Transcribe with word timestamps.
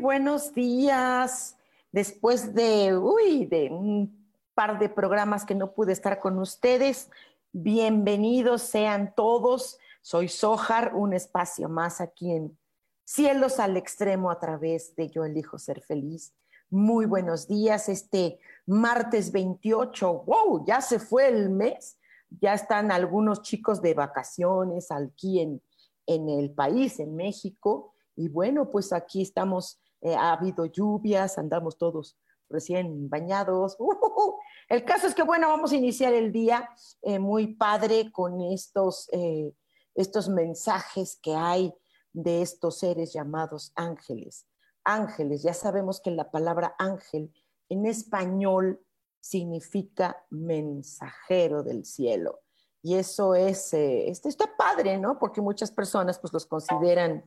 Buenos 0.00 0.54
días. 0.54 1.56
Después 1.92 2.54
de, 2.54 2.96
uy, 2.96 3.46
de 3.46 3.70
un 3.70 4.28
par 4.54 4.78
de 4.78 4.88
programas 4.88 5.44
que 5.44 5.54
no 5.54 5.72
pude 5.72 5.92
estar 5.92 6.18
con 6.18 6.38
ustedes, 6.38 7.10
bienvenidos 7.52 8.62
sean 8.62 9.14
todos. 9.14 9.78
Soy 10.02 10.28
Sojar, 10.28 10.94
un 10.94 11.12
espacio 11.12 11.68
más 11.68 12.00
aquí 12.00 12.32
en 12.32 12.58
Cielos 13.04 13.60
al 13.60 13.76
Extremo 13.76 14.30
a 14.30 14.38
través 14.38 14.96
de 14.96 15.08
Yo 15.08 15.24
Elijo 15.24 15.58
Ser 15.58 15.80
Feliz. 15.80 16.34
Muy 16.70 17.06
buenos 17.06 17.46
días. 17.46 17.88
Este 17.88 18.38
martes 18.66 19.30
28, 19.30 20.24
wow, 20.26 20.64
ya 20.66 20.80
se 20.80 20.98
fue 20.98 21.28
el 21.28 21.50
mes. 21.50 21.98
Ya 22.40 22.54
están 22.54 22.90
algunos 22.90 23.42
chicos 23.42 23.80
de 23.80 23.94
vacaciones 23.94 24.90
aquí 24.90 25.40
en, 25.40 25.62
en 26.06 26.28
el 26.28 26.50
país, 26.50 26.98
en 26.98 27.14
México 27.14 27.94
y 28.16 28.28
bueno, 28.28 28.70
pues 28.70 28.92
aquí 28.92 29.22
estamos, 29.22 29.80
eh, 30.04 30.14
ha 30.14 30.32
habido 30.32 30.66
lluvias, 30.66 31.38
andamos 31.38 31.78
todos 31.78 32.18
recién 32.50 33.08
bañados. 33.08 33.78
El 34.68 34.84
caso 34.84 35.06
es 35.06 35.14
que, 35.14 35.22
bueno, 35.22 35.48
vamos 35.48 35.72
a 35.72 35.76
iniciar 35.76 36.12
el 36.12 36.30
día 36.30 36.68
eh, 37.02 37.18
muy 37.18 37.54
padre 37.54 38.12
con 38.12 38.42
estos, 38.42 39.08
eh, 39.12 39.54
estos 39.94 40.28
mensajes 40.28 41.18
que 41.22 41.34
hay 41.34 41.74
de 42.12 42.42
estos 42.42 42.78
seres 42.78 43.14
llamados 43.14 43.72
ángeles. 43.76 44.46
Ángeles, 44.84 45.42
ya 45.42 45.54
sabemos 45.54 46.02
que 46.02 46.10
la 46.10 46.30
palabra 46.30 46.74
ángel 46.78 47.32
en 47.70 47.86
español 47.86 48.84
significa 49.20 50.22
mensajero 50.28 51.62
del 51.62 51.86
cielo. 51.86 52.40
Y 52.82 52.96
eso 52.96 53.34
es, 53.34 53.72
este 53.72 54.28
está 54.28 54.54
padre, 54.58 54.98
¿no? 54.98 55.18
Porque 55.18 55.40
muchas 55.40 55.70
personas 55.70 56.18
pues 56.18 56.34
los 56.34 56.44
consideran 56.44 57.24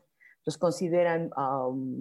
los 0.48 0.58
consideran 0.58 1.30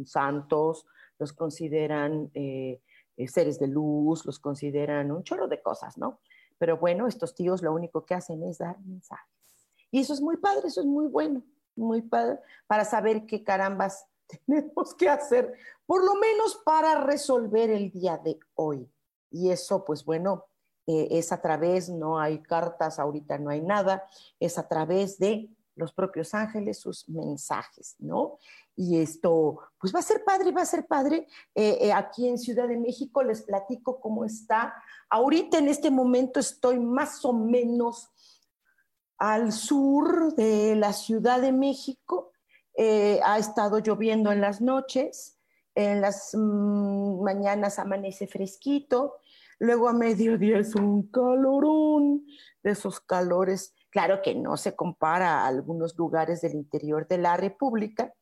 santos, 0.04 0.86
los 1.18 1.32
consideran 1.32 2.30
eh, 2.32 2.80
eh, 3.16 3.26
seres 3.26 3.58
de 3.58 3.66
luz, 3.66 4.24
los 4.24 4.38
consideran 4.38 5.10
un 5.10 5.24
chorro 5.24 5.48
de 5.48 5.60
cosas, 5.60 5.98
¿no? 5.98 6.20
Pero 6.56 6.78
bueno, 6.78 7.08
estos 7.08 7.34
tíos 7.34 7.60
lo 7.60 7.74
único 7.74 8.06
que 8.06 8.14
hacen 8.14 8.44
es 8.44 8.58
dar 8.58 8.78
mensajes. 8.82 9.34
Y 9.90 9.98
eso 9.98 10.12
es 10.12 10.20
muy 10.20 10.36
padre, 10.36 10.68
eso 10.68 10.80
es 10.80 10.86
muy 10.86 11.08
bueno, 11.08 11.42
muy 11.74 12.02
padre, 12.02 12.38
para 12.68 12.84
saber 12.84 13.26
qué 13.26 13.42
carambas 13.42 14.06
tenemos 14.46 14.94
que 14.94 15.08
hacer, 15.08 15.52
por 15.84 16.04
lo 16.04 16.14
menos 16.14 16.62
para 16.64 17.00
resolver 17.00 17.68
el 17.70 17.90
día 17.90 18.16
de 18.16 18.38
hoy. 18.54 18.88
Y 19.28 19.50
eso, 19.50 19.84
pues 19.84 20.04
bueno, 20.04 20.44
eh, 20.86 21.08
es 21.10 21.32
a 21.32 21.42
través, 21.42 21.88
no 21.88 22.20
hay 22.20 22.40
cartas, 22.44 23.00
ahorita 23.00 23.38
no 23.38 23.50
hay 23.50 23.60
nada, 23.60 24.04
es 24.38 24.56
a 24.56 24.68
través 24.68 25.18
de 25.18 25.50
los 25.76 25.92
propios 25.92 26.34
ángeles, 26.34 26.80
sus 26.80 27.08
mensajes, 27.08 27.94
¿no? 27.98 28.38
Y 28.74 28.98
esto, 28.98 29.60
pues 29.78 29.94
va 29.94 30.00
a 30.00 30.02
ser 30.02 30.24
padre, 30.24 30.50
va 30.50 30.62
a 30.62 30.66
ser 30.66 30.86
padre. 30.86 31.28
Eh, 31.54 31.78
eh, 31.80 31.92
aquí 31.92 32.28
en 32.28 32.38
Ciudad 32.38 32.66
de 32.66 32.78
México 32.78 33.22
les 33.22 33.42
platico 33.42 34.00
cómo 34.00 34.24
está. 34.24 34.74
Ahorita 35.08 35.58
en 35.58 35.68
este 35.68 35.90
momento 35.90 36.40
estoy 36.40 36.80
más 36.80 37.24
o 37.24 37.32
menos 37.32 38.10
al 39.18 39.52
sur 39.52 40.34
de 40.34 40.76
la 40.76 40.92
Ciudad 40.92 41.40
de 41.40 41.52
México. 41.52 42.32
Eh, 42.74 43.20
ha 43.24 43.38
estado 43.38 43.78
lloviendo 43.78 44.32
en 44.32 44.40
las 44.40 44.60
noches, 44.60 45.38
en 45.74 46.00
las 46.00 46.34
mm, 46.34 47.22
mañanas 47.22 47.78
amanece 47.78 48.26
fresquito, 48.26 49.16
luego 49.58 49.88
a 49.88 49.94
mediodía 49.94 50.58
es 50.58 50.74
un 50.74 51.10
calorón, 51.10 52.26
de 52.62 52.72
esos 52.72 53.00
calores 53.00 53.74
Claro 53.96 54.20
que 54.20 54.34
no 54.34 54.58
se 54.58 54.76
compara 54.76 55.40
a 55.40 55.46
algunos 55.46 55.96
lugares 55.96 56.42
del 56.42 56.52
interior 56.52 57.08
de 57.08 57.16
la 57.16 57.38
República, 57.38 58.12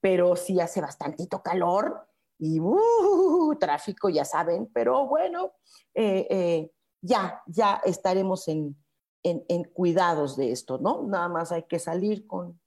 pero 0.00 0.36
sí 0.36 0.60
hace 0.60 0.80
bastantito 0.80 1.42
calor 1.42 2.06
y 2.38 2.60
uh, 2.60 3.56
tráfico, 3.58 4.08
ya 4.08 4.24
saben, 4.24 4.70
pero 4.72 5.08
bueno, 5.08 5.54
eh, 5.92 6.28
eh, 6.30 6.70
ya, 7.00 7.42
ya 7.48 7.82
estaremos 7.84 8.46
en, 8.46 8.76
cuidados 9.72 10.36
de 10.36 10.52
esto, 10.52 10.78
¿no? 10.78 11.02
Nada 11.02 11.28
más 11.28 11.50
hay 11.50 11.64
que 11.64 11.80
salir 11.80 12.28
con, 12.28 12.60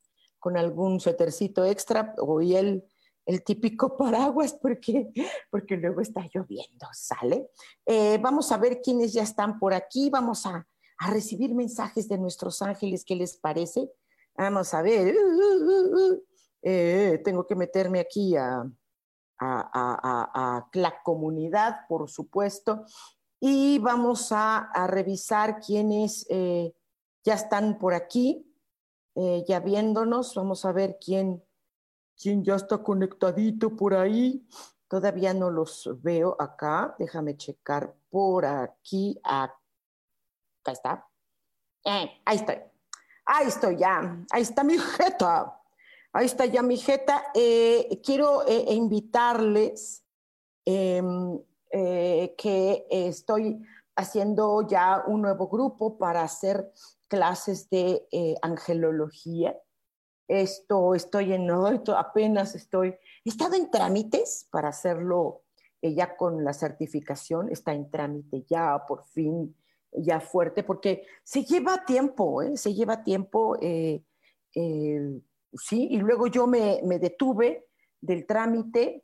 algún 0.57 0.99
suétercito 0.99 1.63
extra 1.63 2.15
o 2.17 2.41
el, 2.41 2.83
el 3.25 3.43
típico 3.45 3.95
paraguas 3.97 4.53
porque, 4.61 5.09
porque 5.49 5.77
luego 5.77 6.01
está 6.01 6.27
lloviendo, 6.33 6.87
¿sale? 6.91 7.49
Eh, 7.85 8.17
vamos 8.21 8.51
a 8.51 8.57
ver 8.57 8.81
quiénes 8.81 9.13
ya 9.13 9.23
están 9.23 9.57
por 9.57 9.73
aquí, 9.73 10.09
vamos 10.09 10.45
a 10.45 10.67
a 10.99 11.11
recibir 11.11 11.53
mensajes 11.53 12.07
de 12.07 12.17
nuestros 12.17 12.61
ángeles. 12.61 13.05
¿Qué 13.05 13.15
les 13.15 13.37
parece? 13.37 13.91
Vamos 14.35 14.73
a 14.73 14.81
ver. 14.81 15.15
Eh, 16.63 17.21
tengo 17.23 17.45
que 17.45 17.55
meterme 17.55 17.99
aquí 17.99 18.35
a, 18.35 18.65
la 20.73 21.03
comunidad, 21.03 21.87
por 21.87 22.09
supuesto, 22.09 22.83
y 23.39 23.77
vamos 23.79 24.29
a, 24.31 24.69
revisar 24.87 25.59
quiénes 25.59 26.25
eh, 26.29 26.73
ya 27.23 27.35
están 27.35 27.77
por 27.77 27.93
aquí, 27.93 28.51
eh, 29.15 29.45
ya 29.47 29.59
viéndonos. 29.59 30.33
Vamos 30.35 30.65
a 30.65 30.71
ver 30.71 30.97
quién, 30.99 31.43
quién 32.19 32.43
ya 32.43 32.55
está 32.55 32.79
conectadito 32.79 33.75
por 33.75 33.93
ahí. 33.93 34.47
Todavía 34.87 35.33
no 35.33 35.51
los 35.51 35.89
veo 36.01 36.35
acá. 36.39 36.95
Déjame 36.97 37.37
checar 37.37 37.95
por 38.09 38.45
aquí. 38.45 39.19
Acá 39.23 39.56
Ahí 40.67 40.73
está. 40.73 41.07
Eh, 41.85 42.21
ahí 42.25 42.35
estoy. 42.35 42.55
Ahí 43.25 43.47
estoy 43.47 43.77
ya. 43.77 44.25
Ahí 44.31 44.41
está 44.41 44.63
mi 44.63 44.77
jeta. 44.77 45.61
Ahí 46.11 46.25
está 46.25 46.45
ya 46.45 46.61
mi 46.61 46.77
jeta. 46.77 47.27
Eh, 47.33 48.01
quiero 48.03 48.45
eh, 48.45 48.73
invitarles 48.73 50.03
em, 50.65 51.39
que 51.69 52.87
estoy 52.89 53.61
haciendo 53.95 54.67
ya 54.67 55.03
un 55.07 55.21
nuevo 55.21 55.47
grupo 55.47 55.97
para 55.97 56.21
hacer 56.21 56.71
clases 57.07 57.69
de 57.69 58.07
angelología. 58.41 59.55
Esto 60.27 60.95
estoy 60.95 61.33
en, 61.33 61.49
apenas 61.49 62.55
estoy, 62.55 62.89
he 63.23 63.29
estado 63.29 63.55
en 63.55 63.69
trámites 63.71 64.47
para 64.51 64.69
hacerlo 64.69 65.43
ya 65.81 66.17
con 66.17 66.43
la 66.43 66.53
certificación, 66.53 67.49
está 67.49 67.73
en 67.73 67.89
trámite 67.89 68.45
ya, 68.49 68.83
por 68.87 69.03
fin 69.05 69.55
ya 69.91 70.19
fuerte, 70.19 70.63
porque 70.63 71.05
se 71.23 71.43
lleva 71.43 71.85
tiempo, 71.85 72.41
¿eh? 72.41 72.57
se 72.57 72.73
lleva 72.73 73.03
tiempo, 73.03 73.57
eh, 73.61 74.03
eh, 74.55 75.21
sí, 75.53 75.87
y 75.91 75.97
luego 75.97 76.27
yo 76.27 76.47
me, 76.47 76.81
detuve 76.99 77.67
del 78.01 78.25
trámite 78.25 79.03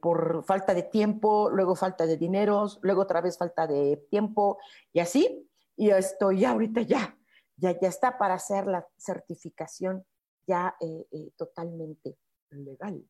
por 0.00 0.42
falta 0.44 0.72
de 0.72 0.84
tiempo, 0.84 1.50
luego 1.50 1.76
falta 1.76 2.06
de 2.06 2.16
dinero, 2.16 2.66
luego 2.80 3.02
otra 3.02 3.20
vez 3.20 3.36
falta 3.36 3.66
de 3.66 3.98
tiempo, 4.08 4.58
y 4.90 5.00
así, 5.00 5.46
y 5.76 5.90
estoy 5.90 6.46
ahorita 6.46 6.80
ya, 6.80 7.18
ya, 7.56 7.78
ya 7.78 7.88
está 7.88 8.16
para 8.16 8.34
hacer 8.34 8.66
la 8.66 8.88
certificación 8.96 10.04
ya 10.46 10.74
totalmente 11.36 12.16
legal 12.50 13.04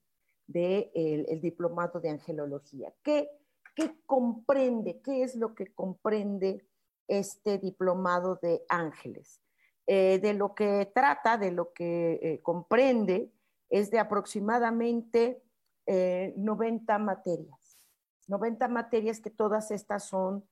del 0.46 0.90
de 0.92 1.24
el 1.28 1.40
diplomado 1.40 2.00
de 2.00 2.10
angelología. 2.10 2.92
¿Qué? 3.02 3.30
¿Qué 3.74 4.00
comprende? 4.06 5.00
¿Qué 5.02 5.22
es 5.22 5.34
lo 5.34 5.54
que 5.54 5.72
comprende 5.74 6.66
este 7.08 7.58
diplomado 7.58 8.38
de 8.40 8.64
ángeles? 8.68 9.40
Eh, 9.86 10.18
de 10.20 10.32
lo 10.32 10.54
que 10.54 10.90
trata, 10.94 11.36
de 11.36 11.50
lo 11.50 11.72
que 11.72 12.20
eh, 12.22 12.40
comprende, 12.42 13.32
es 13.68 13.90
de 13.90 13.98
aproximadamente 13.98 15.42
90 15.86 16.98
materias. 16.98 17.78
90 18.26 18.68
materias 18.68 19.20
que 19.20 19.28
todas 19.28 19.70
estas 19.70 20.08
son 20.08 20.48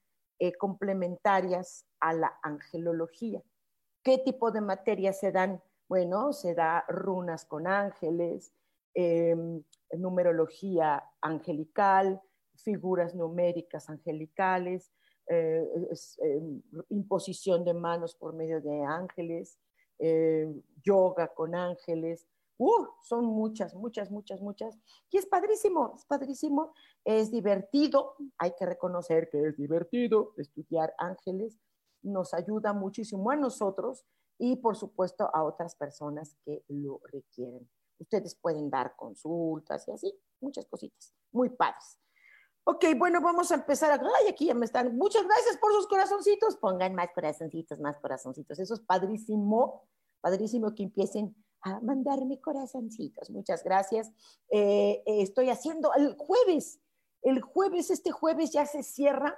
complementarias 0.58 1.86
a 2.00 2.12
la 2.12 2.38
angelología. 2.42 3.42
¿Qué 4.02 4.18
tipo 4.18 4.50
de 4.50 4.60
materias 4.60 5.20
se 5.20 5.30
dan? 5.30 5.62
Bueno, 5.88 6.32
se 6.32 6.54
da 6.54 6.84
runas 6.88 7.44
con 7.44 7.66
ángeles, 7.66 8.52
em, 8.94 9.62
numerología 9.92 11.04
angelical, 11.20 12.20
figuras 12.62 13.14
numéricas 13.14 13.88
angelicales, 13.90 14.92
eh, 15.28 15.66
em, 16.18 16.62
imposición 16.88 17.64
de 17.64 17.74
manos 17.74 18.14
por 18.14 18.34
medio 18.34 18.60
de 18.60 18.82
ángeles, 18.82 19.58
eh, 19.98 20.52
yoga 20.82 21.28
con 21.28 21.54
ángeles. 21.54 22.26
Uh, 22.58 22.86
son 23.02 23.24
muchas, 23.26 23.74
muchas, 23.74 24.10
muchas, 24.10 24.40
muchas. 24.40 24.78
Y 25.10 25.18
es 25.18 25.26
padrísimo, 25.26 25.94
es 25.96 26.04
padrísimo, 26.04 26.74
es 27.04 27.30
divertido. 27.30 28.16
Hay 28.38 28.52
que 28.58 28.66
reconocer 28.66 29.28
que 29.30 29.48
es 29.48 29.56
divertido 29.56 30.34
estudiar 30.36 30.94
ángeles. 30.98 31.58
Nos 32.02 32.34
ayuda 32.34 32.72
muchísimo 32.72 33.30
a 33.30 33.36
nosotros 33.36 34.04
y 34.38 34.56
por 34.56 34.76
supuesto 34.76 35.30
a 35.32 35.44
otras 35.44 35.76
personas 35.76 36.36
que 36.44 36.64
lo 36.68 37.00
requieren. 37.04 37.68
Ustedes 37.98 38.34
pueden 38.34 38.68
dar 38.70 38.96
consultas 38.96 39.86
y 39.86 39.92
así, 39.92 40.14
muchas 40.40 40.66
cositas, 40.66 41.14
muy 41.30 41.48
padres. 41.48 42.01
Ok, 42.64 42.84
bueno, 42.96 43.20
vamos 43.20 43.50
a 43.50 43.56
empezar. 43.56 44.00
Ay, 44.00 44.28
aquí 44.28 44.46
ya 44.46 44.54
me 44.54 44.66
están. 44.66 44.96
Muchas 44.96 45.24
gracias 45.24 45.56
por 45.58 45.72
sus 45.72 45.88
corazoncitos. 45.88 46.56
Pongan 46.56 46.94
más 46.94 47.08
corazoncitos, 47.12 47.80
más 47.80 47.98
corazoncitos. 47.98 48.58
Eso 48.60 48.74
es 48.74 48.80
padrísimo, 48.80 49.82
padrísimo 50.20 50.72
que 50.72 50.84
empiecen 50.84 51.34
a 51.62 51.80
mandarme 51.80 52.40
corazoncitos. 52.40 53.30
Muchas 53.30 53.64
gracias. 53.64 54.12
Eh, 54.48 55.02
eh, 55.06 55.22
estoy 55.22 55.50
haciendo 55.50 55.92
el 55.94 56.14
jueves. 56.16 56.80
El 57.22 57.40
jueves, 57.40 57.90
este 57.90 58.12
jueves 58.12 58.52
ya 58.52 58.64
se 58.66 58.84
cierra, 58.84 59.36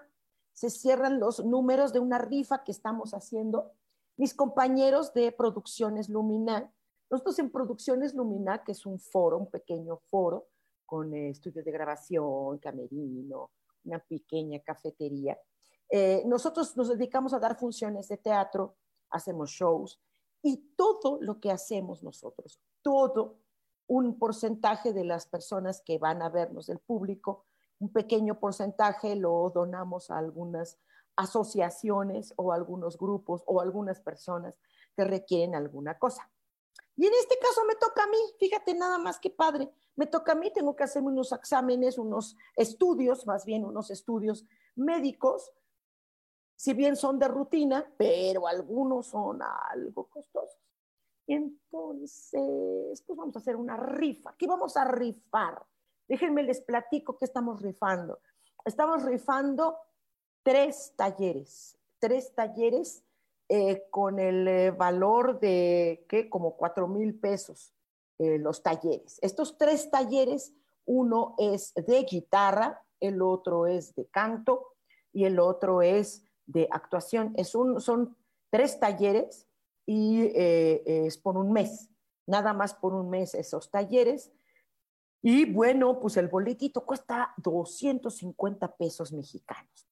se 0.53 0.69
cierran 0.69 1.19
los 1.19 1.45
números 1.45 1.93
de 1.95 2.01
una 2.01 2.19
rifa 2.19 2.63
que 2.63 2.73
estamos 2.73 3.13
haciendo. 3.13 3.73
Mis 4.17 4.35
compañeros 4.35 5.15
de 5.15 5.33
Producciones 5.33 6.09
Lumina, 6.09 6.73
nosotros 7.11 7.39
en 7.39 7.51
Producciones 7.51 8.15
Lumina, 8.15 8.65
que 8.65 8.73
es 8.73 8.85
un 8.85 8.99
foro, 8.99 9.39
un 9.39 9.51
pequeño 9.51 9.99
foro, 10.11 10.47
con 10.87 11.15
eh, 11.15 11.31
estudios 11.31 11.65
de 11.65 11.73
grabación, 11.73 12.59
camerino, 12.59 13.51
una 13.85 13.99
pequeña 13.99 14.61
cafetería. 14.61 15.39
Eh, 15.89 16.23
nosotros 16.27 16.77
nos 16.77 16.89
dedicamos 16.89 17.35
a 17.35 17.39
dar 17.39 17.59
funciones 17.59 18.09
de 18.09 18.17
teatro, 18.17 18.77
hacemos 19.11 19.51
shows 19.51 20.01
y 20.43 20.75
todo 20.77 21.19
lo 21.21 21.41
que 21.41 21.51
hacemos 21.51 22.03
nosotros, 22.03 22.61
todo 22.83 23.39
un 23.87 24.19
porcentaje 24.19 24.93
de 24.93 25.05
las 25.05 25.27
personas 25.27 25.83
que 25.83 25.99
van 25.99 26.23
a 26.23 26.31
vernos 26.31 26.67
del 26.67 26.79
público, 26.79 27.45
un 27.79 27.93
pequeño 27.93 28.39
porcentaje 28.41 29.15
lo 29.15 29.51
donamos 29.55 30.11
a 30.11 30.19
algunas 30.19 30.79
asociaciones 31.17 32.33
o 32.37 32.53
algunos 32.53 32.99
grupos 32.99 33.43
o 33.47 33.61
algunas 33.61 34.01
personas 34.01 34.59
que 34.97 35.05
requieren 35.05 35.55
alguna 35.55 35.99
cosa. 35.99 36.31
Y 36.97 37.07
en 37.07 37.13
este 37.15 37.39
caso 37.39 37.65
me 37.67 37.75
toca 37.75 38.05
a 38.05 38.07
mí, 38.07 38.19
fíjate 38.39 38.75
nada 38.75 38.99
más 38.99 39.19
que 39.19 39.31
padre, 39.31 39.71
me 39.97 40.07
toca 40.07 40.33
a 40.33 40.35
mí, 40.37 40.53
tengo 40.53 40.77
que 40.77 40.85
hacerme 40.85 41.09
unos 41.09 41.33
exámenes, 41.33 41.99
unos 41.99 42.37
estudios, 42.57 43.27
más 43.27 43.45
bien 43.45 43.65
unos 43.65 43.91
estudios 43.91 44.47
médicos, 44.77 45.53
si 46.57 46.73
bien 46.73 46.97
son 46.97 47.19
de 47.19 47.29
rutina, 47.29 47.93
pero 47.97 48.47
algunos 48.47 49.09
son 49.09 49.41
algo 49.43 50.09
costosos. 50.09 50.61
Entonces, 51.27 53.03
pues 53.03 53.17
vamos 53.17 53.35
a 53.37 53.39
hacer 53.39 53.57
una 53.57 53.77
rifa. 53.77 54.35
¿Qué 54.37 54.47
vamos 54.47 54.77
a 54.77 54.85
rifar? 54.85 55.65
Déjenme 56.07 56.43
les 56.43 56.61
platico 56.61 57.19
qué 57.19 57.25
estamos 57.25 57.61
rifando. 57.63 58.21
Estamos 58.65 59.03
rifando 59.03 59.79
tres 60.43 60.95
talleres, 60.97 61.79
tres 61.99 62.35
talleres 62.35 63.04
eh, 63.51 63.85
con 63.91 64.19
el 64.19 64.49
eh, 64.49 64.71
valor 64.71 65.39
de, 65.39 66.07
¿qué? 66.09 66.31
Como 66.31 66.57
cuatro 66.57 66.89
mil 66.89 67.15
pesos 67.15 67.75
eh, 68.19 68.39
los 68.39 68.63
talleres. 68.63 69.19
Estos 69.21 69.59
tres 69.59 69.91
talleres, 69.91 70.55
uno 70.87 71.35
es 71.37 71.75
de 71.75 72.05
guitarra, 72.05 72.83
el 73.01 73.21
otro 73.21 73.67
es 73.67 73.95
de 73.97 74.07
canto 74.07 74.77
y 75.13 75.25
el 75.25 75.39
otro 75.39 75.83
es 75.83 76.25
de 76.47 76.69
actuación. 76.71 77.35
Es 77.37 77.55
un, 77.55 77.83
son 77.83 78.17
tres 78.51 78.81
talleres 78.81 79.47
y 79.85 80.31
es 80.35 81.19
por 81.19 81.37
un 81.37 81.53
mes, 81.53 81.91
nada 82.27 82.55
más 82.55 82.73
por 82.73 82.95
un 82.95 83.11
mes 83.11 83.35
esos 83.35 83.71
talleres. 83.71 84.33
Y 85.21 85.45
bueno, 85.53 86.01
pues 86.01 86.17
el 86.17 86.29
boletito 86.29 86.87
cuesta 86.87 87.35
250 87.37 88.75
pesos 88.77 89.13
mexicanos. 89.13 89.87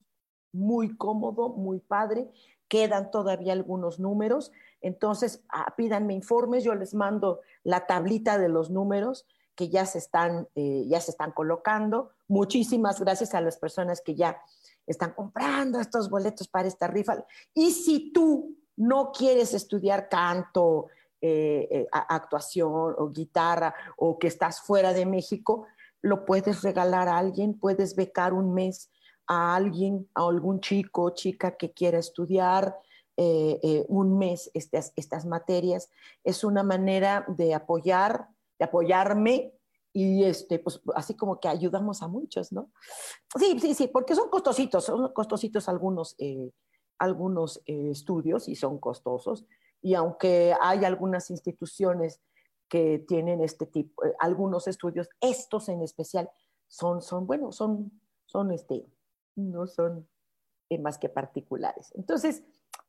Muy 0.52 0.96
cómodo, 0.96 1.50
muy 1.50 1.81
padre 1.81 2.31
quedan 2.72 3.10
todavía 3.10 3.52
algunos 3.52 3.98
números, 3.98 4.50
entonces 4.80 5.44
ah, 5.50 5.74
pídanme 5.76 6.14
informes, 6.14 6.64
yo 6.64 6.74
les 6.74 6.94
mando 6.94 7.40
la 7.64 7.86
tablita 7.86 8.38
de 8.38 8.48
los 8.48 8.70
números 8.70 9.26
que 9.54 9.69
ya 9.69 9.84
se 9.84 9.98
están, 9.98 10.48
eh, 10.54 10.86
ya 10.88 10.98
se 10.98 11.10
están 11.10 11.32
colocando. 11.32 12.12
Muchísimas 12.28 12.98
gracias 12.98 13.34
a 13.34 13.42
las 13.42 13.58
personas 13.58 14.00
que 14.00 14.14
ya 14.14 14.40
están 14.86 15.12
comprando 15.12 15.80
estos 15.80 16.08
boletos 16.08 16.48
para 16.48 16.66
esta 16.66 16.86
rifa. 16.86 17.22
Y 17.52 17.72
si 17.72 18.10
tú 18.10 18.56
no 18.74 19.12
quieres 19.12 19.52
estudiar 19.52 20.08
canto, 20.08 20.86
eh, 21.20 21.69
eh, 21.70 21.86
actuación 21.92 22.94
o 22.96 23.10
guitarra 23.10 23.74
o 23.98 24.19
que 24.19 24.28
estás 24.28 24.62
fuera 24.62 24.94
de 24.94 25.04
México, 25.04 25.66
lo 26.00 26.24
puedes 26.24 26.62
regalar 26.62 27.06
a 27.08 27.19
alguien, 27.19 27.52
puedes 27.52 27.94
becar 27.94 28.32
un 28.32 28.54
mes 28.54 28.88
a 29.32 29.55
alguien, 29.55 30.08
a 30.14 30.29
algún 30.29 30.61
chico 30.61 31.05
o 31.05 31.14
chica 31.14 31.56
que 31.56 31.73
quiera 31.73 31.99
estudiar 31.99 32.76
eh, 33.17 33.58
eh, 33.62 33.84
un 33.88 34.19
mes 34.19 34.50
estas, 34.52 34.93
estas 34.94 35.25
materias. 35.25 35.90
Es 36.23 36.44
una 36.44 36.62
manera 36.62 37.25
de 37.29 37.55
apoyar, 37.55 38.29
de 38.58 38.67
apoyarme 38.67 39.55
y 39.94 40.25
este, 40.25 40.58
pues 40.58 40.81
así 40.94 41.17
como 41.17 41.40
que 41.40 41.49
ayudamos 41.49 42.02
a 42.02 42.08
muchos, 42.08 42.52
¿no? 42.52 42.70
Sí, 43.38 43.58
sí, 43.58 43.75
sí, 43.75 43.88
porque 43.88 44.14
son 44.14 44.29
costositos, 44.29 44.84
son 44.84 45.12
costositos 45.14 45.67
algunos, 45.69 46.14
eh, 46.19 46.50
algunos 46.99 47.62
estudios 47.64 48.49
y 48.49 48.55
son 48.55 48.79
costosos. 48.79 49.46
Y 49.81 49.94
aunque 49.94 50.55
hay 50.61 50.84
algunas 50.84 51.31
instituciones 51.31 52.20
que 52.69 52.99
tienen 53.08 53.43
este 53.43 53.67
tipo, 53.67 54.02
algunos 54.19 54.69
estudios, 54.69 55.08
estos 55.20 55.69
en 55.69 55.82
especial, 55.82 56.31
son, 56.69 57.03
son, 57.03 57.27
bueno, 57.27 57.53
son, 57.53 57.93
son 58.24 58.51
este, 58.51 58.86
no 59.36 59.67
son 59.67 60.08
eh, 60.69 60.79
más 60.79 60.98
que 60.98 61.08
particulares. 61.08 61.93
Entonces, 61.94 62.43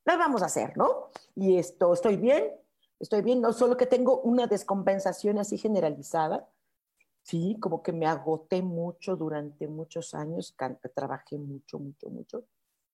las 0.05 0.17
vamos 0.17 0.41
a 0.41 0.47
hacer, 0.47 0.77
¿no? 0.77 1.09
Y 1.35 1.57
esto, 1.57 1.93
estoy 1.93 2.17
bien, 2.17 2.51
estoy 2.99 3.21
bien, 3.21 3.41
no 3.41 3.53
solo 3.53 3.77
que 3.77 3.85
tengo 3.85 4.21
una 4.21 4.47
descompensación 4.47 5.39
así 5.39 5.57
generalizada, 5.57 6.47
sí, 7.23 7.57
como 7.59 7.81
que 7.81 7.93
me 7.93 8.05
agoté 8.05 8.61
mucho 8.61 9.15
durante 9.15 9.67
muchos 9.67 10.13
años, 10.13 10.55
trabajé 10.95 11.37
mucho, 11.37 11.79
mucho, 11.79 12.09
mucho. 12.09 12.45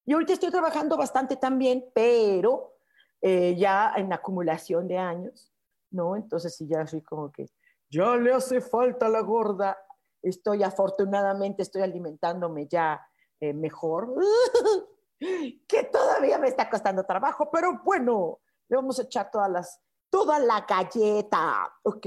Y 0.05 0.13
ahorita 0.13 0.33
estoy 0.33 0.51
trabajando 0.51 0.97
bastante 0.97 1.35
también, 1.35 1.85
pero 1.93 2.75
eh, 3.21 3.55
ya 3.57 3.93
en 3.95 4.11
acumulación 4.13 4.87
de 4.87 4.97
años, 4.97 5.51
¿no? 5.91 6.15
Entonces 6.15 6.55
sí, 6.55 6.67
ya 6.67 6.85
soy 6.87 7.01
como 7.01 7.31
que, 7.31 7.47
ya 7.89 8.15
le 8.15 8.33
hace 8.33 8.61
falta 8.61 9.09
la 9.09 9.21
gorda, 9.21 9.77
estoy 10.21 10.63
afortunadamente, 10.63 11.63
estoy 11.63 11.81
alimentándome 11.81 12.67
ya 12.67 13.01
eh, 13.39 13.53
mejor, 13.53 14.15
que 15.67 15.83
todavía 15.83 16.37
me 16.37 16.47
está 16.47 16.69
costando 16.69 17.03
trabajo, 17.03 17.49
pero 17.51 17.81
bueno, 17.83 18.39
le 18.67 18.75
vamos 18.75 18.99
a 18.99 19.03
echar 19.03 19.31
todas 19.31 19.49
las, 19.49 19.79
toda 20.09 20.39
la 20.39 20.65
galleta, 20.67 21.73
¿ok? 21.83 22.05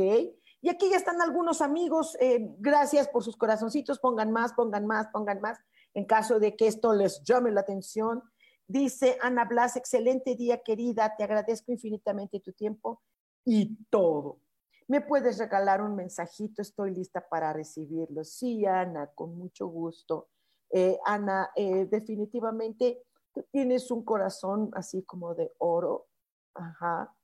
Y 0.65 0.69
aquí 0.69 0.89
ya 0.91 0.97
están 0.97 1.21
algunos 1.21 1.61
amigos, 1.61 2.17
eh, 2.21 2.39
gracias 2.59 3.09
por 3.09 3.25
sus 3.25 3.37
corazoncitos, 3.37 3.99
pongan 3.99 4.31
más, 4.31 4.53
pongan 4.53 4.87
más, 4.87 5.09
pongan 5.09 5.41
más, 5.41 5.59
en 5.95 6.05
caso 6.05 6.39
de 6.39 6.57
que 6.57 6.69
esto 6.69 6.93
les 6.95 7.23
llame 7.25 7.51
la 7.51 7.62
atención. 7.62 8.23
Dice 8.69 9.19
Ana 9.21 9.45
Blas, 9.45 9.77
excelente 9.77 10.37
día 10.37 10.62
querida, 10.62 11.15
te 11.17 11.25
agradezco 11.25 11.73
infinitamente 11.73 12.41
tu 12.41 12.53
tiempo 12.53 13.03
y 13.45 13.77
todo. 13.91 14.39
¿Me 14.87 15.01
puedes 15.01 15.39
regalar 15.39 15.83
un 15.83 15.97
mensajito? 15.97 16.62
Estoy 16.62 16.95
lista 16.95 17.27
para 17.29 17.53
recibirlo. 17.53 18.25
Sí, 18.25 18.65
Ana, 18.65 19.09
con 19.15 19.37
mucho 19.37 19.67
gusto. 19.67 20.29
Eh, 20.73 20.99
Ana, 21.05 21.50
eh, 21.55 21.87
definitivamente 21.87 23.02
tienes 23.50 23.91
un 23.91 24.05
corazón 24.05 24.71
así 24.75 25.02
como 25.02 25.35
de 25.35 25.52
oro, 25.59 26.07
ajá, 26.55 27.14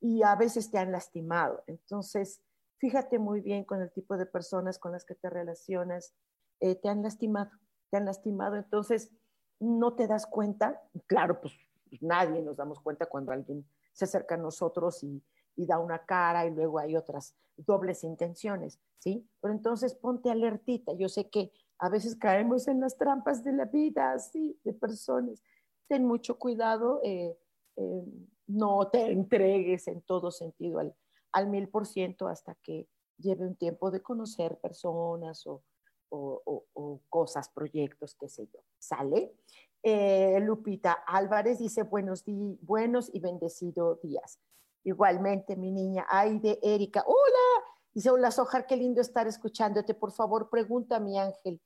y 0.00 0.22
a 0.22 0.36
veces 0.36 0.70
te 0.70 0.78
han 0.78 0.92
lastimado. 0.92 1.64
Entonces, 1.66 2.42
fíjate 2.78 3.18
muy 3.18 3.40
bien 3.40 3.64
con 3.64 3.80
el 3.80 3.90
tipo 3.90 4.16
de 4.16 4.26
personas 4.26 4.78
con 4.78 4.92
las 4.92 5.04
que 5.04 5.14
te 5.14 5.30
relacionas, 5.30 6.14
eh, 6.60 6.74
te 6.74 6.88
han 6.88 7.02
lastimado, 7.02 7.50
te 7.90 7.96
han 7.96 8.04
lastimado, 8.04 8.56
entonces 8.56 9.10
no 9.58 9.94
te 9.94 10.06
das 10.06 10.26
cuenta, 10.26 10.82
claro, 11.06 11.40
pues 11.40 11.54
nadie 12.00 12.42
nos 12.42 12.56
damos 12.56 12.80
cuenta 12.80 13.06
cuando 13.06 13.32
alguien 13.32 13.66
se 13.92 14.04
acerca 14.04 14.34
a 14.34 14.38
nosotros 14.38 15.02
y, 15.02 15.22
y 15.56 15.66
da 15.66 15.78
una 15.78 16.04
cara 16.04 16.46
y 16.46 16.50
luego 16.50 16.78
hay 16.78 16.96
otras 16.96 17.34
dobles 17.56 18.04
intenciones, 18.04 18.78
¿sí? 18.98 19.28
Pero 19.40 19.52
entonces 19.52 19.94
ponte 19.94 20.30
alertita. 20.30 20.92
Yo 20.94 21.08
sé 21.08 21.28
que 21.28 21.52
a 21.80 21.88
veces 21.88 22.14
caemos 22.14 22.68
en 22.68 22.80
las 22.80 22.96
trampas 22.96 23.42
de 23.42 23.52
la 23.52 23.64
vida, 23.64 24.18
sí, 24.18 24.58
de 24.64 24.72
personas. 24.74 25.42
Ten 25.88 26.04
mucho 26.04 26.38
cuidado, 26.38 27.00
eh, 27.02 27.36
eh, 27.76 28.04
no 28.46 28.88
te 28.88 29.10
entregues 29.10 29.88
en 29.88 30.02
todo 30.02 30.30
sentido 30.30 30.78
al, 30.78 30.94
al 31.32 31.48
mil 31.48 31.68
por 31.68 31.86
ciento 31.86 32.28
hasta 32.28 32.54
que 32.56 32.86
lleve 33.16 33.46
un 33.46 33.56
tiempo 33.56 33.90
de 33.90 34.02
conocer 34.02 34.58
personas 34.58 35.46
o, 35.46 35.62
o, 36.10 37.00
cosas, 37.08 37.48
proyectos, 37.48 38.14
qué 38.14 38.28
sé 38.28 38.46
yo. 38.52 38.60
¿Sale? 38.78 39.34
Eh, 39.82 40.38
Lupita 40.40 40.92
Álvarez 41.06 41.58
dice 41.58 41.84
buenos, 41.84 42.24
buenos 42.26 43.10
y 43.14 43.20
bendecidos 43.20 44.00
días. 44.02 44.38
Igualmente, 44.84 45.56
mi 45.56 45.70
niña. 45.70 46.06
Ay, 46.08 46.38
de 46.40 46.58
Erika. 46.62 47.04
Hola. 47.06 47.64
Dice, 47.92 48.10
hola, 48.10 48.30
Sojar, 48.30 48.66
qué 48.66 48.76
lindo 48.76 49.00
estar 49.00 49.26
escuchándote. 49.26 49.94
Por 49.94 50.12
favor, 50.12 50.48
pregunta 50.48 51.00
mi 51.00 51.18
ángel, 51.18 51.60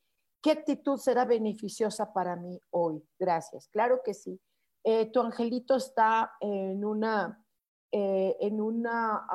¿qué 0.45 0.51
actitud 0.51 0.99
será 0.99 1.25
beneficiosa 1.25 2.13
para 2.13 2.37
mí 2.37 2.61
hoy? 2.69 3.03
Gracias. 3.19 3.67
Claro 3.69 4.03
que 4.05 4.13
sí. 4.13 4.39
Eh, 4.85 5.11
tu 5.11 5.23
angelito 5.23 5.75
está 5.75 6.33
en 6.39 6.85
una, 6.85 7.43
eh, 7.91 8.37
en 8.41 8.61
una 8.61 9.27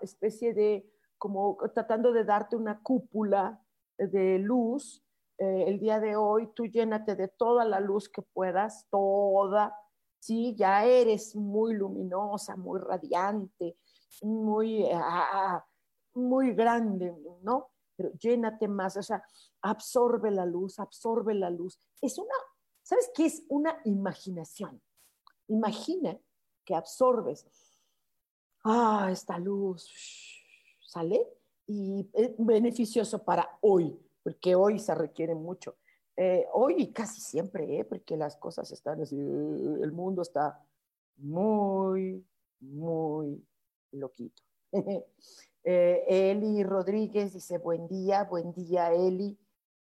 especie 0.00 0.54
de, 0.54 0.90
como 1.18 1.58
tratando 1.74 2.12
de 2.14 2.24
darte 2.24 2.56
una 2.56 2.80
cúpula 2.82 3.62
de 3.98 4.38
luz. 4.38 5.04
Eh, 5.36 5.64
el 5.66 5.78
día 5.80 6.00
de 6.00 6.16
hoy, 6.16 6.48
tú 6.54 6.64
llénate 6.64 7.14
de 7.14 7.28
toda 7.28 7.66
la 7.66 7.78
luz 7.80 8.08
que 8.08 8.22
puedas, 8.22 8.86
toda, 8.88 9.76
¿sí? 10.18 10.56
Ya 10.56 10.82
eres 10.86 11.36
muy 11.36 11.74
luminosa, 11.74 12.56
muy 12.56 12.80
radiante, 12.80 13.76
muy, 14.22 14.88
ah, 14.94 15.62
muy 16.14 16.54
grande, 16.54 17.14
¿no? 17.42 17.68
Pero 17.98 18.12
llénate 18.12 18.68
más, 18.68 18.96
o 18.96 19.02
sea, 19.02 19.24
absorbe 19.60 20.30
la 20.30 20.46
luz, 20.46 20.78
absorbe 20.78 21.34
la 21.34 21.50
luz. 21.50 21.80
Es 22.00 22.16
una, 22.16 22.32
¿sabes 22.80 23.10
qué 23.12 23.26
es 23.26 23.42
una 23.48 23.76
imaginación? 23.84 24.80
Imagina 25.48 26.16
que 26.64 26.76
absorbes, 26.76 27.44
ah, 28.62 29.08
esta 29.10 29.36
luz, 29.40 29.90
¿sale? 30.86 31.26
Y 31.66 32.08
es 32.12 32.30
beneficioso 32.38 33.24
para 33.24 33.58
hoy, 33.62 33.98
porque 34.22 34.54
hoy 34.54 34.78
se 34.78 34.94
requiere 34.94 35.34
mucho. 35.34 35.76
Eh, 36.16 36.46
hoy 36.52 36.92
casi 36.92 37.20
siempre, 37.20 37.80
¿eh? 37.80 37.84
porque 37.84 38.16
las 38.16 38.36
cosas 38.36 38.70
están 38.70 39.02
así, 39.02 39.18
el 39.18 39.90
mundo 39.90 40.22
está 40.22 40.64
muy, 41.16 42.24
muy 42.60 43.44
loquito. 43.90 44.47
eh, 45.64 46.04
Eli 46.08 46.62
Rodríguez 46.62 47.32
dice, 47.32 47.58
buen 47.58 47.88
día, 47.88 48.24
buen 48.24 48.52
día, 48.52 48.92
Eli. 48.92 49.38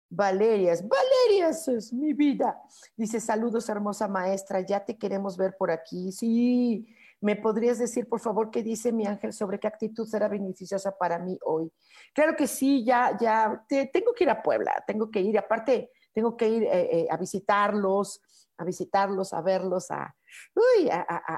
Valerias, 0.08 0.84
Valerias 0.86 1.66
es 1.68 1.92
mi 1.92 2.12
vida. 2.12 2.62
Dice, 2.96 3.18
saludos, 3.20 3.68
hermosa 3.68 4.06
maestra, 4.06 4.60
ya 4.60 4.84
te 4.84 4.96
queremos 4.96 5.36
ver 5.36 5.56
por 5.58 5.70
aquí. 5.70 6.12
Sí, 6.12 6.86
¿me 7.20 7.34
podrías 7.36 7.78
decir, 7.78 8.08
por 8.08 8.20
favor, 8.20 8.50
qué 8.50 8.62
dice 8.62 8.92
mi 8.92 9.06
ángel 9.06 9.32
sobre 9.32 9.58
qué 9.58 9.66
actitud 9.66 10.06
será 10.06 10.28
beneficiosa 10.28 10.96
para 10.96 11.18
mí 11.18 11.38
hoy? 11.44 11.72
Claro 12.14 12.36
que 12.36 12.46
sí, 12.46 12.84
ya, 12.84 13.16
ya, 13.18 13.64
tengo 13.68 14.12
que 14.14 14.24
ir 14.24 14.30
a 14.30 14.42
Puebla, 14.42 14.84
tengo 14.86 15.10
que 15.10 15.20
ir, 15.20 15.36
aparte, 15.38 15.90
tengo 16.12 16.36
que 16.36 16.48
ir 16.48 16.62
eh, 16.62 17.00
eh, 17.00 17.06
a 17.10 17.16
visitarlos, 17.16 18.22
a 18.58 18.64
visitarlos, 18.64 19.32
a 19.32 19.40
verlos, 19.42 19.90
a, 19.90 20.14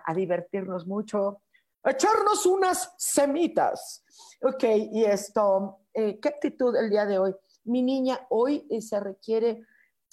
a, 0.05 0.14
divertirnos 0.14 0.87
mucho, 0.87 1.43
echarnos 1.90 2.47
unas 2.47 2.95
semitas. 2.99 4.04
Ok, 4.42 4.64
y 4.92 5.04
esto, 5.04 5.80
eh, 5.95 6.18
¿qué 6.21 6.28
actitud 6.28 6.75
el 6.76 6.90
día 6.90 7.07
de 7.07 7.18
hoy? 7.18 7.35
Mi 7.64 7.83
niña, 7.83 8.26
hoy 8.30 8.66
se 8.80 8.99
requiere 9.00 9.62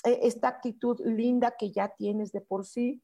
esta 0.03 0.49
actitud 0.49 0.99
linda 1.03 1.55
que 1.57 1.71
ya 1.71 1.89
tienes 1.95 2.31
de 2.31 2.41
por 2.41 2.65
sí, 2.65 3.01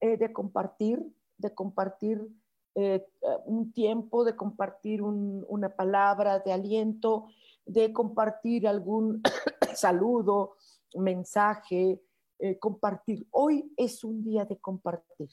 de 0.00 0.32
compartir, 0.32 1.02
de 1.36 1.52
compartir 1.54 2.28
un 3.44 3.72
tiempo, 3.72 4.24
de 4.24 4.36
compartir 4.36 5.02
una 5.02 5.74
palabra 5.74 6.38
de 6.38 6.52
aliento, 6.52 7.28
de 7.68 7.92
compartir 7.92 8.66
algún 8.66 9.22
saludo, 9.74 10.56
mensaje, 10.94 12.00
eh, 12.38 12.58
compartir. 12.58 13.26
Hoy 13.30 13.72
es 13.76 14.04
un 14.04 14.22
día 14.22 14.44
de 14.44 14.58
compartir. 14.58 15.28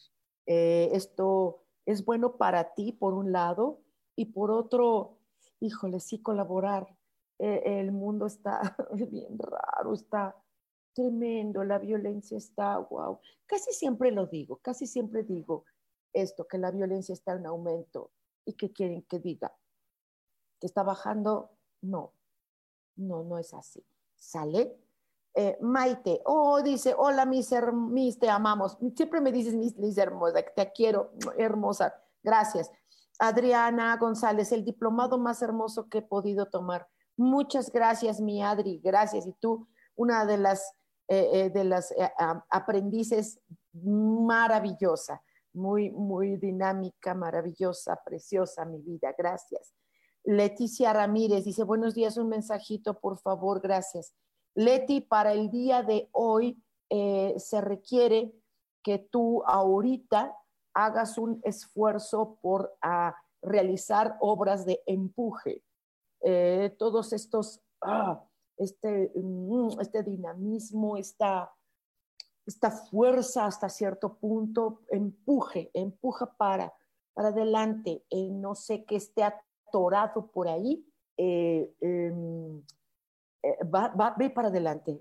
Eh, 0.45 0.89
esto 0.91 1.64
es 1.85 2.05
bueno 2.05 2.37
para 2.37 2.73
ti, 2.73 2.91
por 2.91 3.13
un 3.13 3.31
lado, 3.31 3.81
y 4.15 4.25
por 4.25 4.51
otro, 4.51 5.17
híjole, 5.59 5.99
sí 5.99 6.21
colaborar. 6.21 6.87
Eh, 7.37 7.79
el 7.79 7.91
mundo 7.91 8.27
está 8.27 8.75
bien 8.93 9.37
raro, 9.37 9.93
está 9.93 10.35
tremendo, 10.93 11.63
la 11.63 11.79
violencia 11.79 12.37
está, 12.37 12.77
wow. 12.77 13.19
Casi 13.45 13.73
siempre 13.73 14.11
lo 14.11 14.27
digo, 14.27 14.57
casi 14.57 14.87
siempre 14.87 15.23
digo 15.23 15.65
esto, 16.13 16.47
que 16.47 16.57
la 16.57 16.71
violencia 16.71 17.13
está 17.13 17.33
en 17.33 17.45
aumento 17.45 18.11
y 18.45 18.53
que 18.53 18.71
quieren 18.71 19.01
que 19.03 19.19
diga 19.19 19.53
que 20.59 20.67
está 20.67 20.83
bajando. 20.83 21.51
No, 21.81 22.13
no, 22.95 23.23
no 23.23 23.37
es 23.37 23.53
así. 23.53 23.85
¿Sale? 24.15 24.77
Eh, 25.37 25.57
Maite, 25.59 26.21
oh, 26.23 26.61
dice, 26.61 26.95
hola, 26.97 27.25
mis, 27.25 27.53
mis, 27.73 28.17
te 28.17 28.29
amamos. 28.29 28.77
Siempre 28.95 29.19
me 29.19 29.33
dices, 29.33 29.53
mis, 29.53 29.77
mis 29.77 29.97
hermosa, 29.97 30.41
te 30.55 30.71
quiero, 30.71 31.11
hermosa. 31.37 31.93
Gracias. 32.23 32.71
Adriana 33.19 33.97
González, 33.97 34.53
el 34.53 34.63
diplomado 34.63 35.17
más 35.17 35.41
hermoso 35.41 35.89
que 35.89 35.97
he 35.97 36.01
podido 36.01 36.45
tomar. 36.45 36.87
Muchas 37.17 37.69
gracias, 37.69 38.21
mi 38.21 38.41
Adri, 38.41 38.79
gracias. 38.81 39.27
Y 39.27 39.33
tú, 39.33 39.67
una 39.95 40.25
de 40.25 40.37
las, 40.37 40.71
eh, 41.09 41.29
eh, 41.33 41.49
de 41.49 41.65
las 41.65 41.93
aprendices 42.49 43.39
maravillosa, 43.73 45.21
muy, 45.53 45.91
muy 45.91 46.37
dinámica, 46.37 47.13
maravillosa, 47.13 47.99
preciosa, 48.05 48.63
mi 48.63 48.81
vida. 48.81 49.13
Gracias. 49.17 49.73
Leticia 50.23 50.93
Ramírez 50.93 51.43
dice, 51.43 51.63
buenos 51.63 51.93
días, 51.93 52.17
un 52.17 52.29
mensajito, 52.29 52.99
por 52.99 53.17
favor, 53.19 53.61
gracias. 53.61 54.13
Leti, 54.55 55.01
para 55.01 55.33
el 55.33 55.51
día 55.51 55.83
de 55.83 56.09
hoy 56.13 56.63
eh, 56.89 57.35
se 57.37 57.59
requiere 57.61 58.33
que 58.81 58.99
tú 58.99 59.43
ahorita 59.45 60.37
hagas 60.73 61.17
un 61.17 61.41
esfuerzo 61.43 62.37
por 62.41 62.75
ah, 62.81 63.15
realizar 63.41 64.17
obras 64.19 64.65
de 64.65 64.81
empuje. 64.85 65.63
Eh, 66.21 66.73
todos 66.79 67.11
estos, 67.13 67.61
ah, 67.81 68.23
este, 68.57 69.11
mm, 69.15 69.79
este 69.81 70.03
dinamismo, 70.03 70.95
esta, 70.97 71.53
esta 72.45 72.71
fuerza 72.71 73.45
hasta 73.45 73.69
cierto 73.69 74.17
punto, 74.17 74.81
empuje, 74.89 75.69
empuja 75.73 76.33
para, 76.37 76.73
para 77.13 77.29
adelante. 77.29 78.05
Eh, 78.09 78.29
no 78.31 78.55
sé 78.55 78.85
qué 78.85 78.95
esté 78.95 79.23
atorado 79.23 80.27
por 80.27 80.47
ahí. 80.47 80.85
Em, 81.17 82.61
eh, 83.45 83.63
va, 83.63 83.89
va, 83.89 84.15
ve 84.17 84.31
para 84.31 84.47
adelante. 84.47 84.99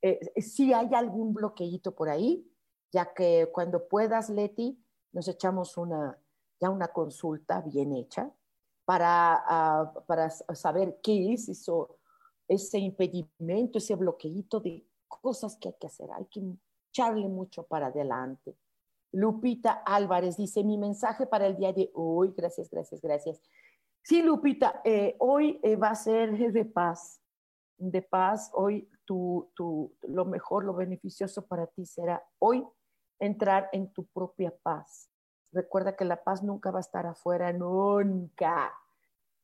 Eh, 0.00 0.40
si 0.40 0.72
hay 0.72 0.94
algún 0.94 1.34
bloqueito 1.34 1.94
por 1.94 2.08
ahí, 2.08 2.50
ya 2.90 3.12
que 3.12 3.50
cuando 3.52 3.86
puedas, 3.86 4.30
Leti, 4.30 4.82
nos 5.12 5.28
echamos 5.28 5.76
una, 5.76 6.18
ya 6.58 6.70
una 6.70 6.88
consulta 6.88 7.60
bien 7.60 7.94
hecha 7.94 8.30
para, 8.86 9.42
ah, 9.46 9.92
para 10.06 10.30
saber 10.30 11.00
qué 11.02 11.34
es 11.34 11.48
eso, 11.50 11.98
ese 12.48 12.78
impedimento, 12.78 13.78
ese 13.78 13.94
bloqueito 13.94 14.60
de 14.60 14.86
cosas 15.06 15.56
que 15.56 15.68
hay 15.68 15.74
que 15.78 15.88
hacer. 15.88 16.08
Hay 16.12 16.24
que 16.26 16.42
echarle 16.90 17.28
mucho 17.28 17.64
para 17.64 17.88
adelante. 17.88 18.56
Lupita 19.12 19.82
Álvarez 19.84 20.36
dice, 20.36 20.64
mi 20.64 20.78
mensaje 20.78 21.26
para 21.26 21.46
el 21.46 21.56
día 21.56 21.72
de 21.72 21.90
hoy, 21.94 22.32
gracias, 22.34 22.70
gracias, 22.70 23.02
gracias. 23.02 23.40
Sí, 24.02 24.22
Lupita, 24.22 24.80
eh, 24.84 25.16
hoy 25.18 25.60
va 25.82 25.90
a 25.90 25.94
ser 25.94 26.52
de 26.52 26.64
paz 26.64 27.20
de 27.78 28.02
paz, 28.02 28.50
hoy 28.54 28.88
tu, 29.04 29.50
tu, 29.54 29.94
lo 30.02 30.24
mejor, 30.24 30.64
lo 30.64 30.74
beneficioso 30.74 31.46
para 31.46 31.66
ti 31.66 31.86
será 31.86 32.24
hoy 32.38 32.66
entrar 33.18 33.68
en 33.72 33.92
tu 33.92 34.04
propia 34.06 34.54
paz. 34.62 35.10
Recuerda 35.52 35.96
que 35.96 36.04
la 36.04 36.22
paz 36.22 36.42
nunca 36.42 36.70
va 36.70 36.78
a 36.78 36.80
estar 36.80 37.06
afuera, 37.06 37.52
nunca. 37.52 38.72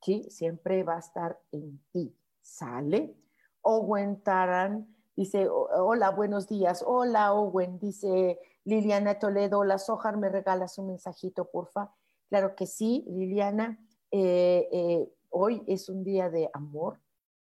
¿Sí? 0.03 0.27
Siempre 0.31 0.83
va 0.83 0.97
a 0.97 0.99
estar 0.99 1.41
en 1.53 1.81
ti. 1.93 2.17
¿Sale? 2.41 3.17
Owen 3.63 4.23
Taran 4.23 4.95
dice, 5.17 5.49
hola, 5.49 6.11
buenos 6.11 6.49
días. 6.49 6.83
Hola, 6.87 7.33
Owen, 7.33 7.79
dice 7.79 8.39
Liliana 8.65 9.19
Toledo. 9.19 9.61
Hola, 9.61 9.79
Sojar, 9.79 10.17
¿me 10.17 10.29
regalas 10.29 10.79
un 10.79 10.89
mensajito, 10.89 11.51
porfa? 11.51 11.95
Claro 12.29 12.57
que 12.57 12.67
sí, 12.67 13.05
Liliana. 13.09 13.79
Eh, 14.11 14.69
eh, 14.73 15.13
hoy 15.31 15.63
es 15.67 15.89
un 15.89 16.05
día 16.05 16.29
de 16.29 16.51
amor, 16.53 17.01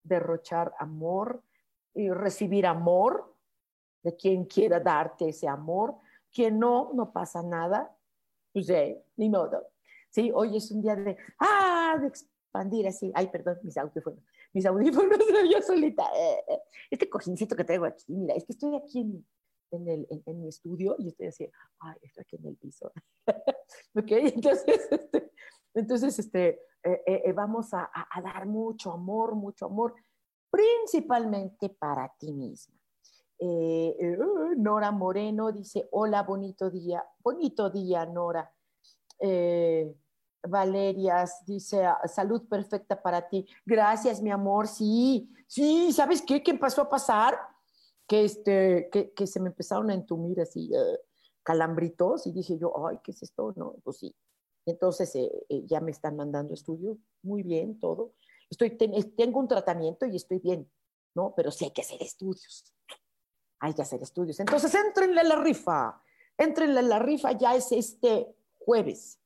derrochar 0.07 0.73
amor 0.79 1.43
y 1.95 2.11
recibir 2.11 2.67
amor 2.67 3.35
de 4.03 4.17
quien 4.17 4.45
quiera 4.45 4.81
darte 4.81 5.29
ese 5.29 5.49
amor. 5.49 5.97
Quien 6.33 6.59
no, 6.59 6.93
no 6.95 7.13
pasa 7.13 7.43
nada. 7.43 7.97
Pues 8.53 8.67
sí, 8.67 8.97
ni 9.17 9.31
modo. 9.31 9.67
Sí, 10.11 10.31
hoy 10.35 10.57
es 10.57 10.71
un 10.71 10.83
día 10.83 10.97
de, 10.97 11.17
ah, 11.41 11.97
de 12.01 12.09
expandir 12.09 12.87
así. 12.87 13.11
Ay, 13.15 13.29
perdón, 13.29 13.59
mis 13.63 13.77
audífonos. 13.77 14.21
Mis 14.53 14.65
audífonos, 14.65 15.19
yo 15.53 15.61
solita. 15.61 16.05
Eh, 16.17 16.45
eh. 16.49 16.63
Este 16.91 17.09
cojincito 17.09 17.57
que 17.57 17.65
traigo 17.65 17.85
aquí, 17.85 18.05
mira, 18.09 18.35
es 18.35 18.45
que 18.45 18.53
estoy 18.53 18.75
aquí 18.77 19.01
en, 19.01 19.27
en, 19.73 19.89
el, 19.89 20.07
en, 20.25 20.41
mi 20.41 20.49
estudio 20.49 20.97
y 20.99 21.09
estoy 21.09 21.27
así, 21.27 21.51
ay, 21.81 21.97
estoy 22.03 22.23
aquí 22.23 22.37
en 22.37 22.47
el 22.47 22.57
piso. 22.57 22.93
ok, 23.95 24.11
entonces, 24.11 24.89
este, 24.91 25.33
entonces 25.75 26.19
este, 26.19 26.61
eh, 27.07 27.33
vamos 27.33 27.75
a, 27.75 27.91
a, 27.93 28.21
dar 28.23 28.47
mucho 28.47 28.93
amor, 28.93 29.35
mucho 29.35 29.67
amor, 29.67 29.95
principalmente 30.51 31.69
para 31.71 32.13
ti 32.19 32.33
misma. 32.33 32.75
Nora 34.57 34.91
Moreno 34.93 35.53
dice, 35.53 35.89
hola, 35.93 36.23
bonito 36.23 36.71
día, 36.71 37.05
bonito 37.23 37.71
día, 37.71 38.07
Nora. 38.07 38.51
Eh, 39.19 39.95
Valerias 40.49 41.45
dice, 41.45 41.85
ah, 41.85 42.01
salud 42.07 42.47
perfecta 42.49 43.01
para 43.01 43.29
ti. 43.29 43.47
Gracias, 43.65 44.23
mi 44.23 44.31
amor. 44.31 44.69
Sí, 44.69 45.31
sí, 45.47 45.93
¿sabes 45.93 46.23
qué? 46.23 46.43
¿Qué 46.43 46.55
pasó 46.55 46.83
a 46.83 46.89
pasar? 46.89 47.39
Que, 48.07 48.25
este, 48.25 48.89
que, 48.91 49.27
se 49.27 49.41
me 49.41 49.49
empezaron 49.49 49.91
a 49.91 49.95
entumir 49.95 50.41
así, 50.41 50.71
eh, 50.73 51.01
calambritos, 51.43 52.27
y 52.29 52.33
dije 52.33 52.57
yo, 52.57 52.87
ay, 52.87 53.01
¿qué 53.03 53.11
es 53.11 53.23
esto? 53.23 53.53
No, 53.57 53.75
pues 53.83 53.99
sí. 53.99 54.15
Entonces 54.67 55.15
eh, 55.15 55.31
eh, 55.49 55.63
ya 55.67 55.81
me 55.81 55.91
están 55.91 56.17
mandando 56.17 56.53
estudios, 56.53 56.99
muy 57.23 57.43
bien, 57.43 57.79
todo. 57.81 58.13
Estoy, 58.51 58.71
tengo 58.71 59.41
un 59.41 59.49
tratamiento 59.49 60.07
y 60.07 60.17
estoy 60.17 60.39
bien, 60.39 60.71
¿no? 61.15 61.33
Pero 61.37 61.51
sí 61.51 61.65
hay 61.65 61.71
que 61.71 61.83
hacer 61.83 62.03
estudios. 62.03 62.75
Hay 63.61 63.73
que 63.73 63.83
hacer 63.83 64.03
estudios. 64.03 64.39
Entonces, 64.39 64.75
entrenle 64.75 65.23
a 65.23 65.25
la 65.25 65.37
rifa. 65.37 66.03
Entrenle 66.37 66.81
a 66.81 66.83
la 66.83 66.99
rifa, 66.99 67.33
ya 67.33 67.57
es 67.57 67.73
este 67.73 68.37
jueves 68.59 69.19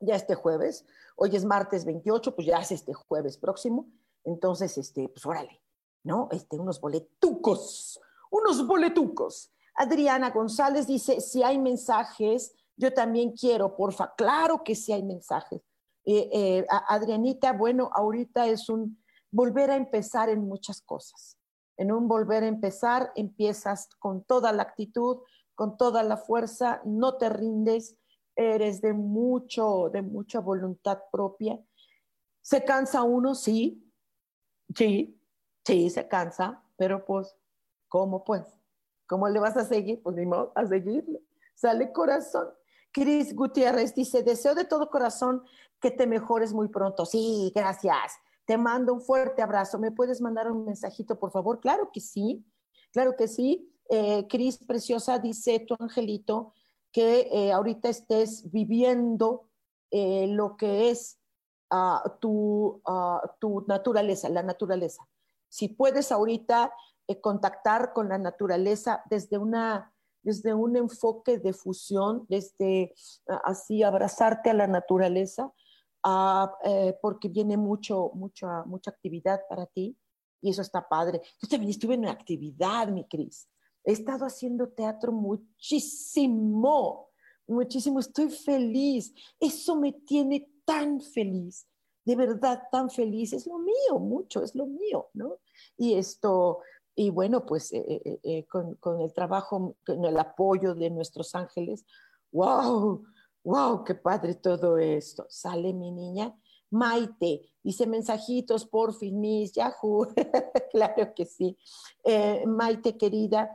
ya 0.00 0.14
este 0.14 0.34
jueves. 0.34 0.84
Hoy 1.16 1.34
es 1.34 1.44
martes 1.44 1.84
28, 1.84 2.34
pues 2.34 2.46
ya 2.46 2.58
es 2.58 2.72
este 2.72 2.94
jueves 2.94 3.36
próximo. 3.36 3.88
Entonces, 4.24 4.76
este, 4.78 5.08
pues 5.08 5.24
órale, 5.26 5.62
¿no? 6.04 6.28
Este, 6.30 6.58
unos 6.58 6.80
boletucos, 6.80 8.00
unos 8.30 8.66
boletucos. 8.66 9.52
Adriana 9.74 10.30
González 10.30 10.86
dice, 10.86 11.20
si 11.20 11.42
hay 11.42 11.58
mensajes, 11.58 12.52
yo 12.78 12.94
también 12.94 13.32
quiero, 13.32 13.76
porfa. 13.76 14.14
Claro 14.16 14.62
que 14.62 14.74
sí 14.74 14.92
hay 14.92 15.02
mensajes. 15.02 15.60
Eh, 16.04 16.30
eh, 16.32 16.66
Adrianita, 16.88 17.52
bueno, 17.52 17.90
ahorita 17.92 18.46
es 18.46 18.68
un 18.68 19.02
volver 19.30 19.70
a 19.70 19.76
empezar 19.76 20.30
en 20.30 20.46
muchas 20.46 20.80
cosas. 20.80 21.36
En 21.76 21.92
un 21.92 22.08
volver 22.08 22.44
a 22.44 22.46
empezar, 22.46 23.12
empiezas 23.14 23.88
con 23.98 24.24
toda 24.24 24.52
la 24.52 24.62
actitud, 24.62 25.18
con 25.54 25.76
toda 25.76 26.02
la 26.02 26.16
fuerza, 26.16 26.80
no 26.84 27.16
te 27.16 27.28
rindes, 27.28 27.96
eres 28.36 28.80
de 28.80 28.92
mucho, 28.92 29.90
de 29.92 30.02
mucha 30.02 30.40
voluntad 30.40 31.00
propia. 31.10 31.60
¿Se 32.40 32.64
cansa 32.64 33.02
uno? 33.02 33.34
Sí, 33.34 33.92
sí, 34.74 35.20
sí, 35.66 35.90
se 35.90 36.06
cansa, 36.06 36.62
pero 36.76 37.04
pues, 37.04 37.36
¿cómo 37.88 38.22
pues? 38.24 38.44
¿Cómo 39.08 39.28
le 39.28 39.40
vas 39.40 39.56
a 39.56 39.64
seguir? 39.64 40.00
Pues 40.02 40.14
ni 40.14 40.26
modo, 40.26 40.52
a 40.54 40.64
seguirle. 40.64 41.20
Sale 41.54 41.92
corazón. 41.92 42.48
Cris 42.92 43.34
Gutiérrez 43.34 43.94
dice, 43.94 44.22
deseo 44.22 44.54
de 44.54 44.64
todo 44.64 44.90
corazón 44.90 45.42
que 45.80 45.90
te 45.90 46.06
mejores 46.06 46.52
muy 46.52 46.68
pronto. 46.68 47.06
Sí, 47.06 47.52
gracias. 47.54 48.14
Te 48.44 48.56
mando 48.56 48.94
un 48.94 49.00
fuerte 49.00 49.42
abrazo. 49.42 49.78
¿Me 49.78 49.92
puedes 49.92 50.20
mandar 50.20 50.50
un 50.50 50.64
mensajito, 50.64 51.18
por 51.18 51.30
favor? 51.30 51.60
Claro 51.60 51.90
que 51.92 52.00
sí, 52.00 52.44
claro 52.92 53.14
que 53.16 53.28
sí. 53.28 53.70
Eh, 53.90 54.26
Cris 54.28 54.58
Preciosa 54.58 55.18
dice, 55.18 55.60
tu 55.60 55.76
angelito, 55.78 56.52
que 56.92 57.28
eh, 57.32 57.52
ahorita 57.52 57.88
estés 57.88 58.50
viviendo 58.50 59.48
eh, 59.90 60.26
lo 60.28 60.56
que 60.56 60.90
es 60.90 61.18
ah, 61.70 62.16
tu, 62.20 62.80
ah, 62.86 63.20
tu, 63.38 63.64
naturaleza, 63.66 64.28
la 64.28 64.42
naturaleza. 64.42 65.06
Si 65.48 65.68
puedes 65.68 66.12
ahorita 66.12 66.72
contactar 67.22 67.94
con 67.94 68.10
la 68.10 68.18
naturaleza 68.18 69.02
desde, 69.08 69.38
una, 69.38 69.94
desde 70.28 70.52
un 70.52 70.76
enfoque 70.76 71.38
de 71.38 71.54
fusión, 71.54 72.26
desde 72.28 72.92
así 73.44 73.82
abrazarte 73.82 74.50
a 74.50 74.54
la 74.54 74.66
naturaleza, 74.66 75.50
porque 77.00 77.28
viene 77.30 77.56
mucho, 77.56 78.10
mucha, 78.12 78.62
mucha 78.64 78.90
actividad 78.90 79.40
para 79.48 79.64
ti 79.64 79.96
y 80.42 80.50
eso 80.50 80.60
está 80.60 80.86
padre. 80.86 81.22
Yo 81.40 81.48
también 81.48 81.70
estuve 81.70 81.94
en 81.94 82.04
actividad, 82.04 82.88
mi 82.88 83.08
Cris. 83.08 83.48
He 83.84 83.92
estado 83.92 84.26
haciendo 84.26 84.68
teatro 84.68 85.12
muchísimo, 85.12 87.08
muchísimo. 87.46 88.00
Estoy 88.00 88.28
feliz. 88.28 89.14
Eso 89.40 89.76
me 89.76 89.92
tiene 89.92 90.46
tan 90.66 91.00
feliz, 91.00 91.66
de 92.04 92.16
verdad 92.16 92.64
tan 92.70 92.90
feliz. 92.90 93.32
Es 93.32 93.46
lo 93.46 93.58
mío, 93.58 93.98
mucho, 93.98 94.42
es 94.42 94.54
lo 94.54 94.66
mío, 94.66 95.08
¿no? 95.14 95.38
Y 95.78 95.94
esto, 95.94 96.60
y 96.98 97.10
bueno, 97.10 97.46
pues 97.46 97.72
eh, 97.72 97.84
eh, 97.86 98.20
eh, 98.24 98.46
con, 98.46 99.00
el 99.00 99.12
trabajo, 99.12 99.76
con 99.86 100.04
el 100.04 100.18
apoyo 100.18 100.74
de 100.74 100.90
nuestros 100.90 101.32
ángeles, 101.36 101.86
wow, 102.32 103.04
wow, 103.44 103.84
qué 103.84 103.94
padre 103.94 104.34
todo 104.34 104.78
esto. 104.78 105.24
Sale 105.28 105.72
mi 105.72 105.92
niña. 105.92 106.36
Maite, 106.70 107.42
dice 107.62 107.86
mensajitos, 107.86 108.66
por 108.66 108.92
fin, 108.94 109.20
mis 109.20 109.52
Yahoo. 109.52 110.08
claro 110.72 111.14
que 111.14 111.24
sí. 111.24 111.56
Maite, 112.46 112.96
querida, 112.96 113.48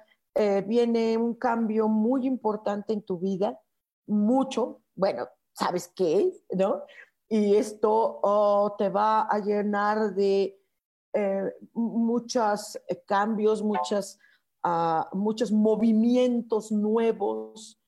viene 0.66 1.18
un 1.18 1.36
cambio 1.36 1.90
muy 1.90 2.26
importante 2.26 2.94
en 2.94 3.02
tu 3.02 3.20
vida, 3.20 3.60
mucho, 4.08 4.84
bueno, 4.96 5.28
¿sabes 5.52 5.92
qué? 5.94 6.32
¿No? 6.56 6.84
Y 7.28 7.58
esto 7.58 8.22
oh, 8.24 8.74
te 8.78 8.88
va 8.88 9.24
a 9.24 9.38
llenar 9.40 10.16
de 10.16 10.63
eh, 11.14 11.54
muchos 11.74 12.76
eh, 12.88 13.04
cambios, 13.06 13.62
muchas, 13.62 14.20
ah, 14.64 15.10
muchos 15.14 15.52
movimientos 15.52 16.72
nuevos. 16.72 17.80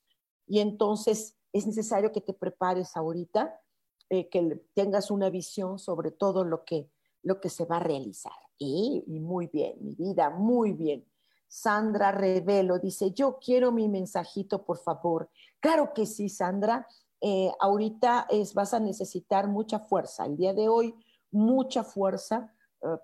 Y 0.47 0.59
entonces 0.59 1.37
es 1.51 1.65
necesario 1.65 2.11
que 2.11 2.21
te 2.21 2.33
prepares 2.33 2.95
ahorita, 2.95 3.61
que 4.07 4.63
tengas 4.75 5.09
una 5.09 5.31
visión 5.31 5.79
sobre 5.79 6.11
todo 6.11 6.45
lo 6.45 6.63
que, 6.63 6.91
lo 7.23 7.41
que 7.41 7.49
se 7.49 7.65
va 7.65 7.77
a 7.77 7.79
realizar. 7.79 8.33
y 8.57 9.03
muy 9.07 9.47
bien, 9.47 9.77
mi 9.81 9.95
vida, 9.95 10.29
muy 10.29 10.73
bien. 10.73 11.05
Sandra 11.47 12.11
Revelo 12.11 12.79
dice, 12.79 13.11
yo 13.11 13.39
quiero 13.39 13.71
mi 13.71 13.87
mensajito, 13.87 14.65
por 14.65 14.77
favor. 14.77 15.29
Claro 15.59 15.93
que 15.93 16.05
sí, 16.05 16.27
Sandra. 16.27 16.85
Eh, 17.21 17.51
ahorita 17.59 18.27
es, 18.29 18.53
vas 18.53 18.73
a 18.73 18.79
necesitar 18.79 19.47
mucha 19.47 19.79
fuerza. 19.79 20.25
El 20.25 20.37
día 20.37 20.53
de 20.53 20.67
hoy, 20.67 20.93
mucha 21.31 21.83
fuerza 21.83 22.53
eh, 22.53 22.54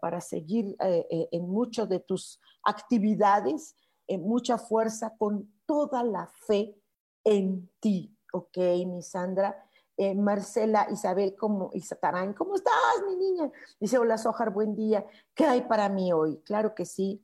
para 0.02 0.22
seguir 0.22 0.76
eh, 0.80 1.30
en 1.32 1.50
muchas 1.50 1.88
de 1.89 2.00
tus 2.00 2.39
actividades, 2.63 3.76
mucha 4.20 4.58
fuerza 4.58 5.15
con 5.17 5.50
toda 5.65 6.04
la 6.04 6.28
fe 6.28 6.76
en 7.24 7.70
ti. 7.80 8.15
Ok, 8.34 8.58
mi 8.86 9.02
Sandra. 9.02 9.67
Marcela 10.15 10.88
Isabel 10.89 11.36
como 11.36 11.70
Isatarán, 11.74 12.34
¿cómo 12.34 12.56
estás, 12.56 12.74
mi 13.08 13.15
niña? 13.15 13.52
Dice, 13.80 14.00
hola, 14.00 14.17
Sojar, 14.17 14.50
buen 14.52 14.76
día. 14.76 15.06
¿Qué 15.36 15.46
hay 15.46 15.62
para 15.62 15.89
mí 15.89 16.12
hoy? 16.12 16.41
Claro 16.44 16.74
que 16.74 16.86
sí. 16.86 17.22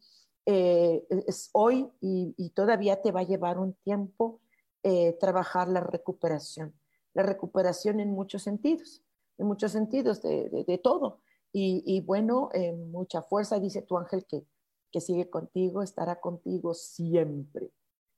Eh, 0.50 1.06
es 1.28 1.50
hoy 1.52 1.92
y, 2.00 2.52
todavía 2.56 3.02
te 3.02 3.12
va 3.12 3.20
a 3.20 3.28
llevar 3.28 3.60
un 3.60 3.74
tiempo 3.74 4.40
eh, 4.82 5.18
trabajar 5.20 5.68
la 5.68 5.82
recuperación. 5.82 6.74
La 7.14 7.24
recuperación 7.24 8.00
en 8.00 8.12
muchos 8.12 8.44
sentidos, 8.44 9.04
en 9.38 9.48
muchos 9.48 9.74
sentidos 9.74 10.22
de, 10.22 10.80
todo. 10.82 11.20
Y, 11.60 12.02
bueno, 12.02 12.50
mucha 12.92 13.22
fuerza, 13.22 13.60
dice 13.60 13.82
tu 13.82 13.98
ángel 13.98 14.26
que, 14.26 14.46
que 14.92 15.02
sigue 15.02 15.30
contigo, 15.30 15.82
estará 15.82 16.20
contigo 16.20 16.74
siempre. 16.74 17.72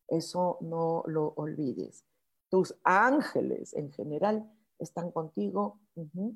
Eso 0.07 0.57
no 0.61 1.03
lo 1.07 1.33
olvides. 1.37 2.05
Tus 2.49 2.75
ángeles 2.83 3.73
en 3.73 3.91
general 3.91 4.51
están 4.79 5.11
contigo. 5.11 5.79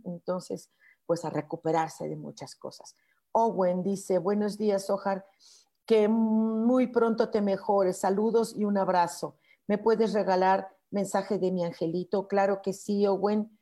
Entonces, 0.05 0.71
pues 1.05 1.25
a 1.25 1.29
recuperarse 1.29 2.07
de 2.07 2.15
muchas 2.15 2.55
cosas. 2.55 2.95
Owen 3.33 3.83
dice, 3.83 4.19
buenos 4.19 4.57
días, 4.57 4.89
Ojar 4.89 5.25
que 5.85 6.07
muy 6.07 6.87
pronto 6.87 7.29
te 7.29 7.41
mejores. 7.41 7.97
Saludos 7.97 8.55
y 8.55 8.63
un 8.63 8.77
abrazo. 8.77 9.37
¿Me 9.67 9.77
puedes 9.77 10.13
regalar 10.13 10.69
mensaje 10.91 11.37
de 11.39 11.51
mi 11.51 11.63
angelito? 11.63 12.27
Claro 12.27 12.61
que 12.61 12.73
sí, 12.73 13.05
Owen. 13.05 13.57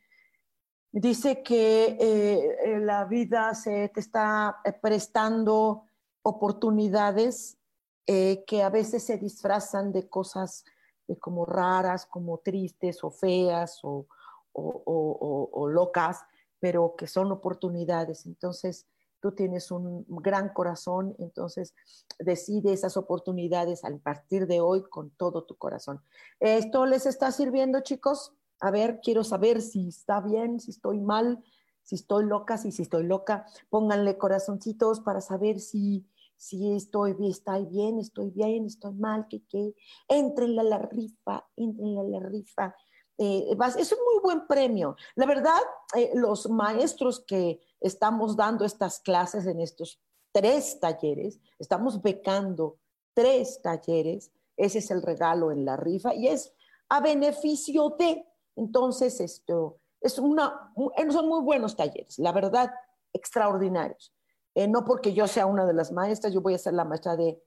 Dice 0.92 1.42
que 1.42 1.98
eh, 2.00 2.80
la 2.82 3.06
vida 3.06 3.56
se 3.56 3.90
te 3.90 4.02
está 4.02 4.60
eh, 4.66 4.74
prestando 4.74 5.86
oportunidades 6.22 7.58
eh, 8.06 8.44
que 8.46 8.62
a 8.62 8.70
veces 8.70 9.04
se 9.04 9.18
disfrazan 9.18 9.94
de 9.94 10.10
cosas 10.10 10.66
como 11.20 11.46
raras, 11.46 12.06
como 12.06 12.40
tristes 12.40 13.04
o 13.04 13.12
feas 13.12 13.80
o, 13.84 14.08
o 14.54 15.68
locas, 15.68 16.20
pero 16.60 16.96
que 16.98 17.08
son 17.08 17.32
oportunidades. 17.32 18.26
Entonces, 18.26 18.88
tú 19.22 19.32
tienes 19.34 19.72
un 19.72 20.06
gran 20.08 20.50
corazón, 20.50 21.16
entonces 21.20 21.74
decide 22.20 22.74
esas 22.74 22.98
oportunidades 22.98 23.86
a 23.86 23.90
partir 23.98 24.48
de 24.48 24.60
hoy 24.60 24.84
con 24.84 25.12
todo 25.12 25.44
tu 25.44 25.56
corazón. 25.56 26.02
¿Esto 26.40 26.86
les 26.86 27.06
está 27.06 27.32
sirviendo, 27.32 27.82
chicos? 27.82 28.34
A 28.62 28.72
ver, 28.72 29.02
quiero 29.02 29.24
saber 29.24 29.62
si 29.62 29.90
está 29.90 30.22
bien, 30.22 30.60
si 30.60 30.72
estoy 30.72 31.00
mal, 31.00 31.44
si 31.84 31.96
estoy 31.96 32.26
loca, 32.26 32.58
si, 32.58 32.72
si 32.72 32.84
estoy 32.84 33.04
loca. 33.04 33.46
Pónganle 33.70 34.18
corazoncitos 34.18 35.00
para 35.00 35.20
saber 35.20 35.60
si, 35.60 36.06
si 36.38 36.72
estoy, 36.74 37.16
está 37.28 37.60
bien, 37.60 38.00
estoy 38.00 38.30
bien, 38.30 38.66
estoy 38.66 38.94
mal, 38.94 39.28
que 39.28 39.44
qué. 39.50 39.74
Entrenle 40.08 40.62
a 40.62 40.64
la 40.64 40.78
rifa, 40.78 41.46
entrenle 41.56 42.00
a 42.00 42.04
la 42.04 42.20
rifa. 42.20 42.76
Eh, 43.18 43.56
es 43.78 43.92
un 43.92 44.00
muy 44.00 44.22
buen 44.24 44.48
premio. 44.48 44.96
La 45.16 45.26
verdad, 45.26 45.60
eh, 45.96 46.12
los 46.16 46.50
maestros 46.50 47.20
que 47.20 47.60
estamos 47.80 48.36
dando 48.36 48.66
estas 48.66 49.00
clases 49.00 49.46
en 49.46 49.60
estos 49.60 50.00
tres 50.32 50.80
talleres, 50.80 51.40
estamos 51.60 52.02
becando 52.02 52.78
tres 53.14 53.62
talleres, 53.62 54.32
ese 54.58 54.80
es 54.80 54.92
el 54.92 55.02
regalo 55.02 55.52
en 55.52 55.66
la 55.66 55.78
rifa 55.78 56.14
y 56.14 56.28
es 56.28 56.54
a 56.90 57.00
beneficio 57.00 57.96
de, 57.98 58.26
entonces 58.56 59.20
esto, 59.20 59.80
es 60.00 60.18
una, 60.20 60.74
son 61.12 61.28
muy 61.28 61.42
buenos 61.42 61.76
talleres, 61.76 62.20
la 62.20 62.32
verdad, 62.32 62.72
extraordinarios. 63.14 64.14
Eh, 64.54 64.68
no 64.68 64.84
porque 64.84 65.14
yo 65.14 65.28
sea 65.28 65.46
una 65.46 65.66
de 65.66 65.74
las 65.74 65.92
maestras, 65.92 66.34
yo 66.34 66.42
voy 66.42 66.56
a 66.56 66.58
ser 66.58 66.74
la 66.74 66.84
maestra 66.84 67.16
de, 67.16 67.42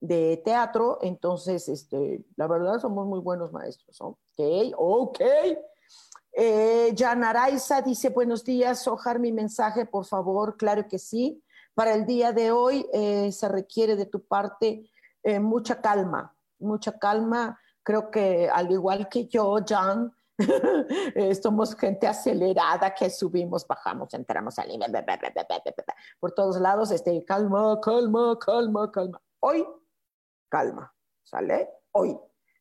de 0.00 0.42
teatro, 0.44 0.98
entonces, 1.00 1.68
este, 1.68 2.24
la 2.36 2.46
verdad, 2.46 2.78
somos 2.78 3.06
muy 3.06 3.20
buenos 3.20 3.52
maestros. 3.52 4.00
Ok, 4.00 4.74
ok. 4.76 5.20
Eh, 6.36 6.94
Jan 6.96 7.24
Araiza 7.24 7.80
dice, 7.80 8.10
buenos 8.10 8.44
días, 8.44 8.86
Ojar, 8.88 9.18
mi 9.18 9.32
mensaje, 9.32 9.86
por 9.86 10.04
favor, 10.04 10.56
claro 10.56 10.86
que 10.88 10.98
sí. 10.98 11.42
Para 11.74 11.94
el 11.94 12.06
día 12.06 12.32
de 12.32 12.52
hoy 12.52 12.86
eh, 12.92 13.32
se 13.32 13.48
requiere 13.48 13.96
de 13.96 14.06
tu 14.06 14.26
parte 14.26 14.90
eh, 15.22 15.40
mucha 15.40 15.80
calma, 15.80 16.36
mucha 16.58 16.98
calma. 16.98 17.58
Creo 17.82 18.10
que 18.10 18.48
al 18.48 18.70
igual 18.70 19.08
que 19.08 19.26
yo, 19.26 19.56
Jan, 19.66 20.12
somos 21.42 21.76
gente 21.76 22.06
acelerada 22.06 22.94
que 22.94 23.08
subimos, 23.10 23.66
bajamos, 23.66 24.12
entramos, 24.14 24.54
salimos, 24.54 24.88
por 26.20 26.32
todos 26.32 26.60
lados, 26.60 26.90
este, 26.90 27.24
calma, 27.24 27.78
calma, 27.80 28.38
calma, 28.38 28.90
calma. 28.90 29.22
Hoy 29.40 29.64
calma, 30.48 30.94
¿sale? 31.24 31.68
Hoy, 31.92 32.16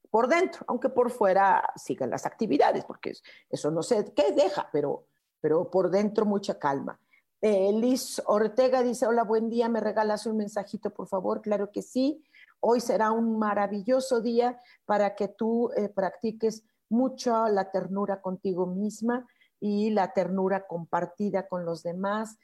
por 0.09 0.27
dentro, 0.27 0.63
aunque 0.67 0.89
por 0.89 1.11
fuera 1.11 1.63
sigan 1.75 2.09
las 2.09 2.25
actividades, 2.25 2.85
porque 2.85 3.13
eso 3.49 3.69
no 3.71 3.83
sé 3.83 4.13
qué 4.15 4.31
deja, 4.31 4.67
pero, 4.71 5.05
pero 5.39 5.69
por 5.69 5.91
dentro 5.91 6.25
mucha 6.25 6.57
calma. 6.57 6.99
Eh, 7.41 7.71
Liz 7.73 8.21
Ortega 8.25 8.81
dice, 8.81 9.05
hola, 9.05 9.23
buen 9.23 9.49
día, 9.49 9.69
¿me 9.69 9.79
regalas 9.79 10.25
un 10.25 10.37
mensajito, 10.37 10.91
por 10.91 11.07
favor? 11.07 11.41
Claro 11.41 11.71
que 11.71 11.81
sí. 11.81 12.23
Hoy 12.61 12.79
será 12.79 13.11
un 13.11 13.37
maravilloso 13.37 14.21
día 14.21 14.59
para 14.85 15.13
que 15.15 15.27
tú 15.27 15.69
eh, 15.75 15.89
practiques 15.89 16.63
mucho 16.93 17.47
la 17.47 17.71
ternura 17.71 18.21
contigo 18.21 18.67
misma 18.67 19.27
y 19.59 19.89
la 19.89 20.13
ternura 20.13 20.67
compartida 20.67 21.47
con 21.47 21.65
los 21.65 21.83
demás. 21.83 22.37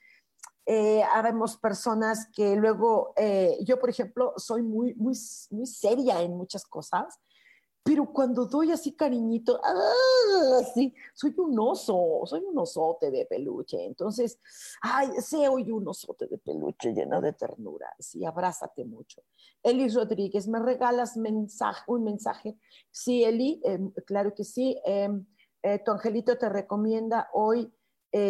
Eh, 0.65 1.03
habemos 1.13 1.57
personas 1.57 2.27
que 2.33 2.55
luego, 2.55 3.13
eh, 3.15 3.57
yo 3.65 3.79
por 3.79 3.89
ejemplo, 3.89 4.33
soy 4.37 4.61
muy, 4.61 4.93
muy, 4.95 5.15
muy 5.51 5.65
seria 5.65 6.21
en 6.21 6.35
muchas 6.35 6.65
cosas, 6.65 7.19
pero 7.89 8.05
cuando 8.13 8.45
doy 8.45 8.71
así 8.71 8.91
cariñito, 8.91 9.59
¡ah! 9.63 10.63
sí, 10.75 10.93
soy 11.15 11.33
un 11.37 11.57
oso, 11.59 12.21
soy 12.25 12.41
un 12.41 12.55
osote 12.59 13.09
de 13.09 13.25
peluche. 13.25 13.83
Entonces, 13.83 14.39
ay, 14.79 15.09
soy 15.23 15.71
un 15.71 15.87
osote 15.87 16.27
de 16.27 16.37
peluche 16.37 16.93
lleno 16.93 17.19
de 17.19 17.33
ternura. 17.33 17.91
Sí, 17.97 18.23
abrázate 18.23 18.85
mucho. 18.85 19.23
Eli 19.63 19.89
Rodríguez, 19.89 20.47
¿me 20.47 20.59
regalas 20.59 21.17
un 21.87 22.03
mensaje? 22.03 22.59
Sí, 22.91 23.23
Eli, 23.23 23.59
em, 23.63 23.89
claro 24.05 24.35
que 24.35 24.43
sí. 24.43 24.79
Em, 24.85 25.25
eh, 25.63 25.79
tu 25.83 25.89
angelito 25.89 26.37
te 26.37 26.47
recomienda 26.47 27.27
hoy 27.33 27.73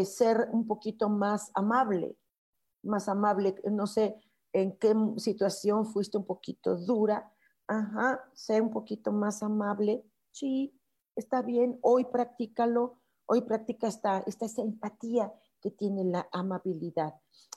ser 0.06 0.48
un 0.54 0.68
poquito 0.68 1.10
más 1.10 1.52
amable 1.54 2.18
más 2.82 3.10
amable, 3.10 3.56
no 3.70 3.88
sé 3.88 4.16
en 4.54 4.78
qué 4.78 4.94
situación 5.18 5.86
fuiste 5.86 6.18
un 6.18 6.26
poquito 6.26 6.78
dura, 6.78 7.30
ajá, 7.70 8.28
sé 8.34 8.60
un 8.60 8.72
poquito 8.72 9.12
más 9.12 9.44
amable, 9.44 10.04
sí, 10.32 10.76
está 11.16 11.44
bien, 11.44 11.78
hoy 11.82 12.04
practícalo, 12.06 12.98
hoy 13.28 13.42
practica 13.42 13.88
esta, 13.88 14.24
esta 14.26 14.48
empatía 14.62 15.32
que 15.62 15.70
tiene 15.70 16.04
la 16.04 16.28
amabilidad. 16.32 17.14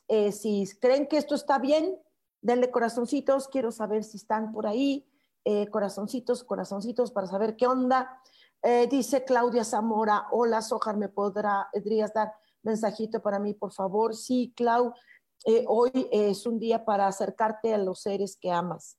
Eh, 0.08 0.32
si 0.32 0.68
creen 0.80 1.06
que 1.06 1.16
esto 1.16 1.34
está 1.34 1.58
bien, 1.58 1.96
denle 2.42 2.70
corazoncitos, 2.70 3.48
quiero 3.48 3.72
saber 3.72 4.04
si 4.04 4.18
están 4.18 4.52
por 4.52 4.66
ahí, 4.66 5.08
eh, 5.44 5.68
corazoncitos, 5.70 6.44
corazoncitos 6.44 7.10
para 7.10 7.26
saber 7.26 7.56
qué 7.56 7.66
onda. 7.66 8.20
Eh, 8.62 8.86
dice 8.88 9.24
Claudia 9.24 9.64
Zamora, 9.64 10.26
hola 10.30 10.60
Sojar, 10.60 10.98
¿me 10.98 11.08
podrías 11.08 12.12
dar 12.12 12.34
mensajito 12.62 13.22
para 13.22 13.38
mí, 13.38 13.54
por 13.54 13.72
favor? 13.72 14.14
Sí, 14.14 14.52
Clau, 14.54 14.92
hoy 15.66 15.90
es 16.12 16.46
un 16.46 16.58
día 16.58 16.84
para 16.84 17.06
acercarte 17.06 17.72
a 17.72 17.78
los 17.78 18.02
seres 18.02 18.36
que 18.36 18.50
amas, 18.50 18.98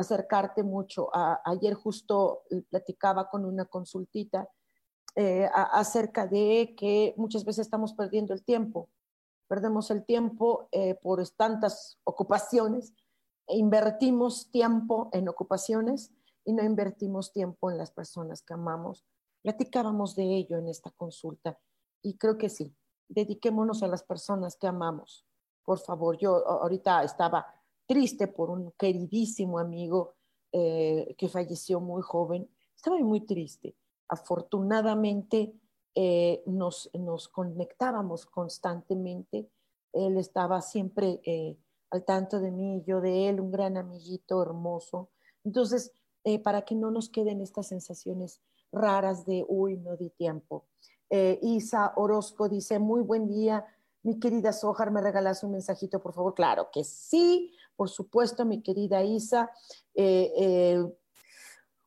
acercarte 0.00 0.62
mucho. 0.62 1.10
ayer 1.44 1.74
justo 1.74 2.44
platicaba 2.68 3.28
con 3.28 3.44
una 3.44 3.64
consultita 3.64 4.48
eh, 5.16 5.48
acerca 5.52 6.26
de 6.26 6.74
que 6.76 7.14
muchas 7.16 7.44
veces 7.44 7.66
estamos 7.66 7.94
perdiendo 7.94 8.32
el 8.32 8.44
tiempo, 8.44 8.88
perdemos 9.48 9.90
el 9.90 10.04
tiempo 10.04 10.68
eh, 10.72 10.94
por 10.94 11.26
tantas 11.30 11.98
ocupaciones, 12.04 12.94
invertimos 13.48 14.50
tiempo 14.50 15.10
en 15.12 15.28
ocupaciones 15.28 16.12
y 16.44 16.52
no 16.52 16.62
invertimos 16.62 17.32
tiempo 17.32 17.70
en 17.70 17.78
las 17.78 17.90
personas 17.90 18.42
que 18.42 18.54
amamos. 18.54 19.04
Platicábamos 19.42 20.14
de 20.14 20.24
ello 20.24 20.58
en 20.58 20.68
esta 20.68 20.90
consulta 20.90 21.58
y 22.02 22.16
creo 22.16 22.38
que 22.38 22.48
sí, 22.48 22.74
dediquémonos 23.08 23.82
a 23.82 23.88
las 23.88 24.02
personas 24.02 24.56
que 24.56 24.68
amamos 24.68 25.26
por 25.70 25.78
favor, 25.78 26.16
yo 26.18 26.44
ahorita 26.48 27.04
estaba 27.04 27.46
triste 27.90 28.28
por 28.28 28.50
un 28.50 28.70
queridísimo 28.78 29.58
amigo 29.58 30.14
eh, 30.52 31.16
que 31.18 31.28
falleció 31.28 31.80
muy 31.80 32.02
joven, 32.02 32.48
estaba 32.76 32.96
muy 33.00 33.22
triste. 33.22 33.74
Afortunadamente 34.08 35.52
eh, 35.96 36.40
nos, 36.46 36.88
nos, 36.94 37.26
conectábamos 37.26 38.26
constantemente, 38.26 39.50
él 39.92 40.18
estaba 40.18 40.62
siempre 40.62 41.20
eh, 41.24 41.58
al 41.90 42.04
tanto 42.04 42.38
de 42.38 42.52
mí, 42.52 42.80
yo 42.86 43.00
de 43.00 43.28
él, 43.28 43.40
un 43.40 43.50
gran 43.50 43.76
amiguito 43.76 44.40
hermoso. 44.40 45.10
Entonces, 45.42 45.92
para 46.44 46.62
que 46.62 46.76
no 46.76 46.92
nos 46.92 47.08
queden 47.08 47.40
estas 47.40 47.66
sensaciones 47.66 48.40
raras 48.70 49.26
de, 49.26 49.44
uy, 49.48 49.78
no 49.78 49.96
di 49.96 50.10
tiempo. 50.10 50.66
Isa 51.10 51.92
Orozco 51.96 52.48
dice, 52.48 52.78
muy 52.78 53.00
buen 53.00 53.26
día, 53.26 53.66
mi 54.02 54.18
querida 54.18 54.52
Sojar, 54.52 54.90
¿me 54.90 55.00
regalas 55.00 55.42
un 55.42 55.52
mensajito, 55.52 56.00
por 56.00 56.14
favor? 56.14 56.34
Claro 56.34 56.68
que 56.72 56.84
sí, 56.84 57.52
por 57.80 57.88
supuesto, 57.88 58.44
mi 58.44 58.60
querida 58.60 59.02
Isa. 59.02 59.50
Eh, 59.94 60.30
eh, 60.36 60.84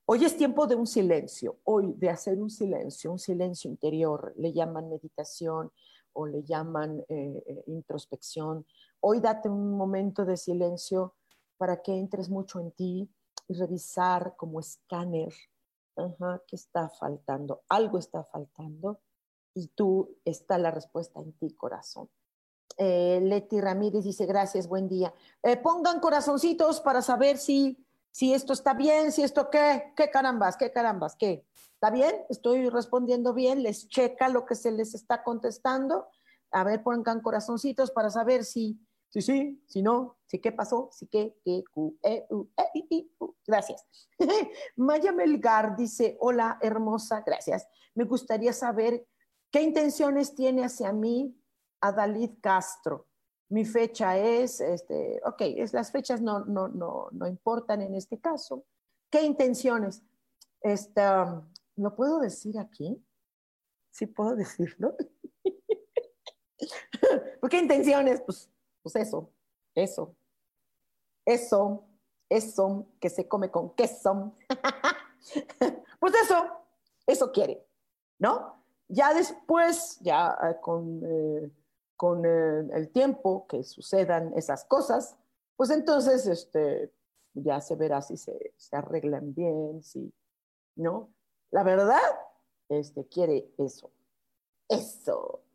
hoy 0.06 0.26
es 0.26 0.36
tiempo 0.36 0.66
de 0.66 0.74
un 0.74 0.88
silencio, 0.88 1.60
hoy 1.66 1.94
de 1.98 2.10
hacer 2.10 2.40
un 2.40 2.50
silencio, 2.50 3.12
un 3.12 3.20
silencio 3.20 3.70
interior. 3.70 4.34
Le 4.36 4.52
llaman 4.52 4.90
meditación 4.90 5.72
o 6.14 6.26
le 6.26 6.42
llaman 6.42 7.06
eh, 7.10 7.64
introspección. 7.68 8.66
Hoy 9.02 9.20
date 9.20 9.50
un 9.50 9.78
momento 9.78 10.26
de 10.26 10.36
silencio 10.36 11.14
para 11.58 11.84
que 11.84 11.96
entres 11.96 12.28
mucho 12.28 12.60
en 12.60 12.72
ti 12.72 13.08
y 13.48 13.54
revisar 13.54 14.36
como 14.36 14.60
escáner 14.60 15.32
qué 16.48 16.56
está 16.56 16.90
faltando. 16.90 17.62
Algo 17.70 18.00
está 18.00 18.24
faltando 18.24 19.00
y 19.54 19.68
tú 19.68 20.18
está 20.26 20.58
la 20.58 20.72
respuesta 20.72 21.20
en 21.20 21.34
ti, 21.34 21.52
corazón. 21.52 22.10
Eh, 22.78 23.20
Leti 23.24 23.60
Ramírez 23.62 24.04
dice, 24.04 24.26
gracias, 24.26 24.68
buen 24.68 24.88
día. 24.88 25.14
Eh, 25.42 25.58
pongan 25.58 26.00
corazoncitos 26.00 26.82
para 26.82 27.02
saber 27.02 27.38
si, 27.38 27.86
si 28.12 28.34
esto 28.34 28.54
está 28.54 28.74
bien, 28.74 29.12
si 29.12 29.24
esto 29.24 29.50
qué, 29.50 29.94
qué 29.96 30.10
carambas, 30.10 30.58
qué 30.58 30.72
carambas, 30.72 31.16
qué. 31.16 31.46
¿Está 31.74 31.90
bien? 31.90 32.16
¿Estoy 32.30 32.70
respondiendo 32.70 33.34
bien? 33.34 33.64
¿Les 33.64 33.88
checa 33.88 34.30
lo 34.30 34.46
que 34.46 34.56
se 34.56 34.72
les 34.72 34.94
está 34.94 35.24
contestando? 35.24 36.08
A 36.52 36.64
ver, 36.64 36.84
pongan 36.84 37.22
corazoncitos 37.22 37.92
para 37.92 38.10
saber 38.10 38.46
si, 38.46 38.80
sí, 39.10 39.22
sí, 39.22 39.64
si 39.68 39.82
no, 39.82 40.18
si 40.28 40.40
qué 40.40 40.52
pasó, 40.52 40.90
si 40.92 41.08
qué, 41.08 41.36
qué, 41.44 41.64
q, 41.74 41.98
e, 42.04 42.26
u, 42.30 42.48
e. 42.58 43.08
Gracias. 43.46 43.86
Maya 44.76 45.12
Melgar 45.12 45.76
dice, 45.76 46.18
hola, 46.20 46.58
hermosa, 46.62 47.24
gracias. 47.26 47.68
Me 47.96 48.06
gustaría 48.06 48.54
saber 48.54 49.06
¿Qué 49.54 49.62
intenciones 49.62 50.34
tiene 50.34 50.66
hacia 50.66 50.92
mí 50.94 51.38
Adalid 51.84 52.40
Castro? 52.42 53.08
Mi 53.50 53.66
fecha 53.66 54.18
es, 54.18 54.62
este, 54.62 55.22
ok, 55.26 55.42
es, 55.42 55.74
las 55.74 55.92
fechas 55.92 56.22
no, 56.22 56.40
no, 56.46 56.68
no, 56.68 57.10
no 57.12 57.28
importan 57.28 57.82
en 57.82 57.94
este 57.96 58.20
caso. 58.20 58.66
¿Qué 59.12 59.22
intenciones? 59.22 60.02
Esta, 60.62 61.46
¿Lo 61.76 61.96
puedo 61.96 62.20
decir 62.20 62.58
aquí? 62.58 63.06
¿Sí 63.92 64.08
puedo 64.08 64.36
decirlo? 64.36 64.96
¿Por 67.42 67.50
qué 67.50 67.60
intenciones? 67.60 68.22
Pues, 68.22 68.50
pues 68.82 68.96
eso, 68.96 69.30
eso, 69.76 70.16
eso, 71.26 71.86
eso 72.30 72.88
que 73.00 73.10
se 73.10 73.28
come 73.28 73.52
con 73.52 73.76
queso. 73.76 74.36
pues 76.00 76.14
eso, 76.24 76.66
eso 77.06 77.32
quiere. 77.32 77.68
¿no? 78.24 78.64
Ya 78.88 79.14
después, 79.14 80.00
ya 80.00 80.38
eh, 80.44 80.56
con, 80.62 81.02
eh, 81.04 81.52
con 82.04 82.26
eh, 82.26 82.68
el 82.74 82.90
tiempo 82.90 83.48
que 83.48 83.64
sucedan 83.64 84.34
esas 84.36 84.66
cosas, 84.66 85.16
pues 85.56 85.70
entonces 85.70 86.28
este, 86.28 86.92
ya 87.34 87.62
se 87.62 87.78
verá 87.78 88.02
si 88.02 88.18
se, 88.18 88.52
arreglan 88.74 89.34
bien, 89.34 89.82
si, 89.82 90.14
¿no? 90.76 91.14
La 91.50 91.64
verdad, 91.64 92.02
este, 92.68 93.08
quiere 93.08 93.50
eso, 93.58 93.90
eso, 94.68 95.46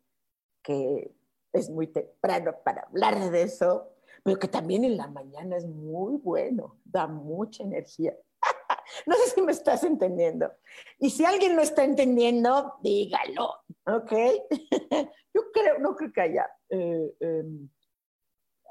que 0.63 1.13
es 1.53 1.69
muy 1.69 1.85
temprano 1.85 2.55
para 2.63 2.81
hablar 2.81 3.29
de 3.29 3.43
eso, 3.43 3.87
pero 4.23 4.39
que 4.39 4.47
también 4.47 4.83
en 4.85 4.97
la 4.97 5.07
mañana 5.07 5.55
es 5.55 5.67
muy 5.67 6.17
bueno, 6.17 6.79
da 6.83 7.05
mucha 7.05 7.61
energía. 7.61 8.17
no 9.05 9.13
sé 9.17 9.35
si 9.35 9.41
me 9.43 9.51
estás 9.51 9.83
entendiendo. 9.83 10.51
Y 10.97 11.11
si 11.11 11.25
alguien 11.25 11.55
no 11.55 11.61
está 11.61 11.83
entendiendo, 11.83 12.73
dígalo, 12.81 13.53
¿ok? 13.95 14.11
Yo 15.33 15.51
creo, 15.51 15.79
no 15.79 15.95
creo 15.95 16.11
que 16.11 16.21
haya 16.21 16.49
eh, 16.69 17.15
em, 17.19 17.69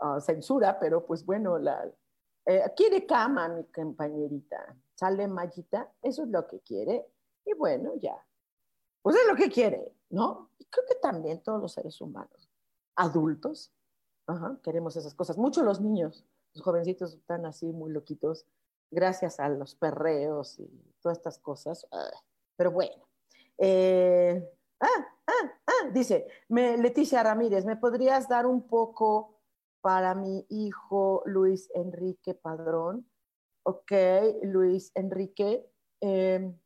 ah, 0.00 0.20
censura, 0.20 0.78
pero 0.78 1.04
pues 1.07 1.24
bueno, 1.24 1.59
la, 1.59 1.90
eh, 2.46 2.62
quiere 2.76 3.07
cama 3.07 3.48
mi 3.48 3.64
compañerita, 3.64 4.76
sale 4.94 5.28
mallita, 5.28 5.92
eso 6.02 6.22
es 6.24 6.28
lo 6.28 6.46
que 6.46 6.61
quiere, 6.61 7.07
y 7.44 7.54
bueno, 7.54 7.94
ya, 7.96 8.16
pues 9.02 9.16
es 9.16 9.26
lo 9.28 9.37
que 9.37 9.50
quiere, 9.50 9.94
¿no? 10.11 10.50
Y 10.59 10.64
creo 10.66 10.85
que 10.87 10.96
también 10.96 11.42
todos 11.42 11.61
los 11.61 11.72
seres 11.72 12.00
humanos, 12.00 12.50
adultos, 12.96 13.72
queremos 14.62 14.96
esas 14.96 15.14
cosas, 15.14 15.38
mucho 15.38 15.62
los 15.62 15.81
niños, 15.81 16.26
los 16.54 16.62
jovencitos 16.62 17.14
están 17.14 17.46
así 17.46 17.66
muy 17.72 17.90
loquitos, 17.90 18.46
gracias 18.90 19.40
a 19.40 19.48
los 19.48 19.74
perreos 19.74 20.59
y 20.59 20.68
todas 21.00 21.18
estas 21.18 21.38
cosas. 21.38 21.87
Pero 22.57 22.72
bueno. 22.72 23.09
Eh, 23.59 24.48
ah, 24.80 25.06
ah, 25.26 25.52
ah, 25.66 25.90
dice 25.92 26.26
Leticia 26.48 27.22
Ramírez, 27.22 27.64
¿me 27.64 27.76
podrías 27.76 28.28
dar 28.28 28.46
un 28.46 28.66
poco 28.66 29.40
para 29.80 30.14
mi 30.14 30.46
hijo 30.48 31.22
Luis 31.26 31.70
Enrique 31.74 32.34
Padrón? 32.34 33.08
Ok, 33.64 33.92
Luis 34.42 34.92
Enrique. 34.94 35.70
Em, 36.00 36.56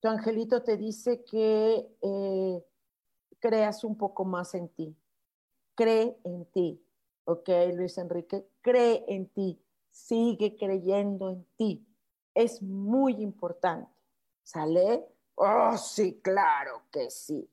tu 0.00 0.08
angelito 0.08 0.62
te 0.62 0.76
dice 0.76 1.24
que 1.24 1.88
eh, 2.00 2.64
creas 3.38 3.84
un 3.84 3.96
poco 3.96 4.24
más 4.24 4.54
en 4.54 4.68
ti. 4.68 4.96
Cree 5.74 6.18
en 6.24 6.46
ti. 6.46 6.82
Ok, 7.24 7.48
Luis 7.74 7.98
Enrique, 7.98 8.48
cree 8.62 9.04
en 9.08 9.28
ti 9.28 9.60
sigue 9.96 10.56
creyendo 10.56 11.30
en 11.30 11.46
ti. 11.56 11.86
Es 12.34 12.62
muy 12.62 13.14
importante. 13.22 13.90
¿Sale? 14.42 15.08
Oh, 15.36 15.76
sí, 15.76 16.20
claro 16.22 16.82
que 16.90 17.10
sí. 17.10 17.48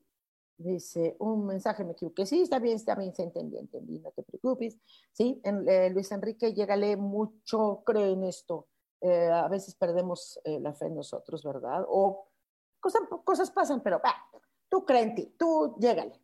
Dice, 0.56 1.16
un 1.18 1.46
mensaje 1.46 1.84
me 1.84 1.92
equivoqué. 1.92 2.26
Sí, 2.26 2.42
está 2.42 2.58
bien, 2.58 2.76
está 2.76 2.94
bien, 2.94 3.14
se 3.14 3.24
entendí, 3.24 3.58
entendí, 3.58 3.98
no 3.98 4.10
te 4.12 4.22
preocupes. 4.22 4.78
Sí, 5.12 5.40
eh, 5.44 5.90
Luis 5.90 6.10
Enrique, 6.12 6.54
llégale 6.54 6.96
mucho, 6.96 7.82
cree 7.84 8.12
en 8.12 8.24
esto. 8.24 8.68
Eh, 9.00 9.28
a 9.30 9.48
veces 9.48 9.74
perdemos 9.74 10.40
eh, 10.44 10.60
la 10.60 10.72
fe 10.72 10.86
en 10.86 10.94
nosotros, 10.94 11.42
¿verdad? 11.44 11.84
O 11.88 12.28
cosas, 12.80 13.02
cosas 13.24 13.50
pasan, 13.50 13.82
pero 13.82 14.00
tú 14.68 14.84
cree 14.84 15.02
en 15.02 15.14
ti, 15.14 15.34
tú 15.38 15.76
llégale. 15.78 16.20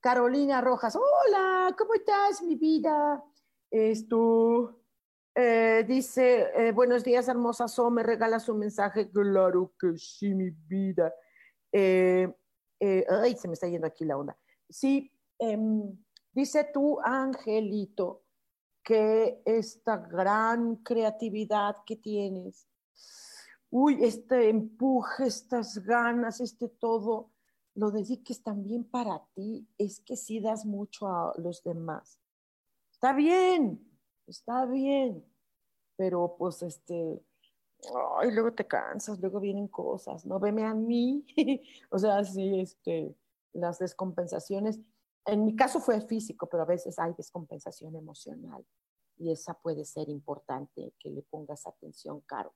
Carolina 0.00 0.60
Rojas, 0.60 0.96
hola, 0.96 1.74
¿cómo 1.78 1.94
estás, 1.94 2.42
mi 2.42 2.56
vida? 2.56 3.22
Esto, 3.70 4.80
eh, 5.34 5.84
dice, 5.86 6.50
eh, 6.54 6.72
buenos 6.72 7.02
días, 7.02 7.26
hermosa 7.26 7.66
So, 7.66 7.90
me 7.90 8.02
regala 8.02 8.38
su 8.38 8.54
mensaje. 8.54 9.10
Claro 9.10 9.72
que 9.78 9.98
sí, 9.98 10.32
mi 10.34 10.50
vida. 10.50 11.12
Eh, 11.72 12.32
ay, 12.80 13.36
se 13.36 13.48
me 13.48 13.54
está 13.54 13.66
yendo 13.66 13.86
aquí 13.86 14.04
la 14.04 14.16
onda. 14.16 14.38
Sí, 14.68 15.10
em, 15.38 15.96
dice 16.32 16.70
tú, 16.72 17.00
Angelito, 17.02 18.24
que 18.82 19.42
esta 19.44 19.96
gran 19.96 20.76
creatividad 20.76 21.76
que 21.84 21.96
tienes, 21.96 22.68
uy, 23.70 24.04
este 24.04 24.50
empuje, 24.50 25.26
estas 25.26 25.78
ganas, 25.78 26.40
este 26.40 26.68
todo, 26.68 27.32
lo 27.74 27.90
dediques 27.90 28.42
también 28.42 28.84
para 28.84 29.24
ti, 29.34 29.66
es 29.78 30.00
que 30.00 30.16
sí 30.16 30.38
das 30.38 30.64
mucho 30.64 31.08
a 31.08 31.32
los 31.38 31.62
demás. 31.64 32.20
Está 32.92 33.12
bien, 33.12 33.80
está 34.26 34.66
bien, 34.66 35.24
pero 35.96 36.36
pues 36.38 36.62
este, 36.62 37.22
ay, 38.18 38.30
luego 38.32 38.52
te 38.52 38.66
cansas, 38.66 39.20
luego 39.20 39.40
vienen 39.40 39.68
cosas, 39.68 40.24
no 40.26 40.38
veme 40.40 40.64
a 40.64 40.74
mí, 40.74 41.24
o 41.90 41.98
sea, 41.98 42.24
sí, 42.24 42.60
este, 42.60 43.14
las 43.52 43.78
descompensaciones, 43.78 44.80
en 45.26 45.44
mi 45.44 45.56
caso 45.56 45.80
fue 45.80 46.00
físico, 46.00 46.48
pero 46.48 46.62
a 46.62 46.66
veces 46.66 46.98
hay 46.98 47.12
descompensación 47.16 47.96
emocional 47.96 48.64
y 49.16 49.30
esa 49.30 49.54
puede 49.54 49.84
ser 49.84 50.08
importante 50.08 50.92
que 50.98 51.10
le 51.10 51.22
pongas 51.22 51.66
atención, 51.66 52.20
Caro. 52.22 52.54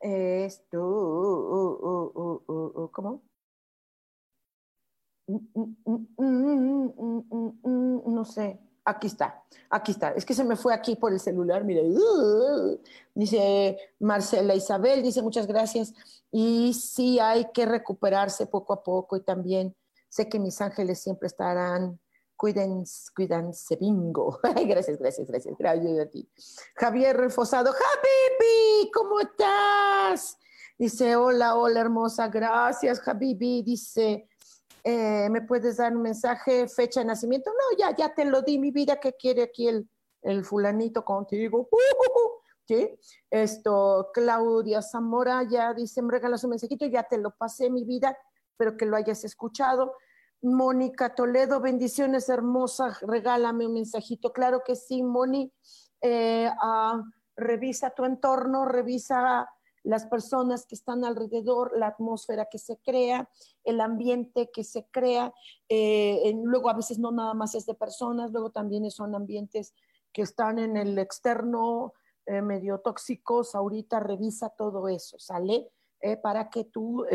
Esto, 0.00 0.80
¿cómo? 2.92 3.22
No 8.06 8.24
sé, 8.24 8.60
Aquí 8.88 9.08
está, 9.08 9.42
aquí 9.68 9.90
está. 9.90 10.12
Es 10.12 10.24
que 10.24 10.32
se 10.32 10.44
me 10.44 10.54
fue 10.54 10.72
aquí 10.72 10.94
por 10.94 11.12
el 11.12 11.18
celular, 11.18 11.64
mire. 11.64 11.82
dice 13.16 13.76
Marcela 13.98 14.54
Isabel, 14.54 15.02
dice 15.02 15.22
muchas 15.22 15.48
gracias. 15.48 15.92
Y 16.30 16.72
sí 16.72 17.18
hay 17.18 17.50
que 17.52 17.66
recuperarse 17.66 18.46
poco 18.46 18.72
a 18.72 18.84
poco 18.84 19.16
y 19.16 19.22
también 19.22 19.74
sé 20.08 20.28
que 20.28 20.38
mis 20.38 20.60
ángeles 20.60 21.00
siempre 21.00 21.26
estarán. 21.26 21.98
Cuídense, 22.36 23.10
cuídense, 23.12 23.74
bingo. 23.74 24.38
gracias, 24.66 24.98
gracias, 24.98 25.26
gracias. 25.26 25.56
Gracias 25.58 25.98
a 25.98 26.06
ti. 26.06 26.30
Javier 26.76 27.16
Refosado, 27.16 27.70
Habibi, 27.70 28.90
¿cómo 28.92 29.18
estás? 29.18 30.38
Dice, 30.78 31.16
hola, 31.16 31.56
hola, 31.56 31.80
hermosa, 31.80 32.28
gracias, 32.28 33.00
Habibi. 33.08 33.62
Dice, 33.62 34.28
eh, 34.88 35.28
¿me 35.30 35.42
puedes 35.42 35.78
dar 35.78 35.96
un 35.96 36.02
mensaje, 36.02 36.68
fecha 36.68 37.00
de 37.00 37.06
nacimiento? 37.06 37.50
No, 37.50 37.76
ya, 37.76 37.96
ya 37.96 38.14
te 38.14 38.24
lo 38.24 38.42
di, 38.42 38.56
mi 38.56 38.70
vida, 38.70 39.00
¿qué 39.00 39.14
quiere 39.14 39.42
aquí 39.42 39.66
el, 39.66 40.44
fulanito 40.44 41.04
contigo? 41.04 41.68
¿Sí? 42.68 42.96
Esto, 43.28 44.10
Claudia 44.14 44.82
Zamora 44.82 45.42
ya 45.42 45.74
dice, 45.74 46.02
me 46.02 46.12
regalas 46.12 46.44
un 46.44 46.50
mensajito, 46.50 46.86
ya 46.86 47.02
te 47.02 47.18
lo 47.18 47.32
pasé, 47.32 47.68
mi 47.68 47.82
vida, 47.82 48.16
espero 48.52 48.76
que 48.76 48.86
lo 48.86 48.96
hayas 48.96 49.24
escuchado. 49.24 49.96
Mónica 50.42 51.16
Toledo, 51.16 51.60
bendiciones 51.60 52.28
hermosas, 52.28 53.00
regálame 53.00 53.66
un 53.66 53.74
mensajito. 53.74 54.32
Claro 54.32 54.62
que 54.64 54.76
sí, 54.76 55.02
Moni. 55.02 55.52
Eh, 56.00 56.48
ah, 56.62 57.02
revisa 57.34 57.90
tu 57.90 58.04
entorno, 58.04 58.64
revisa 58.66 59.48
las 59.86 60.04
personas 60.06 60.66
que 60.66 60.74
están 60.74 61.04
alrededor, 61.04 61.78
la 61.78 61.86
atmósfera 61.86 62.48
que 62.50 62.58
se 62.58 62.76
crea, 62.78 63.30
el 63.62 63.80
ambiente 63.80 64.50
que 64.52 64.64
se 64.64 64.84
crea. 64.90 65.32
Eh, 65.68 66.34
luego 66.42 66.68
a 66.68 66.74
veces 66.74 66.98
no 66.98 67.12
nada 67.12 67.34
más 67.34 67.54
es 67.54 67.66
de 67.66 67.74
personas, 67.74 68.32
luego 68.32 68.50
también 68.50 68.90
son 68.90 69.14
ambientes 69.14 69.74
que 70.12 70.22
están 70.22 70.58
en 70.58 70.76
el 70.76 70.98
externo 70.98 71.94
eh, 72.26 72.42
medio 72.42 72.80
tóxicos. 72.80 73.54
Ahorita 73.54 74.00
revisa 74.00 74.48
todo 74.48 74.88
eso, 74.88 75.20
¿sale? 75.20 75.70
Eh, 76.00 76.16
para 76.16 76.50
que 76.50 76.64
tú 76.64 77.06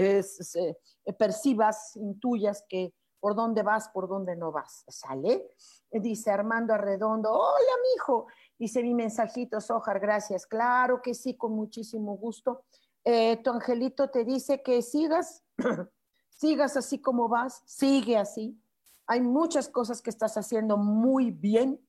percibas, 1.18 1.98
intuyas 1.98 2.64
que 2.70 2.94
por 3.22 3.36
dónde 3.36 3.64
vas, 3.64 3.88
por 3.90 4.10
dónde 4.10 4.36
no 4.36 4.52
vas, 4.52 4.84
¿sale? 4.90 5.48
Dice 5.90 6.32
Armando 6.32 6.74
Arredondo, 6.74 7.32
hola, 7.32 7.74
mijo, 7.94 8.28
Dice 8.62 8.84
mi 8.84 8.94
mensajito, 8.94 9.60
Sojar, 9.60 10.00
gracias. 10.00 10.46
Claro 10.46 11.02
que 11.02 11.16
sí, 11.16 11.36
con 11.36 11.54
muchísimo 11.54 12.16
gusto. 12.16 12.66
Eh, 13.04 13.42
tu 13.44 13.50
angelito 13.50 14.12
te 14.12 14.24
dice 14.24 14.62
que 14.62 14.84
sigas, 14.84 15.44
sigas 16.30 16.78
así 16.78 17.02
como 17.02 17.28
vas, 17.28 17.64
sigue 17.66 18.18
así. 18.18 18.62
Hay 19.08 19.22
muchas 19.22 19.68
cosas 19.68 20.04
que 20.04 20.12
estás 20.12 20.38
haciendo 20.38 20.78
muy 20.78 21.32
bien. 21.32 21.84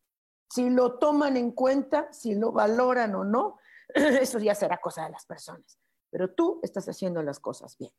Si 0.49 0.71
lo 0.71 0.99
toman 0.99 1.37
en 1.37 1.51
cuenta, 1.53 2.11
si 2.11 2.37
lo 2.37 2.53
valoran 2.53 3.15
o 3.17 3.23
no, 3.23 3.59
eso 3.95 4.39
ya 4.39 4.55
será 4.55 4.79
cosa 4.79 5.05
de 5.05 5.11
las 5.11 5.27
personas. 5.27 5.79
Pero 6.09 6.33
tú 6.33 6.59
estás 6.63 6.89
haciendo 6.89 7.23
las 7.23 7.39
cosas 7.39 7.77
bien. 7.77 7.93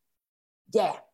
Yeah. 0.72 1.06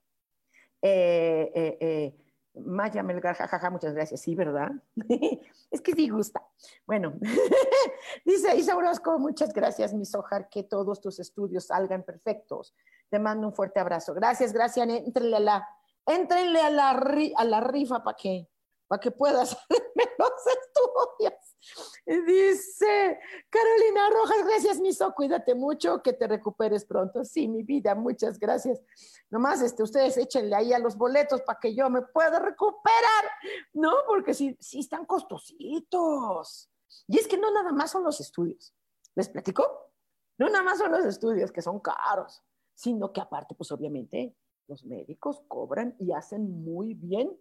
Eh, 0.81 1.77
eh, 1.79 2.15
Maya 2.55 3.03
Melgar, 3.03 3.35
jajaja, 3.35 3.69
muchas 3.69 3.93
gracias. 3.93 4.21
Sí, 4.21 4.35
¿verdad? 4.35 4.71
es 5.71 5.81
que 5.81 5.93
sí 5.93 6.09
gusta. 6.09 6.41
Bueno, 6.85 7.13
dice 8.25 8.55
Isa 8.55 8.75
Orozco, 8.75 9.17
muchas 9.19 9.53
gracias, 9.53 9.93
mi 9.93 10.05
Sojar, 10.05 10.49
que 10.49 10.63
todos 10.63 11.01
tus 11.01 11.19
estudios 11.19 11.67
salgan 11.67 12.03
perfectos. 12.03 12.73
Te 13.09 13.19
mando 13.19 13.47
un 13.47 13.53
fuerte 13.53 13.79
abrazo. 13.79 14.13
Gracias, 14.13 14.53
gracias. 14.53 14.87
Entrenle 14.87 15.37
a 15.37 15.39
la, 15.39 15.67
a 16.05 16.69
la, 16.69 16.89
a 17.37 17.45
la 17.45 17.61
rifa 17.61 18.03
para 18.03 18.17
que, 18.17 18.47
para 18.89 18.99
que 18.99 19.11
puedas 19.11 19.53
hacerme 19.69 20.03
los 20.17 20.31
estudios. 20.47 22.25
Dice 22.25 23.19
Carolina 23.49 24.09
Rojas, 24.09 24.45
gracias, 24.45 24.79
Miso, 24.79 25.13
cuídate 25.13 25.53
mucho, 25.53 26.01
que 26.01 26.11
te 26.13 26.27
recuperes 26.27 26.83
pronto. 26.85 27.23
Sí, 27.23 27.47
mi 27.47 27.63
vida, 27.63 27.93
muchas 27.93 28.39
gracias. 28.39 28.81
Nomás 29.29 29.61
este, 29.61 29.83
ustedes 29.83 30.17
échenle 30.17 30.55
ahí 30.55 30.73
a 30.73 30.79
los 30.79 30.97
boletos 30.97 31.41
para 31.43 31.59
que 31.59 31.75
yo 31.75 31.89
me 31.89 32.01
pueda 32.01 32.39
recuperar, 32.39 33.25
¿no? 33.73 33.93
Porque 34.07 34.33
sí, 34.33 34.57
sí 34.59 34.79
están 34.79 35.05
costositos. 35.05 36.69
Y 37.07 37.19
es 37.19 37.27
que 37.27 37.37
no 37.37 37.51
nada 37.51 37.71
más 37.71 37.91
son 37.91 38.03
los 38.03 38.19
estudios. 38.19 38.73
¿Les 39.13 39.29
platico? 39.29 39.91
No 40.39 40.49
nada 40.49 40.63
más 40.63 40.79
son 40.79 40.91
los 40.91 41.05
estudios 41.05 41.51
que 41.51 41.61
son 41.61 41.79
caros, 41.79 42.41
sino 42.73 43.13
que 43.13 43.21
aparte, 43.21 43.53
pues 43.53 43.71
obviamente, 43.71 44.35
los 44.67 44.83
médicos 44.85 45.43
cobran 45.47 45.95
y 45.99 46.11
hacen 46.11 46.63
muy 46.63 46.95
bien. 46.95 47.37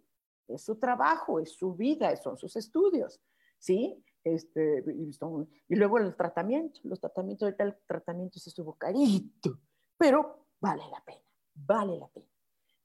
Es 0.49 0.63
su 0.63 0.75
trabajo, 0.77 1.39
es 1.39 1.51
su 1.51 1.75
vida, 1.75 2.15
son 2.17 2.37
sus 2.37 2.55
estudios, 2.55 3.19
¿sí? 3.57 4.03
Este, 4.23 4.83
y, 4.87 5.75
luego 5.75 5.97
el 5.97 6.15
tratamiento, 6.15 6.79
los 6.83 6.99
tratamientos, 6.99 7.45
ahorita 7.45 7.63
el 7.63 7.77
tratamiento 7.87 8.37
se 8.39 8.49
estuvo 8.49 8.73
carito, 8.73 9.59
pero 9.97 10.45
vale 10.59 10.83
la 10.91 11.01
pena, 11.03 11.21
vale 11.55 11.97
la 11.97 12.07
pena. 12.07 12.27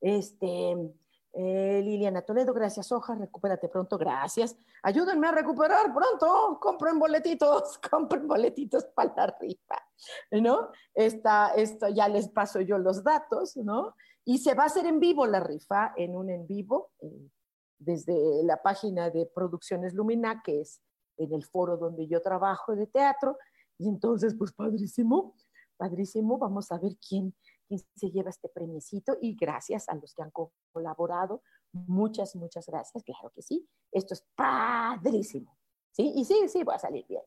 Este, 0.01 0.95
eh, 1.37 1.83
Liliana 1.83 2.23
Toledo, 2.23 2.55
gracias, 2.55 2.93
Hoja, 2.93 3.17
recupérate 3.17 3.69
pronto, 3.69 3.99
gracias. 3.99 4.57
Ayúdenme 4.83 5.27
a 5.27 5.33
recuperar 5.33 5.93
pronto, 5.93 6.59
compren 6.61 6.99
boletitos, 6.99 7.79
compren 7.91 8.29
boletitos 8.29 8.85
para 8.95 9.13
la 9.17 9.37
rifa, 9.41 9.83
¿no? 10.31 10.71
Esta, 10.95 11.49
esto 11.57 11.89
ya 11.89 12.09
les 12.09 12.29
paso 12.29 12.61
yo 12.61 12.79
los 12.79 13.03
datos, 13.03 13.57
¿no? 13.57 13.97
Y 14.25 14.39
se 14.39 14.55
va 14.55 14.65
a 14.65 14.67
hacer 14.67 14.87
en 14.87 15.01
vivo 15.01 15.27
la 15.27 15.41
rifa, 15.41 15.93
en 15.97 16.15
un 16.15 16.31
en 16.31 16.47
vivo, 16.47 16.93
eh, 17.01 17.29
desde 17.85 18.43
la 18.45 18.63
página 18.63 19.11
de 19.11 19.27
Producciones 19.27 19.95
Lumina, 19.95 20.43
que 20.43 20.61
es 20.61 20.81
en 21.17 21.33
el 21.33 21.45
foro 21.45 21.77
donde 21.77 22.07
yo 22.07 22.21
trabajo 22.23 22.75
de 22.75 22.87
teatro. 22.87 23.39
Y 23.79 23.89
entonces, 23.89 24.35
pues 24.37 24.53
padrísimo, 24.53 25.35
padrísimo, 25.77 26.39
vamos 26.39 26.71
a 26.73 26.79
ver 26.79 26.97
quién, 27.07 27.35
quién 27.67 27.81
se 27.95 28.11
lleva 28.11 28.31
este 28.31 28.49
premiecito 28.49 29.17
y 29.21 29.37
gracias 29.37 29.89
a 29.89 29.95
los 29.95 30.15
que 30.15 30.23
han 30.23 30.33
colaborado. 30.73 31.43
Muchas, 31.73 32.37
muchas 32.37 32.67
gracias, 32.67 33.03
claro 33.03 33.31
que 33.31 33.43
sí. 33.43 33.69
Esto 33.91 34.15
es 34.15 34.25
padrísimo. 34.35 35.57
Sí, 35.93 36.13
y 36.17 36.25
sí, 36.25 36.49
sí, 36.49 36.63
va 36.65 36.75
a 36.75 36.79
salir 36.79 37.07
bien. 37.07 37.23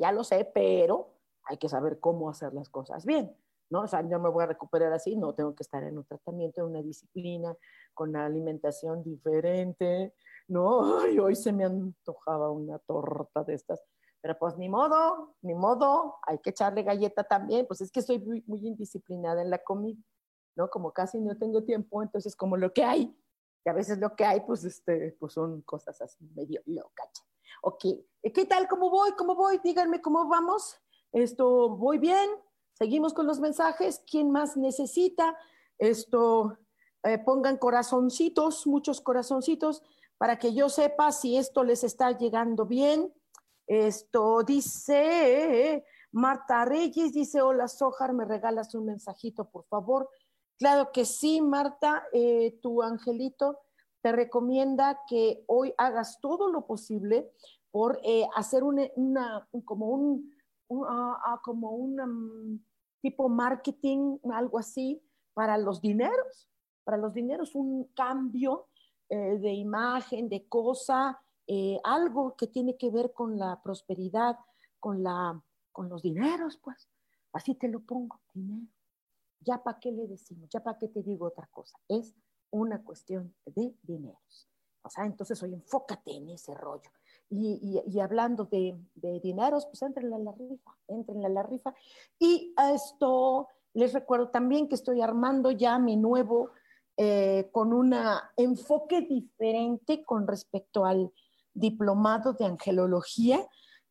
ya 0.00 0.12
lo 0.12 0.24
sé, 0.24 0.44
pero 0.44 1.14
hay 1.44 1.56
que 1.56 1.68
saber 1.68 2.00
cómo 2.00 2.28
hacer 2.28 2.52
las 2.54 2.68
cosas 2.68 3.04
bien. 3.04 3.34
¿No? 3.70 3.82
O 3.82 3.86
sea, 3.86 4.06
yo 4.06 4.18
me 4.18 4.28
voy 4.28 4.44
a 4.44 4.48
recuperar 4.48 4.92
así, 4.92 5.16
no 5.16 5.34
tengo 5.34 5.54
que 5.54 5.62
estar 5.62 5.82
en 5.84 5.96
un 5.96 6.04
tratamiento, 6.04 6.60
en 6.60 6.66
una 6.66 6.82
disciplina, 6.82 7.56
con 7.94 8.10
una 8.10 8.26
alimentación 8.26 9.02
diferente, 9.02 10.14
¿no? 10.48 10.80
Y 11.14 11.18
hoy 11.18 11.36
se 11.36 11.52
me 11.52 11.64
antojaba 11.64 12.50
una 12.50 12.78
torta 12.80 13.44
de 13.44 13.54
estas, 13.54 13.82
pero 14.20 14.36
pues 14.38 14.58
ni 14.58 14.68
modo, 14.68 15.36
ni 15.42 15.54
modo, 15.54 16.16
hay 16.26 16.38
que 16.38 16.50
echarle 16.50 16.82
galleta 16.82 17.24
también, 17.24 17.66
pues 17.66 17.80
es 17.80 17.90
que 17.90 18.02
soy 18.02 18.18
muy, 18.18 18.66
indisciplinada 18.66 19.40
en 19.40 19.50
la 19.50 19.58
comida, 19.58 20.02
¿no? 20.56 20.68
Como 20.68 20.92
casi 20.92 21.20
no 21.20 21.38
tengo 21.38 21.62
tiempo, 21.62 22.02
entonces 22.02 22.36
como 22.36 22.56
lo 22.56 22.72
que 22.72 22.84
hay, 22.84 23.16
y 23.64 23.68
a 23.68 23.72
veces 23.72 23.98
lo 23.98 24.16
que 24.16 24.24
hay, 24.24 24.40
pues, 24.40 24.64
este, 24.64 25.16
pues 25.20 25.34
son 25.34 25.62
cosas 25.62 26.00
así 26.00 26.24
medio 26.34 26.62
locas. 26.66 27.10
Ok, 27.62 27.84
¿qué 28.34 28.46
tal? 28.46 28.66
¿Cómo 28.68 28.88
voy? 28.88 29.12
¿Cómo 29.12 29.34
voy? 29.34 29.60
Díganme 29.62 30.00
cómo 30.00 30.26
vamos. 30.28 30.80
Esto, 31.12 31.68
¿voy 31.76 31.98
bien? 31.98 32.30
Seguimos 32.80 33.12
con 33.12 33.26
los 33.26 33.40
mensajes. 33.40 34.02
¿Quién 34.10 34.30
más 34.30 34.56
necesita? 34.56 35.36
Esto, 35.76 36.56
eh, 37.02 37.18
pongan 37.18 37.58
corazoncitos, 37.58 38.66
muchos 38.66 39.02
corazoncitos, 39.02 39.82
para 40.16 40.38
que 40.38 40.54
yo 40.54 40.70
sepa 40.70 41.12
si 41.12 41.36
esto 41.36 41.62
les 41.62 41.84
está 41.84 42.16
llegando 42.16 42.64
bien. 42.64 43.12
Esto 43.66 44.42
dice 44.44 45.84
Marta 46.10 46.64
Reyes, 46.64 47.12
dice, 47.12 47.42
hola 47.42 47.68
Sojar, 47.68 48.14
¿me 48.14 48.24
regalas 48.24 48.74
un 48.74 48.86
mensajito, 48.86 49.44
por 49.50 49.66
favor? 49.66 50.08
Claro 50.58 50.90
que 50.90 51.04
sí, 51.04 51.42
Marta, 51.42 52.04
eh, 52.14 52.58
tu 52.62 52.80
angelito 52.80 53.58
te 54.00 54.10
recomienda 54.10 55.02
que 55.06 55.44
hoy 55.48 55.74
hagas 55.76 56.18
todo 56.22 56.48
lo 56.48 56.66
posible 56.66 57.30
por 57.70 58.00
eh, 58.04 58.26
hacer 58.34 58.62
una, 58.64 59.46
como 59.66 59.88
un, 59.88 60.34
ah, 60.88 61.20
ah, 61.26 61.40
como 61.44 61.72
un 61.72 62.64
tipo 63.00 63.28
marketing, 63.28 64.18
algo 64.32 64.58
así, 64.58 65.02
para 65.34 65.58
los 65.58 65.80
dineros, 65.80 66.48
para 66.84 66.96
los 66.96 67.14
dineros, 67.14 67.54
un 67.54 67.84
cambio 67.94 68.68
eh, 69.08 69.38
de 69.38 69.52
imagen, 69.52 70.28
de 70.28 70.46
cosa, 70.48 71.20
eh, 71.46 71.80
algo 71.84 72.36
que 72.36 72.46
tiene 72.46 72.76
que 72.76 72.90
ver 72.90 73.12
con 73.12 73.38
la 73.38 73.60
prosperidad, 73.62 74.36
con, 74.78 75.02
la, 75.02 75.42
con 75.72 75.88
los 75.88 76.02
dineros, 76.02 76.56
pues. 76.58 76.88
Así 77.32 77.54
te 77.54 77.68
lo 77.68 77.80
pongo, 77.80 78.20
dinero. 78.34 78.66
Ya 79.40 79.62
para 79.62 79.78
qué 79.78 79.92
le 79.92 80.06
decimos, 80.06 80.48
ya 80.50 80.62
para 80.62 80.78
qué 80.78 80.88
te 80.88 81.02
digo 81.02 81.26
otra 81.26 81.46
cosa. 81.46 81.78
Es 81.88 82.14
una 82.50 82.82
cuestión 82.82 83.34
de 83.46 83.74
dineros. 83.82 84.48
O 84.82 84.90
sea, 84.90 85.04
entonces 85.04 85.42
hoy 85.42 85.54
enfócate 85.54 86.12
en 86.12 86.30
ese 86.30 86.54
rollo. 86.54 86.90
Y, 87.32 88.00
hablando 88.00 88.44
de, 88.44 88.76
dineros, 89.22 89.66
pues 89.66 89.82
entren 89.82 90.12
a 90.12 90.18
la 90.18 90.32
rifa, 90.32 90.76
entren 90.88 91.24
a 91.24 91.28
la 91.28 91.42
rifa. 91.44 91.72
Y 92.18 92.52
a 92.56 92.72
esto 92.72 93.48
les 93.72 93.92
recuerdo 93.92 94.30
también 94.30 94.68
que 94.68 94.74
estoy 94.74 95.00
armando 95.00 95.52
ya 95.52 95.78
mi 95.78 95.96
nuevo, 95.96 96.50
eh, 96.96 97.48
con 97.52 97.72
un 97.72 97.94
enfoque 98.36 99.02
diferente 99.02 100.04
con 100.04 100.26
respecto 100.26 100.84
al 100.84 101.12
diplomado 101.54 102.32
de 102.32 102.46
angelología, 102.46 103.46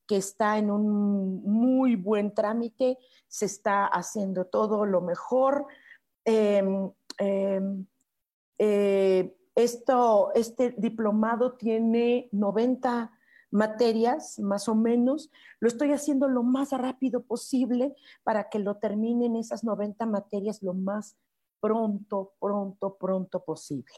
que 0.06 0.18
está 0.18 0.58
en 0.58 0.70
un 0.70 1.42
muy 1.44 1.96
buen 1.96 2.34
trámite, 2.34 2.98
se 3.28 3.46
está 3.46 3.86
haciendo 3.86 4.46
todo 4.46 4.86
lo 4.86 5.02
mejor. 5.02 5.68
Em, 6.26 6.92
em, 7.20 7.86
eh, 8.58 9.36
esto, 9.56 10.32
este 10.34 10.72
diplomado 10.78 11.54
tiene 11.54 12.28
90 12.32 13.12
materias, 13.52 14.40
más 14.40 14.68
o 14.68 14.76
menos. 14.76 15.32
Lo 15.60 15.68
estoy 15.68 15.92
haciendo 15.92 16.28
lo 16.28 16.44
más 16.44 16.72
rápido 16.72 17.24
posible 17.24 17.96
para 18.24 18.50
que 18.50 18.60
lo 18.60 18.78
terminen 18.78 19.36
esas 19.36 19.64
90 19.64 20.06
materias 20.06 20.62
lo 20.62 20.74
más 20.74 21.18
pronto, 21.60 22.34
pronto, 22.40 22.98
pronto 22.98 23.44
posible. 23.44 23.94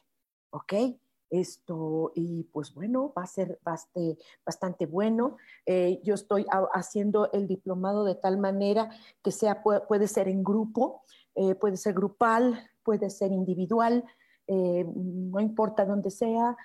¿Ok? 0.52 0.74
Esto, 1.30 2.12
y 2.14 2.44
pues 2.52 2.74
bueno, 2.74 3.14
va 3.18 3.24
a 3.24 3.28
ser 3.28 3.58
bastante, 3.64 4.18
bastante 4.46 4.86
bueno. 4.86 5.38
Eh, 5.66 6.02
yo 6.04 6.14
estoy 6.14 6.46
haciendo 6.74 7.32
el 7.32 7.48
diplomado 7.48 8.04
de 8.04 8.16
tal 8.16 8.38
manera 8.38 8.90
que 9.24 9.32
sea, 9.32 9.64
puede, 9.64 10.08
ser 10.08 10.28
en 10.28 10.44
grupo, 10.44 11.04
eh, 11.36 11.56
puede 11.56 11.78
ser 11.78 11.94
grupal, 11.94 12.70
puede 12.84 13.10
ser 13.10 13.32
individual, 13.32 14.04
eh, 14.48 14.86
no 14.94 15.40
importa 15.40 15.86
dónde 15.86 16.12
sea, 16.12 16.58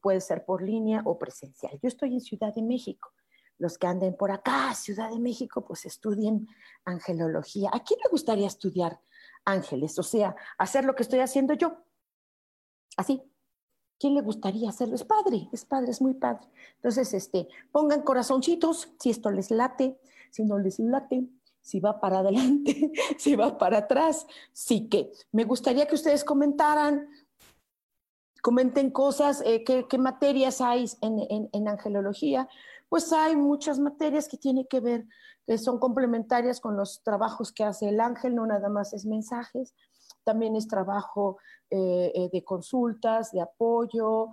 puede 0.00 0.20
ser 0.20 0.44
por 0.44 0.62
línea 0.62 1.02
o 1.04 1.18
presencial. 1.18 1.78
Yo 1.82 1.88
estoy 1.88 2.14
en 2.14 2.20
Ciudad 2.20 2.54
de 2.54 2.62
México. 2.62 3.12
Los 3.58 3.78
que 3.78 3.86
anden 3.86 4.16
por 4.16 4.30
acá, 4.30 4.74
Ciudad 4.74 5.10
de 5.10 5.20
México, 5.20 5.64
pues 5.64 5.84
estudien 5.86 6.48
angelología. 6.84 7.70
¿A 7.72 7.82
quién 7.82 8.00
le 8.02 8.10
gustaría 8.10 8.46
estudiar 8.46 9.00
ángeles? 9.44 9.98
O 9.98 10.02
sea, 10.02 10.34
hacer 10.58 10.84
lo 10.84 10.94
que 10.94 11.02
estoy 11.02 11.20
haciendo 11.20 11.54
yo. 11.54 11.84
Así. 12.96 13.22
¿Quién 13.98 14.14
le 14.14 14.22
gustaría 14.22 14.68
hacerlo? 14.68 14.96
Es 14.96 15.04
padre, 15.04 15.48
es 15.52 15.64
padre, 15.64 15.92
es 15.92 16.02
muy 16.02 16.14
padre. 16.14 16.48
Entonces, 16.74 17.14
este, 17.14 17.46
pongan 17.70 18.02
corazoncitos 18.02 18.92
si 18.98 19.10
esto 19.10 19.30
les 19.30 19.52
late, 19.52 20.00
si 20.32 20.42
no 20.42 20.58
les 20.58 20.80
late, 20.80 21.28
si 21.60 21.78
va 21.78 22.00
para 22.00 22.18
adelante, 22.20 22.90
si 23.16 23.36
va 23.36 23.56
para 23.56 23.78
atrás. 23.78 24.26
Sí 24.52 24.88
que 24.88 25.12
me 25.30 25.44
gustaría 25.44 25.86
que 25.86 25.94
ustedes 25.94 26.24
comentaran 26.24 27.08
comenten 28.42 28.90
cosas, 28.90 29.40
eh, 29.46 29.64
¿qué, 29.64 29.98
materias 29.98 30.60
hay 30.60 30.84
en, 31.00 31.68
angelología. 31.68 32.48
Pues 32.88 33.12
hay 33.12 33.36
muchas 33.36 33.78
materias 33.78 34.28
que 34.28 34.36
tienen 34.36 34.66
que 34.66 34.80
ver, 34.80 35.06
que 35.46 35.56
son 35.56 35.78
complementarias 35.78 36.60
con 36.60 36.76
los 36.76 37.02
trabajos 37.02 37.52
que 37.52 37.64
hace 37.64 37.88
el 37.88 38.00
ángel, 38.00 38.34
no 38.34 38.44
nada 38.44 38.68
más 38.68 38.92
es 38.92 39.06
mensajes, 39.06 39.74
también 40.24 40.56
es 40.56 40.68
trabajo 40.68 41.38
eh, 41.70 42.12
eh, 42.14 42.28
de 42.32 42.44
consultas, 42.44 43.32
de 43.32 43.40
apoyo, 43.40 44.28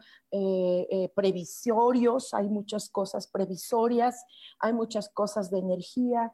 previsorios, 1.16 2.34
hay 2.34 2.50
muchas 2.50 2.90
cosas 2.90 3.28
previsorias, 3.28 4.26
hay 4.60 4.74
muchas 4.74 5.10
cosas 5.10 5.50
de 5.52 5.60
energía, 5.60 6.34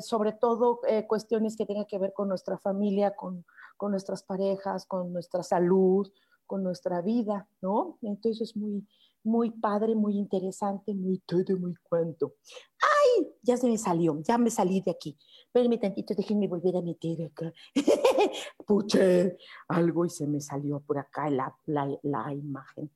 sobre 0.00 0.32
todo 0.32 0.80
cuestiones 1.08 1.56
que 1.56 1.66
tengan 1.66 1.86
que 1.86 1.98
ver 1.98 2.12
con 2.12 2.28
nuestra 2.28 2.58
familia, 2.58 3.14
con, 3.14 3.44
con 3.76 3.90
nuestras 3.90 4.22
parejas, 4.22 4.86
con 4.86 5.12
nuestra 5.12 5.42
salud, 5.42 6.10
con 6.46 6.62
nuestra 6.62 7.00
vida, 7.02 7.48
¿no? 7.60 7.98
Entonces 8.02 8.50
es 8.50 8.56
muy, 8.56 8.86
muy 9.22 9.50
padre, 9.50 9.94
muy 9.94 10.16
interesante, 10.16 10.94
muy 10.94 11.18
todo, 11.18 11.56
muy 11.58 11.74
cuanto. 11.82 12.34
¡Ay! 12.82 13.28
Ya 13.42 13.56
se 13.56 13.66
me 13.66 13.78
salió, 13.78 14.20
ya 14.22 14.38
me 14.38 14.50
salí 14.50 14.80
de 14.80 14.90
aquí. 14.90 15.16
Espérenme 15.46 15.78
tantito, 15.78 16.14
déjenme 16.14 16.48
volver 16.48 16.76
a 16.76 16.82
meter 16.82 17.26
acá. 17.26 17.52
Puche, 18.66 19.36
algo 19.68 20.04
y 20.04 20.10
se 20.10 20.26
me 20.26 20.40
salió 20.40 20.80
por 20.80 20.98
acá 20.98 21.30
la, 21.30 21.54
la, 21.66 21.88
la 22.02 22.32
imagen 22.32 22.90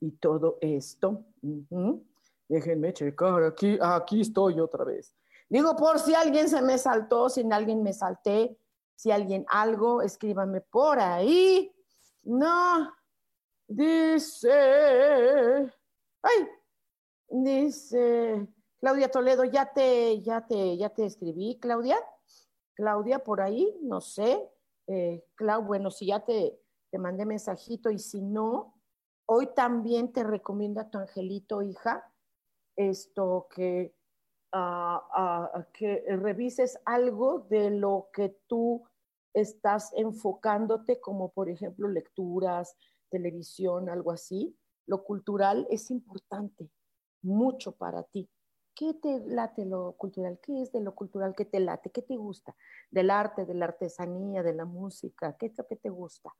y 0.00 0.12
todo 0.12 0.58
esto. 0.60 1.24
Déjenme 2.48 2.92
checar, 2.92 3.42
aquí, 3.42 3.78
aquí 3.80 4.20
estoy 4.20 4.60
otra 4.60 4.84
vez. 4.84 5.14
Digo, 5.48 5.76
por 5.76 5.98
si 5.98 6.14
alguien 6.14 6.48
se 6.48 6.62
me 6.62 6.78
saltó, 6.78 7.28
si 7.28 7.42
alguien 7.50 7.82
me 7.82 7.92
salté, 7.92 8.58
si 8.94 9.10
alguien 9.10 9.44
algo, 9.48 10.02
escríbame 10.02 10.60
por 10.60 10.98
ahí. 10.98 11.73
No, 12.24 12.90
dice, 13.68 14.50
ay, 16.22 16.48
dice 17.28 18.48
Claudia 18.78 19.10
Toledo, 19.10 19.44
ya 19.44 19.72
te, 19.72 20.22
ya 20.22 20.46
te, 20.46 20.76
ya 20.78 20.88
te 20.88 21.04
escribí, 21.04 21.58
Claudia. 21.60 21.98
Claudia, 22.74 23.18
por 23.18 23.40
ahí, 23.40 23.78
no 23.82 24.00
sé. 24.00 24.50
Eh, 24.86 25.24
bueno, 25.64 25.90
si 25.90 26.06
ya 26.06 26.24
te, 26.24 26.58
te 26.90 26.98
mandé 26.98 27.26
mensajito 27.26 27.90
y 27.90 27.98
si 27.98 28.20
no, 28.20 28.80
hoy 29.26 29.54
también 29.54 30.12
te 30.12 30.22
recomiendo 30.22 30.80
a 30.80 30.90
tu 30.90 30.98
angelito, 30.98 31.62
hija, 31.62 32.10
esto 32.76 33.48
que, 33.54 33.94
que 35.72 36.04
revises 36.08 36.78
algo 36.84 37.40
de 37.50 37.70
lo 37.70 38.08
que 38.12 38.30
tú 38.46 38.86
estás 39.34 39.92
enfocándote, 39.96 41.00
como 41.00 41.32
por 41.32 41.50
ejemplo 41.50 41.88
lecturas, 41.88 42.76
televisión, 43.10 43.90
algo 43.90 44.12
así. 44.12 44.56
Lo 44.86 45.04
cultural 45.04 45.66
es 45.70 45.90
importante, 45.90 46.70
mucho 47.22 47.72
para 47.72 48.04
ti. 48.04 48.30
¿Qué 48.74 48.94
te 48.94 49.20
late 49.26 49.64
lo 49.64 49.92
cultural? 49.92 50.38
¿Qué 50.42 50.62
es 50.62 50.72
de 50.72 50.80
lo 50.80 50.94
cultural 50.94 51.34
que 51.34 51.44
te 51.44 51.60
late? 51.60 51.90
¿Qué 51.90 52.02
te 52.02 52.16
gusta? 52.16 52.56
Del 52.90 53.10
arte, 53.10 53.44
de 53.44 53.54
la 53.54 53.66
artesanía, 53.66 54.42
de 54.42 54.52
la 54.52 54.64
música. 54.64 55.36
¿Qué 55.36 55.46
es 55.46 55.58
lo 55.58 55.66
que 55.66 55.76
te 55.76 55.90
gusta? 55.90 56.34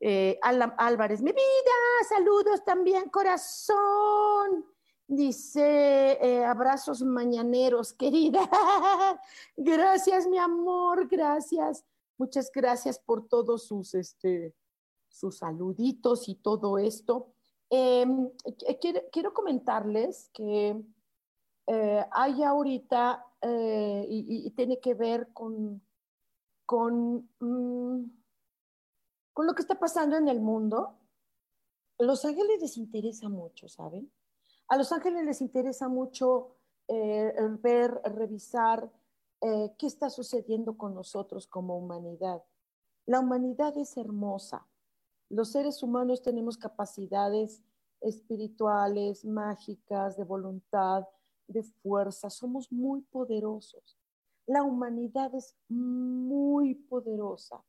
Eh, 0.00 0.38
Álvarez, 0.42 1.22
mi 1.22 1.30
vida, 1.30 2.08
saludos 2.08 2.64
también, 2.64 3.08
corazón. 3.08 4.66
Dice, 5.06 6.18
eh, 6.20 6.44
abrazos 6.44 7.02
mañaneros, 7.02 7.92
querida. 7.92 8.40
gracias, 9.56 10.26
mi 10.26 10.38
amor, 10.38 11.06
gracias. 11.06 11.84
Muchas 12.18 12.50
gracias 12.52 12.98
por 12.98 13.28
todos 13.28 13.66
sus, 13.66 13.94
este, 13.94 14.54
sus 15.08 15.38
saluditos 15.38 16.28
y 16.28 16.36
todo 16.36 16.78
esto. 16.78 17.32
Em, 17.68 18.30
quiero, 19.12 19.34
comentarles 19.34 20.30
que 20.32 20.82
eh, 21.66 22.06
hay 22.12 22.42
ahorita, 22.42 23.24
eh, 23.42 24.06
y, 24.08 24.50
tiene 24.52 24.80
que 24.80 24.94
ver 24.94 25.32
con, 25.32 25.82
con, 26.64 27.28
mm, 27.40 28.04
con 29.32 29.46
lo 29.46 29.54
que 29.54 29.62
está 29.62 29.78
pasando 29.78 30.16
en 30.16 30.28
el 30.28 30.40
mundo. 30.40 30.98
Los 31.98 32.24
ángeles 32.24 32.60
les 32.60 32.76
interesa 32.76 33.28
mucho, 33.28 33.68
¿saben? 33.68 34.10
A 34.68 34.76
los 34.76 34.92
ángeles 34.92 35.24
les 35.24 35.40
interesa 35.40 35.88
mucho 35.88 36.56
eh, 36.88 37.34
ver, 37.60 38.00
revisar 38.04 38.90
qué 39.40 39.86
está 39.86 40.10
sucediendo 40.10 40.76
con 40.76 40.94
nosotros 40.94 41.46
como 41.46 41.76
humanidad. 41.76 42.42
La 43.04 43.20
humanidad 43.20 43.76
es 43.78 43.96
hermosa. 43.96 44.66
Los 45.28 45.52
seres 45.52 45.82
humanos 45.82 46.22
tenemos 46.22 46.56
capacidades 46.56 47.62
espirituales, 48.00 49.24
mágicas, 49.24 50.16
de 50.16 50.24
voluntad, 50.24 51.06
de 51.48 51.62
fuerza, 51.62 52.30
somos 52.30 52.70
muy 52.72 53.02
poderosos. 53.02 53.98
La 54.46 54.62
humanidad 54.62 55.34
es 55.34 55.56
muy 55.68 56.74
poderosa, 56.74 57.64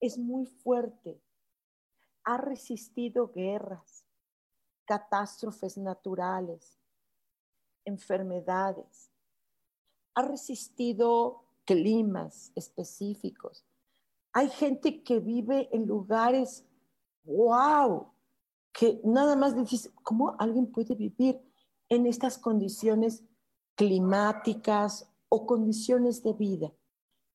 es 0.00 0.16
muy 0.18 0.46
fuerte, 0.46 1.20
ha 2.24 2.38
resistido 2.38 3.30
guerras, 3.32 4.06
catástrofes 4.86 5.76
naturales, 5.76 6.78
enfermedades, 7.84 9.09
ha 10.14 10.22
resistido 10.22 11.44
climas 11.64 12.52
específicos. 12.54 13.64
Hay 14.32 14.48
gente 14.48 15.02
que 15.02 15.20
vive 15.20 15.68
en 15.72 15.86
lugares, 15.86 16.64
wow, 17.24 18.08
que 18.72 19.00
nada 19.04 19.36
más 19.36 19.54
dices, 19.56 19.90
¿cómo 20.02 20.36
alguien 20.38 20.66
puede 20.66 20.94
vivir 20.94 21.40
en 21.88 22.06
estas 22.06 22.38
condiciones 22.38 23.24
climáticas 23.74 25.10
o 25.30 25.46
condiciones 25.46 26.22
de 26.22 26.34
vida. 26.34 26.72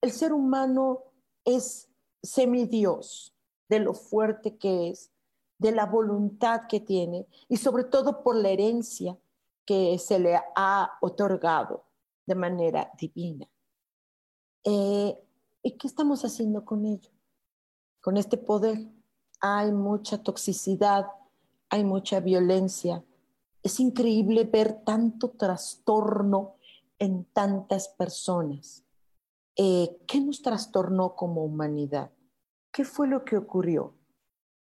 El 0.00 0.12
ser 0.12 0.32
humano 0.32 1.02
es 1.44 1.88
semidios 2.22 3.34
de 3.68 3.80
lo 3.80 3.94
fuerte 3.94 4.56
que 4.56 4.90
es, 4.90 5.10
de 5.58 5.72
la 5.72 5.86
voluntad 5.86 6.68
que 6.68 6.80
tiene 6.80 7.26
y 7.48 7.56
sobre 7.56 7.84
todo 7.84 8.22
por 8.22 8.36
la 8.36 8.50
herencia 8.50 9.18
que 9.64 9.98
se 9.98 10.18
le 10.18 10.38
ha 10.54 10.92
otorgado 11.00 11.85
de 12.26 12.34
manera 12.34 12.90
divina. 12.98 13.48
Eh, 14.64 15.16
¿Y 15.62 15.72
qué 15.78 15.86
estamos 15.86 16.24
haciendo 16.24 16.64
con 16.64 16.84
ello? 16.84 17.10
Con 18.00 18.16
este 18.16 18.36
poder 18.36 18.86
hay 19.40 19.72
mucha 19.72 20.22
toxicidad, 20.22 21.06
hay 21.68 21.84
mucha 21.84 22.20
violencia, 22.20 23.04
es 23.62 23.80
increíble 23.80 24.44
ver 24.44 24.84
tanto 24.84 25.30
trastorno 25.30 26.56
en 26.98 27.24
tantas 27.32 27.88
personas. 27.88 28.84
Eh, 29.56 29.98
¿Qué 30.06 30.20
nos 30.20 30.42
trastornó 30.42 31.16
como 31.16 31.44
humanidad? 31.44 32.12
¿Qué 32.70 32.84
fue 32.84 33.08
lo 33.08 33.24
que 33.24 33.36
ocurrió? 33.36 33.94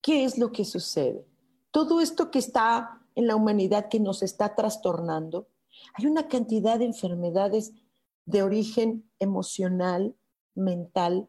¿Qué 0.03 0.25
es 0.25 0.39
lo 0.39 0.53
que 0.53 0.65
sucede? 0.65 1.27
Todo 1.71 2.01
esto 2.01 2.31
que 2.31 2.39
está 2.39 3.03
en 3.15 3.27
la 3.27 3.35
humanidad 3.35 3.89
que 3.89 3.99
nos 3.99 4.23
está 4.23 4.55
trastornando, 4.55 5.49
hay 5.95 6.07
una 6.07 6.29
cantidad 6.29 6.79
de 6.79 6.87
enfermedades 6.87 7.73
de 8.25 8.43
origen 8.43 9.09
emocional, 9.19 10.15
mental, 10.55 11.29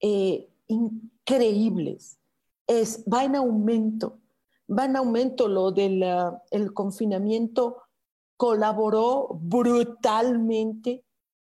eh, 0.00 0.48
increíbles. 0.66 2.18
Es, 2.66 3.04
va 3.04 3.24
en 3.24 3.36
aumento 3.36 4.18
va 4.68 4.84
en 4.84 4.96
aumento 4.96 5.48
lo 5.48 5.72
del 5.72 6.04
el 6.50 6.72
confinamiento, 6.72 7.82
colaboró 8.36 9.28
brutalmente 9.40 11.04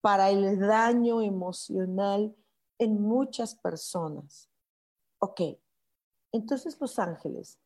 para 0.02 0.30
el 0.30 0.60
daño 0.60 1.22
emocional 1.22 2.36
en 2.78 3.02
muchas 3.02 3.56
personas. 3.56 4.50
Ok, 5.20 5.42
entonces 6.32 6.80
los 6.80 7.00
ángeles 7.00 7.58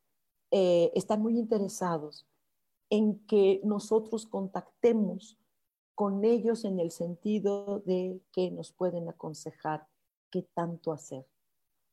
eh, 0.52 0.92
están 0.96 1.22
muy 1.22 1.38
interesados 1.38 2.26
en 2.92 3.26
que 3.26 3.62
nosotros 3.64 4.28
contactemos 4.28 5.40
con 5.96 6.24
ellos 6.24 6.64
en 6.66 6.80
el 6.80 6.92
sentido 6.92 7.80
de 7.80 8.22
que 8.32 8.52
nos 8.52 8.72
pueden 8.72 9.10
aconsejar 9.10 9.88
qué 10.30 10.44
tanto 10.54 10.92
hacer 10.92 11.26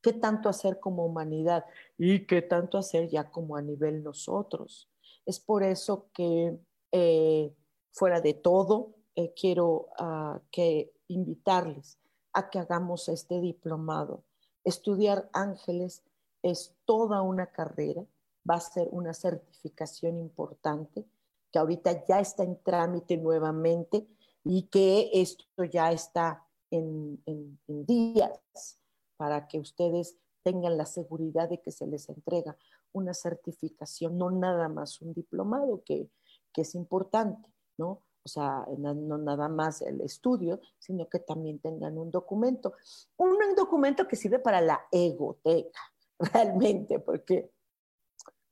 qué 0.01 0.13
tanto 0.13 0.49
hacer 0.49 0.79
como 0.79 1.05
humanidad 1.05 1.65
y 1.97 2.25
qué 2.25 2.41
tanto 2.41 2.77
hacer 2.77 3.09
ya 3.09 3.29
como 3.29 3.55
a 3.55 3.61
nivel 3.61 4.03
nosotros. 4.03 4.89
Es 5.25 5.39
por 5.39 5.63
eso 5.63 6.09
que 6.13 6.57
eh, 6.91 7.53
fuera 7.91 8.21
de 8.21 8.33
todo, 8.33 8.95
eh, 9.15 9.33
quiero 9.39 9.89
ah, 9.97 10.41
que 10.51 10.93
invitarles 11.07 11.99
a 12.33 12.49
que 12.49 12.59
hagamos 12.59 13.09
este 13.09 13.41
diplomado. 13.41 14.23
Estudiar 14.63 15.29
ángeles 15.33 16.03
es 16.41 16.75
toda 16.85 17.21
una 17.21 17.47
carrera, 17.47 18.05
va 18.47 18.55
a 18.55 18.61
ser 18.61 18.87
una 18.91 19.13
certificación 19.13 20.19
importante 20.19 21.05
que 21.51 21.59
ahorita 21.59 22.05
ya 22.05 22.19
está 22.19 22.43
en 22.43 22.61
trámite 22.61 23.17
nuevamente 23.17 24.07
y 24.43 24.63
que 24.63 25.09
esto 25.13 25.63
ya 25.63 25.91
está 25.91 26.45
en, 26.71 27.21
días 27.65 28.79
para 29.17 29.47
que 29.47 29.59
ustedes 29.59 30.17
tengan 30.43 30.77
la 30.77 30.85
seguridad 30.85 31.49
de 31.49 31.61
que 31.61 31.71
se 31.71 31.87
les 31.87 32.07
entrega 32.09 32.57
una 32.91 33.13
certificación, 33.13 34.17
no 34.17 34.31
nada 34.31 34.69
más 34.69 35.01
un 35.01 35.13
diplomado, 35.13 35.83
que, 35.83 36.09
es 36.55 36.75
importante, 36.75 37.49
¿no? 37.77 38.01
O 38.25 38.27
sea, 38.27 38.67
no, 38.77 38.93
nada 38.93 39.47
más 39.47 39.81
el 39.81 40.01
estudio, 40.01 40.59
sino 40.77 41.07
que 41.07 41.19
también 41.19 41.59
tengan 41.59 41.97
un 41.97 42.11
documento. 42.11 42.73
Un, 43.15 43.37
documento 43.55 44.05
que 44.05 44.17
sirve 44.17 44.39
para 44.39 44.59
la 44.59 44.81
egoteca, 44.91 45.79
realmente, 46.19 46.99
porque 46.99 47.49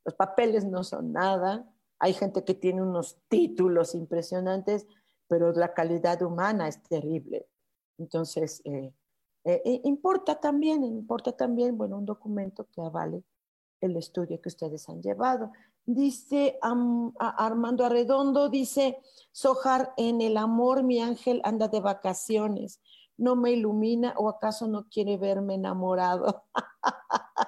los 0.08 0.16
papeles 0.16 0.64
no 0.64 0.86
son 0.86 1.12
nada. 1.12 1.70
Hay 2.00 2.14
gente 2.14 2.46
que 2.46 2.54
tiene 2.54 2.82
unos 2.82 3.18
títulos 3.28 3.94
impresionantes, 3.94 4.88
pero 5.28 5.52
la 5.52 5.74
calidad 5.74 6.22
humana 6.22 6.70
es 6.70 6.82
terrible. 6.82 7.46
Entonces, 7.98 8.62
eh, 8.64 8.94
eh, 9.44 9.82
importa 9.84 10.40
también, 10.40 10.86
importa 10.86 11.34
también, 11.34 11.78
bueno, 11.78 11.98
un 11.98 12.06
documento 12.06 12.70
que 12.72 12.80
avale 12.80 13.22
el 13.82 13.98
estudio 13.98 14.40
que 14.40 14.48
ustedes 14.48 14.88
han 14.88 15.02
llevado. 15.02 15.52
Dice 15.86 16.58
Armando 16.62 17.84
Arredondo, 17.84 18.48
dice, 18.48 19.00
Sojar, 19.34 19.94
en 19.98 20.22
el 20.22 20.38
amor 20.38 20.84
mi 20.84 21.02
ángel 21.02 21.42
anda 21.44 21.68
de 21.68 21.82
vacaciones, 21.82 22.80
no 23.18 23.36
me 23.36 23.52
ilumina 23.52 24.14
o 24.16 24.30
acaso 24.30 24.70
no 24.70 24.88
quiere 24.88 25.18
verme 25.18 25.56
enamorado. 25.56 26.46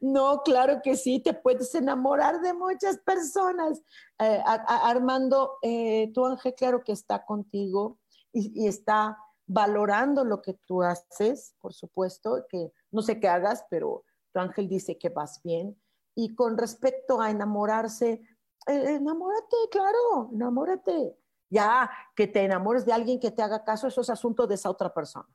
No, 0.00 0.42
claro 0.42 0.80
que 0.82 0.96
sí, 0.96 1.20
te 1.20 1.34
puedes 1.34 1.74
enamorar 1.74 2.40
de 2.40 2.54
muchas 2.54 2.98
personas. 2.98 3.82
Eh, 4.18 4.42
Armando, 4.44 5.58
eh, 5.62 6.10
tu 6.14 6.24
ángel 6.24 6.54
claro 6.54 6.82
que 6.82 6.92
está 6.92 7.24
contigo 7.24 7.98
y, 8.32 8.66
está 8.66 9.18
valorando 9.46 10.24
lo 10.24 10.40
que 10.40 10.54
tú 10.54 10.82
haces, 10.82 11.54
por 11.60 11.74
supuesto, 11.74 12.46
que 12.48 12.72
no 12.90 13.02
sé 13.02 13.18
qué 13.18 13.28
hagas, 13.28 13.64
pero 13.68 14.04
tu 14.32 14.40
ángel 14.40 14.68
dice 14.68 14.96
que 14.96 15.08
vas 15.08 15.42
bien. 15.42 15.76
Y 16.14 16.34
con 16.34 16.56
respecto 16.56 17.20
a 17.20 17.30
enamorarse, 17.30 18.22
eh, 18.66 18.94
enamórate, 18.94 19.56
claro, 19.70 20.30
enamórate. 20.32 21.16
Ya 21.50 21.90
que 22.14 22.28
te 22.28 22.44
enamores 22.44 22.86
de 22.86 22.92
alguien 22.92 23.18
que 23.18 23.32
te 23.32 23.42
haga 23.42 23.64
caso, 23.64 23.88
eso 23.88 24.02
es 24.02 24.10
asunto 24.10 24.46
de 24.46 24.54
esa 24.54 24.70
otra 24.70 24.94
persona. 24.94 25.28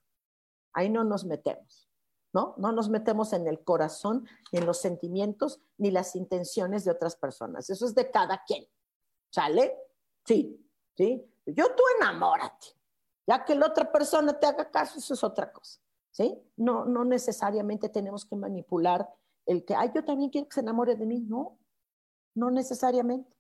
Ahí 0.74 0.90
no 0.90 1.04
nos 1.04 1.26
metemos. 1.26 1.90
¿No? 2.36 2.54
No 2.58 2.74
nos 2.74 2.90
metemos 2.90 3.32
en 3.32 3.48
el 3.48 3.64
corazón, 3.64 4.28
ni 4.52 4.60
en 4.60 4.66
los 4.66 4.82
sentimientos, 4.82 5.62
ni 5.78 5.90
las 5.90 6.18
intenciones 6.18 6.84
de 6.84 6.92
otras 6.92 7.16
personas. 7.16 7.70
Eso 7.70 7.86
es 7.86 7.96
de 7.96 8.12
cada 8.12 8.44
quien. 8.44 8.68
¿Sale? 9.30 9.74
Sí, 10.26 10.62
sí. 10.98 11.26
Yo 11.46 11.74
tú 11.74 11.84
enamórate. 11.98 12.68
Ya 13.26 13.46
que 13.46 13.56
la 13.56 13.68
otra 13.68 13.90
persona 13.90 14.38
te 14.38 14.48
haga 14.48 14.70
caso, 14.70 15.00
eso 15.00 15.14
es 15.14 15.24
otra 15.24 15.50
cosa. 15.50 15.80
¿Sí? 16.12 16.38
No, 16.58 16.84
no 16.84 17.06
necesariamente 17.06 17.88
tenemos 17.88 18.26
que 18.26 18.36
manipular 18.36 19.10
el 19.46 19.64
que, 19.64 19.74
ay, 19.74 19.92
yo 19.96 20.04
también 20.04 20.30
quiero 20.30 20.50
que 20.50 20.56
se 20.56 20.60
enamore 20.60 20.98
de 20.98 21.06
mí. 21.06 21.22
No, 21.22 21.58
no 22.36 22.52
necesariamente. 22.52 23.34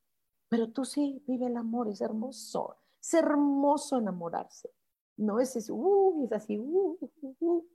Pero 0.47 0.71
tú 0.71 0.85
sí, 0.85 1.21
vive 1.27 1.47
el 1.47 1.57
amor, 1.57 1.89
es 1.89 1.99
hermoso. 1.99 2.77
Es 3.01 3.13
hermoso 3.13 3.97
enamorarse. 3.97 4.69
No 5.17 5.39
es, 5.39 5.55
es, 5.55 5.69
uh, 5.69 6.25
es 6.25 6.31
así, 6.31 6.59
uh, 6.59 6.97
uh, 6.99 7.35
uh 7.41 7.65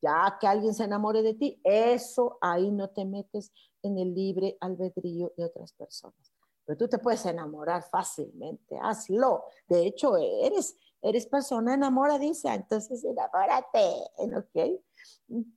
ya 0.00 0.36
que 0.40 0.46
alguien 0.46 0.74
se 0.74 0.84
enamore 0.84 1.22
de 1.22 1.34
ti, 1.34 1.60
eso 1.64 2.38
ahí 2.40 2.70
no 2.70 2.90
te 2.90 3.04
metes 3.04 3.52
en 3.82 3.98
el 3.98 4.14
libre 4.14 4.56
albedrío 4.60 5.32
de 5.36 5.44
otras 5.44 5.72
personas. 5.72 6.32
Pero 6.64 6.76
tú 6.76 6.88
te 6.88 6.98
puedes 6.98 7.24
enamorar 7.26 7.82
fácilmente, 7.82 8.78
hazlo. 8.80 9.44
De 9.68 9.86
hecho, 9.86 10.16
eres, 10.16 10.76
eres 11.00 11.26
persona 11.26 11.74
enamoradiza, 11.74 12.54
entonces 12.54 13.02
enamórate, 13.04 14.04
¿ok? 14.36 14.80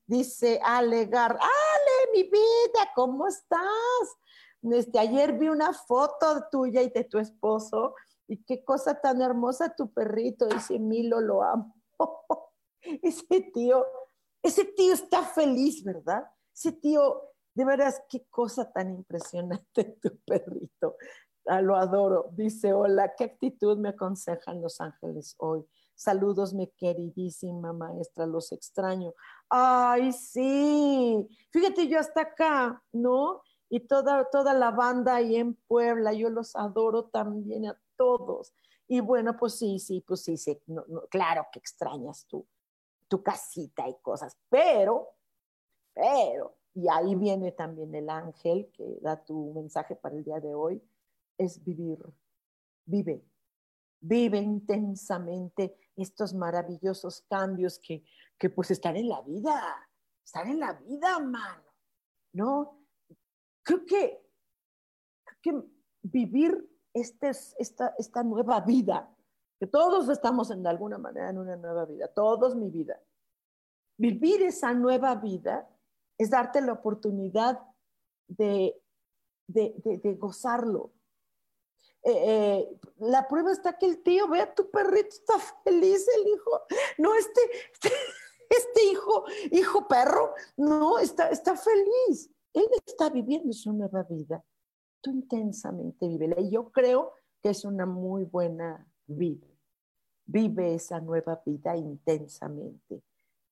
Dice 0.07 0.59
Alegar, 0.63 1.32
Ale, 1.32 2.11
mi 2.13 2.24
vida, 2.24 2.91
¿cómo 2.95 3.28
estás? 3.28 3.61
Este, 4.63 4.99
ayer 4.99 5.38
vi 5.38 5.49
una 5.49 5.74
foto 5.74 6.45
tuya 6.51 6.82
y 6.82 6.89
de 6.89 7.03
tu 7.03 7.17
esposo 7.17 7.95
y 8.32 8.43
qué 8.43 8.63
cosa 8.63 9.01
tan 9.01 9.21
hermosa 9.21 9.75
tu 9.75 9.91
perrito, 9.91 10.45
dice 10.47 10.79
Milo, 10.79 11.19
lo 11.19 11.43
amo. 11.43 11.75
Ese 12.82 13.41
tío 13.53 13.86
ese 14.43 14.65
tío 14.65 14.93
está 14.93 15.23
feliz, 15.23 15.84
¿verdad? 15.84 16.25
Ese 16.53 16.71
tío, 16.71 17.21
de 17.53 17.65
veras, 17.65 18.01
qué 18.09 18.25
cosa 18.29 18.71
tan 18.71 18.89
impresionante 18.89 19.84
tu 20.01 20.17
perrito. 20.25 20.97
Ah, 21.45 21.61
lo 21.61 21.75
adoro. 21.75 22.29
Dice, 22.34 22.73
hola, 22.73 23.13
¿qué 23.15 23.25
actitud 23.25 23.77
me 23.77 23.89
aconsejan 23.89 24.61
los 24.61 24.82
ángeles 24.82 25.36
hoy? 25.38 25.65
Saludos, 25.95 26.53
mi 26.53 26.67
queridísima 26.71 27.73
maestra, 27.73 28.25
los 28.25 28.51
extraño. 28.51 29.13
Ay, 29.49 30.11
sí. 30.11 31.27
Fíjate, 31.51 31.88
yo 31.88 31.99
hasta 31.99 32.21
acá, 32.21 32.84
¿no? 32.91 33.41
Y 33.69 33.82
toda, 33.82 34.27
toda 34.32 34.53
la 34.53 34.71
banda 34.71 35.15
ahí 35.15 35.36
en 35.36 35.53
Puebla, 35.67 36.13
yo 36.13 36.29
los 36.29 36.55
adoro 36.55 37.05
también 37.05 37.65
todos. 38.01 38.53
Y 38.87 38.99
bueno, 38.99 39.37
pues 39.37 39.57
sí, 39.57 39.79
sí, 39.79 40.01
pues 40.05 40.21
sí, 40.23 40.37
sí, 40.37 40.59
claro 41.09 41.47
que 41.51 41.59
extrañas 41.59 42.25
tú 42.27 42.45
tu 43.11 43.21
casita 43.21 43.89
y 43.89 43.95
cosas, 44.01 44.37
pero, 44.47 45.17
pero, 45.93 46.55
y 46.73 46.87
ahí 46.87 47.13
viene 47.15 47.51
también 47.51 47.93
el 47.93 48.09
ángel 48.09 48.71
que 48.71 48.99
da 49.01 49.21
tu 49.21 49.51
mensaje 49.53 49.97
para 49.97 50.15
el 50.15 50.23
día 50.23 50.39
de 50.39 50.55
hoy, 50.55 50.81
es 51.37 51.61
vivir, 51.61 51.99
vive, 52.85 53.21
vive 53.99 54.37
intensamente 54.37 55.77
estos 55.97 56.33
maravillosos 56.33 57.25
cambios 57.29 57.77
que, 57.79 58.01
que 58.37 58.49
pues 58.49 58.71
están 58.71 58.95
en 58.95 59.09
la 59.09 59.21
vida, 59.23 59.89
están 60.23 60.47
en 60.47 60.61
la 60.61 60.71
vida, 60.71 61.19
mano, 61.19 61.69
¿no? 62.31 62.79
Creo 63.61 63.85
que, 63.85 64.25
creo 65.25 65.63
que 65.63 65.69
vivir 66.01 66.70
este, 66.93 67.29
esta, 67.29 67.95
esta 67.97 68.23
nueva 68.23 68.59
vida 68.61 69.09
que 69.61 69.67
todos 69.67 70.09
estamos 70.09 70.49
en 70.49 70.63
de 70.63 70.69
alguna 70.69 70.97
manera 70.97 71.29
en 71.29 71.37
una 71.37 71.55
nueva 71.55 71.85
vida, 71.85 72.07
todos 72.07 72.55
mi 72.55 72.71
vida. 72.71 72.99
Vivir 73.95 74.41
esa 74.41 74.73
nueva 74.73 75.13
vida 75.13 75.69
es 76.17 76.31
darte 76.31 76.61
la 76.61 76.73
oportunidad 76.73 77.61
de, 78.27 78.81
de, 79.45 80.15
gozarlo. 80.19 80.93
Eh, 82.03 82.11
eh, 82.11 82.79
la 82.97 83.27
prueba 83.27 83.51
está 83.51 83.77
que 83.77 83.85
el 83.85 84.01
tío, 84.01 84.27
ve 84.27 84.41
a 84.41 84.55
tu 84.55 84.71
perrito, 84.71 85.09
está 85.09 85.37
feliz 85.63 86.07
el 86.17 86.27
hijo. 86.27 86.61
No, 86.97 87.13
este, 87.13 87.41
este, 87.71 87.89
este, 88.49 88.83
hijo, 88.85 89.25
hijo 89.51 89.87
perro, 89.87 90.33
no, 90.57 90.97
está, 90.97 91.29
está 91.29 91.55
feliz. 91.55 92.31
Él 92.53 92.67
está 92.83 93.11
viviendo 93.11 93.53
su 93.53 93.71
nueva 93.73 94.01
vida. 94.01 94.43
Tú 95.01 95.11
intensamente 95.11 96.07
vive. 96.07 96.33
Y 96.39 96.51
yo 96.51 96.71
creo 96.71 97.13
que 97.41 97.49
es 97.49 97.65
una 97.65 97.85
muy 97.85 98.23
buena 98.23 98.87
vida 99.07 99.51
vive 100.31 100.75
esa 100.75 100.99
nueva 100.99 101.41
vida 101.45 101.75
intensamente. 101.75 103.03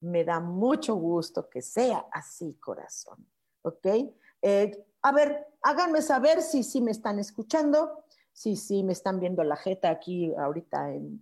Me 0.01 0.23
da 0.23 0.39
mucho 0.39 0.95
gusto 0.95 1.49
que 1.49 1.61
sea 1.61 2.05
así, 2.11 2.53
corazón. 2.59 3.25
¿Ok? 3.63 3.85
Eh, 4.41 4.85
a 5.01 5.11
ver, 5.11 5.47
háganme 5.61 6.01
saber 6.01 6.41
si 6.41 6.63
sí 6.63 6.81
me 6.81 6.91
están 6.91 7.19
escuchando, 7.19 8.05
si 8.31 8.55
sí 8.55 8.83
me 8.83 8.93
están 8.93 9.19
viendo 9.19 9.43
la 9.43 9.57
jeta 9.57 9.89
aquí 9.89 10.33
ahorita 10.33 10.93
en, 10.93 11.21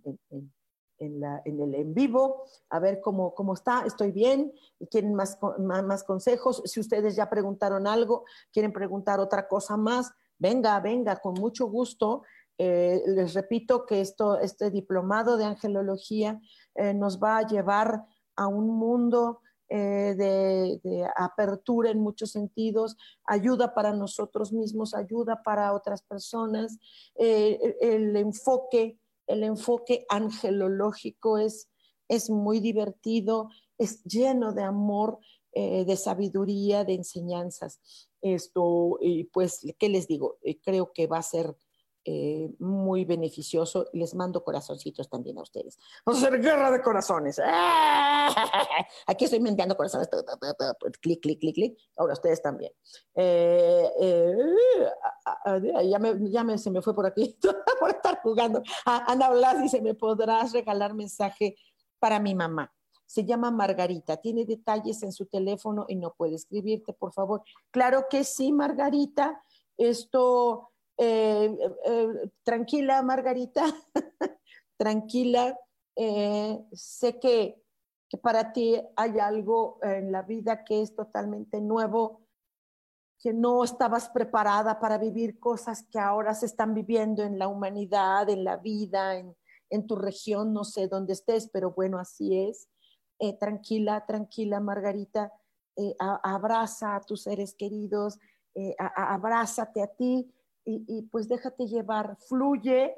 el 0.98 1.22
en 1.44 1.94
vivo, 1.94 2.44
a 2.70 2.78
ver 2.78 3.00
cómo, 3.00 3.34
cómo 3.34 3.54
está, 3.54 3.84
estoy 3.86 4.12
bien, 4.12 4.52
quieren 4.90 5.14
más, 5.14 5.38
más, 5.58 6.04
consejos, 6.04 6.62
si 6.64 6.80
ustedes 6.80 7.16
ya 7.16 7.30
preguntaron 7.30 7.86
algo, 7.86 8.24
quieren 8.52 8.72
preguntar 8.72 9.20
otra 9.20 9.46
cosa 9.48 9.76
más, 9.76 10.12
venga, 10.38 10.78
venga, 10.80 11.16
con 11.16 11.34
mucho 11.34 11.66
gusto. 11.66 12.22
Eh, 12.60 13.02
les 13.06 13.34
repito 13.34 13.86
que 13.86 14.00
esto, 14.00 14.38
este 14.40 14.70
diplomado 14.70 15.36
de 15.36 15.44
angelología 15.44 16.40
eh, 16.74 16.92
nos 16.92 17.22
va 17.22 17.38
a 17.38 17.46
llevar 17.46 18.04
a 18.34 18.48
un 18.48 18.68
mundo 18.70 19.40
eh, 19.68 20.14
de, 20.16 21.08
apertura 21.16 21.90
en 21.90 22.00
muchos 22.00 22.32
sentidos, 22.32 22.96
ayuda 23.24 23.74
para 23.74 23.92
nosotros 23.92 24.52
mismos, 24.52 24.94
ayuda 24.94 25.42
para 25.42 25.72
otras 25.72 26.02
personas. 26.02 26.78
el 27.14 28.16
enfoque, 28.16 28.98
el 29.28 29.44
enfoque 29.44 30.04
angelológico 30.08 31.38
es, 31.38 31.68
es 32.08 32.30
muy 32.30 32.60
divertido, 32.60 33.48
es 33.78 34.02
lleno 34.04 34.52
de 34.52 34.62
amor, 34.62 35.18
de 35.54 35.96
sabiduría, 35.96 36.84
de 36.84 36.94
enseñanzas. 36.94 37.80
Esto, 38.20 38.96
y 39.00 39.24
pues, 39.24 39.60
¿qué 39.78 39.88
les 39.88 40.06
digo? 40.06 40.38
creo 40.62 40.92
que 40.92 41.08
va 41.08 41.18
a 41.18 41.22
ser 41.22 41.56
eh, 42.10 42.48
muy 42.58 43.04
beneficioso. 43.04 43.84
Les 43.92 44.14
mando 44.14 44.42
corazoncitos 44.42 45.10
también 45.10 45.36
a 45.36 45.42
ustedes. 45.42 45.78
Vamos 46.06 46.22
a 46.22 46.26
hacer 46.26 46.40
guerra 46.40 46.70
de 46.70 46.80
corazones. 46.80 47.38
Aquí 49.06 49.26
estoy 49.26 49.40
menteando 49.40 49.76
corazones. 49.76 50.08
Clic, 51.02 51.20
clic, 51.20 51.38
clic, 51.38 51.54
clic. 51.54 51.78
Ahora 51.98 52.14
ustedes 52.14 52.40
también. 52.40 52.72
Eh, 53.14 53.90
eh, 54.00 54.34
ya, 55.84 55.98
me, 55.98 56.30
ya 56.30 56.56
se 56.56 56.70
me 56.70 56.80
fue 56.80 56.94
por 56.94 57.04
aquí 57.04 57.38
por 57.78 57.90
estar 57.90 58.22
jugando. 58.22 58.62
Ah, 58.86 59.04
Ana 59.08 59.28
Blas 59.28 59.60
dice, 59.60 59.82
¿me 59.82 59.92
podrás 59.94 60.52
regalar 60.52 60.94
mensaje 60.94 61.56
para 61.98 62.18
mi 62.20 62.34
mamá? 62.34 62.72
Se 63.04 63.26
llama 63.26 63.50
Margarita. 63.50 64.16
Tiene 64.16 64.46
detalles 64.46 65.02
en 65.02 65.12
su 65.12 65.26
teléfono 65.26 65.84
y 65.88 65.96
no 65.96 66.14
puede 66.14 66.36
escribirte, 66.36 66.94
por 66.94 67.12
favor. 67.12 67.42
Claro 67.70 68.06
que 68.08 68.24
sí, 68.24 68.50
Margarita. 68.50 69.44
Esto 69.76 70.70
eh, 71.00 71.56
eh, 71.84 72.30
tranquila, 72.42 73.02
Margarita, 73.02 73.64
tranquila. 74.76 75.56
Eh, 75.94 76.60
sé 76.72 77.20
que, 77.20 77.62
para 78.20 78.52
ti 78.52 78.80
hay 78.96 79.18
algo 79.18 79.78
en 79.82 80.10
la 80.10 80.22
vida 80.22 80.64
que 80.64 80.82
es 80.82 80.96
totalmente 80.96 81.60
nuevo, 81.60 82.22
que 83.20 83.32
no 83.32 83.62
estabas 83.62 84.08
preparada 84.08 84.80
para 84.80 84.98
vivir 84.98 85.38
cosas 85.38 85.86
que 85.90 85.98
ahora 85.98 86.34
se 86.34 86.46
están 86.46 86.74
viviendo 86.74 87.22
en 87.22 87.38
la 87.38 87.48
humanidad, 87.48 88.28
en 88.30 88.44
la 88.44 88.56
vida, 88.56 89.18
en 89.70 89.86
tu 89.86 89.96
región, 89.96 90.52
no 90.52 90.64
sé 90.64 90.88
dónde 90.88 91.12
estés, 91.12 91.50
pero 91.52 91.72
bueno, 91.72 91.98
así 91.98 92.38
es. 92.38 92.68
tranquila, 93.38 94.06
tranquila, 94.06 94.60
Margarita. 94.60 95.32
abraza 95.98 96.96
a 96.96 97.00
tus 97.00 97.24
seres 97.24 97.54
queridos, 97.54 98.18
abrázate 98.96 99.82
a 99.82 99.88
ti 99.88 100.32
y, 100.70 101.02
pues 101.02 101.28
déjate 101.28 101.66
llevar, 101.66 102.16
fluye, 102.16 102.94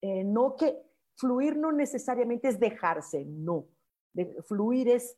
eh, 0.00 0.24
no 0.24 0.56
que 0.56 0.80
fluir 1.16 1.56
no 1.56 1.72
necesariamente 1.72 2.48
es 2.48 2.60
dejarse, 2.60 3.24
no. 3.24 3.66
fluir 4.46 4.88
es 4.88 5.16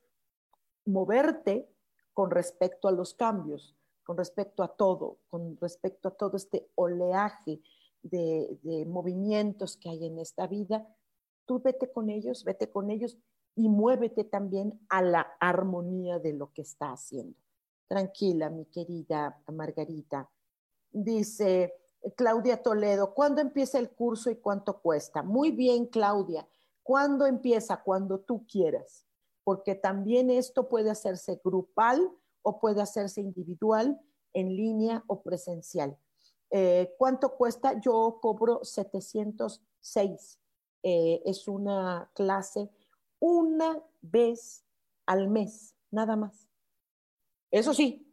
moverte 0.87 1.69
con 2.13 2.31
respecto 2.31 2.89
a 2.89 2.93
los 2.93 3.15
cambios, 3.15 3.77
con 4.03 4.17
respecto 4.17 4.63
a 4.63 4.69
todo, 4.69 5.19
con 5.29 5.59
respecto 5.61 6.09
a 6.09 6.13
todo 6.13 6.37
este 6.37 6.69
oleaje 6.75 7.61
de, 8.03 8.59
de 8.63 8.87
movimientos 8.87 9.77
que 9.77 9.91
hay 9.91 10.07
en 10.07 10.19
esta 10.19 10.47
vida, 10.47 10.87
tú 11.47 11.61
vete 11.61 11.91
con 11.91 12.09
ellos, 12.09 12.45
vete 12.45 12.71
con 12.71 12.91
ellos 12.91 13.19
y 13.57 13.69
muévete 13.69 14.25
también 14.25 14.81
a 14.89 15.03
la 15.03 15.37
armonía 15.39 16.19
de 16.19 16.33
lo 16.33 16.53
que 16.53 16.63
está 16.63 16.93
haciendo. 16.93 17.39
Tranquila, 17.89 18.51
mi 18.51 18.65
querida 18.67 19.41
Margarita. 19.53 20.31
Dice 20.95 21.75
Claudia 22.15 22.63
Toledo, 22.63 23.15
¿cuándo 23.15 23.41
empieza 23.41 23.81
el 23.81 23.91
curso 23.91 24.31
y 24.31 24.37
cuánto 24.37 24.81
cuesta? 24.81 25.25
Muy 25.25 25.51
bien, 25.51 25.87
Claudia. 25.87 26.49
¿Cuándo 26.85 27.27
empieza? 27.27 27.83
Cuando 27.83 28.21
tú 28.21 28.47
quieras, 28.47 29.05
porque 29.43 29.75
también 29.75 30.31
esto 30.31 30.69
puede 30.69 30.91
hacerse 30.91 31.41
grupal 31.43 32.11
o 32.43 32.61
puede 32.61 32.81
hacerse 32.81 33.21
individual, 33.21 34.01
en 34.35 34.55
línea 34.55 35.03
o 35.09 35.23
presencial. 35.23 35.99
Eh, 36.51 36.95
¿Cuánto 36.97 37.37
cuesta? 37.37 37.81
Yo 37.81 38.19
cobro 38.21 38.63
706. 38.63 40.39
Eh, 40.85 41.23
es 41.25 41.49
una 41.49 42.09
clase 42.15 42.71
una 43.19 43.83
vez 44.01 44.65
al 45.07 45.29
mes, 45.29 45.75
nada 45.91 46.15
más. 46.15 46.47
Eso 47.51 47.73
sí, 47.75 48.04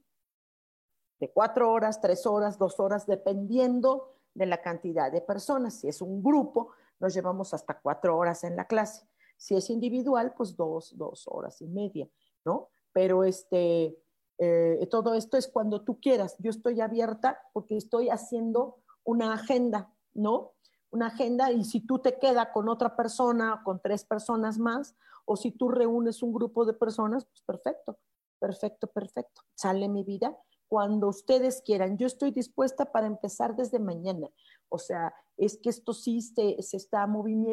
de 1.22 1.32
cuatro 1.32 1.72
horas, 1.72 2.02
tres 2.02 2.26
horas, 2.26 2.58
dos 2.58 2.80
horas, 2.80 3.06
dependiendo 3.06 4.16
de 4.34 4.48
la 4.48 4.60
cantidad 4.60 5.12
de 5.12 5.22
personas. 5.22 5.76
Si 5.76 5.88
es 5.88 6.02
un 6.02 6.24
grupo, 6.24 6.72
nos 7.00 7.14
llevamos 7.14 7.54
hasta 7.54 7.80
cuatro 7.80 8.18
horas 8.18 8.44
en 8.44 8.56
la 8.56 8.66
clase. 8.66 9.08
Si 9.38 9.56
es 9.56 9.70
individual, 9.70 10.34
pues 10.36 10.58
dos, 10.58 10.98
dos 10.98 11.28
horas 11.28 11.62
y 11.62 11.68
media, 11.68 12.10
¿no? 12.44 12.70
Pero 12.92 13.24
este, 13.24 13.96
eh, 14.40 14.88
todo 14.90 15.14
esto 15.14 15.38
es 15.38 15.48
cuando 15.48 15.84
tú 15.84 16.00
quieras. 16.02 16.36
Yo 16.40 16.50
estoy 16.50 16.82
abierta 16.82 17.40
porque 17.54 17.78
estoy 17.78 18.10
haciendo 18.10 18.80
una 19.04 19.34
agenda, 19.34 19.94
¿no? 20.16 20.54
Una 20.90 21.08
agenda 21.08 21.52
y 21.52 21.64
si 21.66 21.82
tú 21.82 22.00
te 22.00 22.18
quedas 22.18 22.48
con 22.52 22.68
otra 22.68 22.96
persona, 22.96 23.62
con 23.64 23.80
tres 23.80 24.06
personas 24.06 24.58
más, 24.58 24.96
o 25.26 25.36
si 25.36 25.52
tú 25.52 25.70
reúnes 25.70 26.24
un 26.24 26.34
grupo 26.34 26.66
de 26.66 26.74
personas, 26.74 27.26
pues 27.26 27.44
perfecto, 27.44 28.00
perfecto, 28.40 28.88
perfecto. 28.88 29.42
Sale 29.54 29.88
mi 29.88 30.04
vida 30.04 30.36
cuando 30.72 31.10
ustedes 31.10 31.62
quieran. 31.62 31.98
Yo 31.98 32.08
estoy 32.08 32.32
dispuesta 32.32 32.94
para 32.94 33.06
empezar 33.06 33.58
desde 33.58 33.78
mañana. 33.78 34.30
O 34.70 34.78
sea, 34.78 35.14
es 35.36 35.58
que 35.58 35.70
esto 35.70 35.92
sí 35.92 36.22
se, 36.22 36.62
se 36.62 36.78
está, 36.78 37.06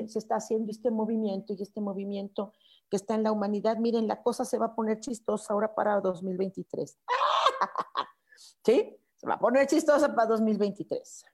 se 0.07 0.19
está 0.21 0.37
haciendo 0.37 0.71
este 0.71 0.93
movimiento 0.93 1.53
y 1.53 1.61
este 1.61 1.81
movimiento 1.81 2.53
que 2.89 2.97
está 2.97 3.17
en 3.17 3.25
la 3.25 3.33
humanidad. 3.33 3.77
Miren, 3.79 4.07
la 4.07 4.23
cosa 4.23 4.45
se 4.45 4.57
va 4.57 4.67
a 4.67 4.75
poner 4.77 5.01
chistosa 5.01 5.53
ahora 5.53 5.75
para 5.75 6.01
2023. 6.01 6.97
¿Sí? 8.65 8.97
Se 9.17 9.27
va 9.27 9.35
a 9.35 9.41
poner 9.41 9.67
chistosa 9.67 10.15
para 10.15 10.29
2023. 10.29 11.25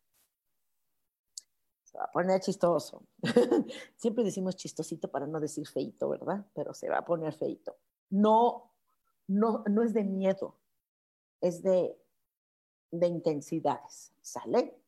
Se 1.82 1.98
va 1.98 2.04
a 2.04 2.10
poner 2.10 2.40
chistoso. 2.40 3.02
Siempre 3.96 4.24
decimos 4.24 4.56
chistosito 4.56 5.10
para 5.10 5.26
no 5.26 5.38
decir 5.38 5.68
feito, 5.68 6.08
¿verdad? 6.08 6.46
Pero 6.54 6.72
se 6.72 6.88
va 6.88 7.00
a 7.00 7.04
poner 7.04 7.34
feito. 7.34 7.76
No, 8.08 8.72
no, 9.26 9.64
no 9.68 9.82
es 9.82 9.92
de 9.92 10.04
miedo 10.04 10.63
es 11.44 11.62
de, 11.62 11.94
de 12.90 13.06
intensidades, 13.06 14.14
¿sale? 14.22 14.80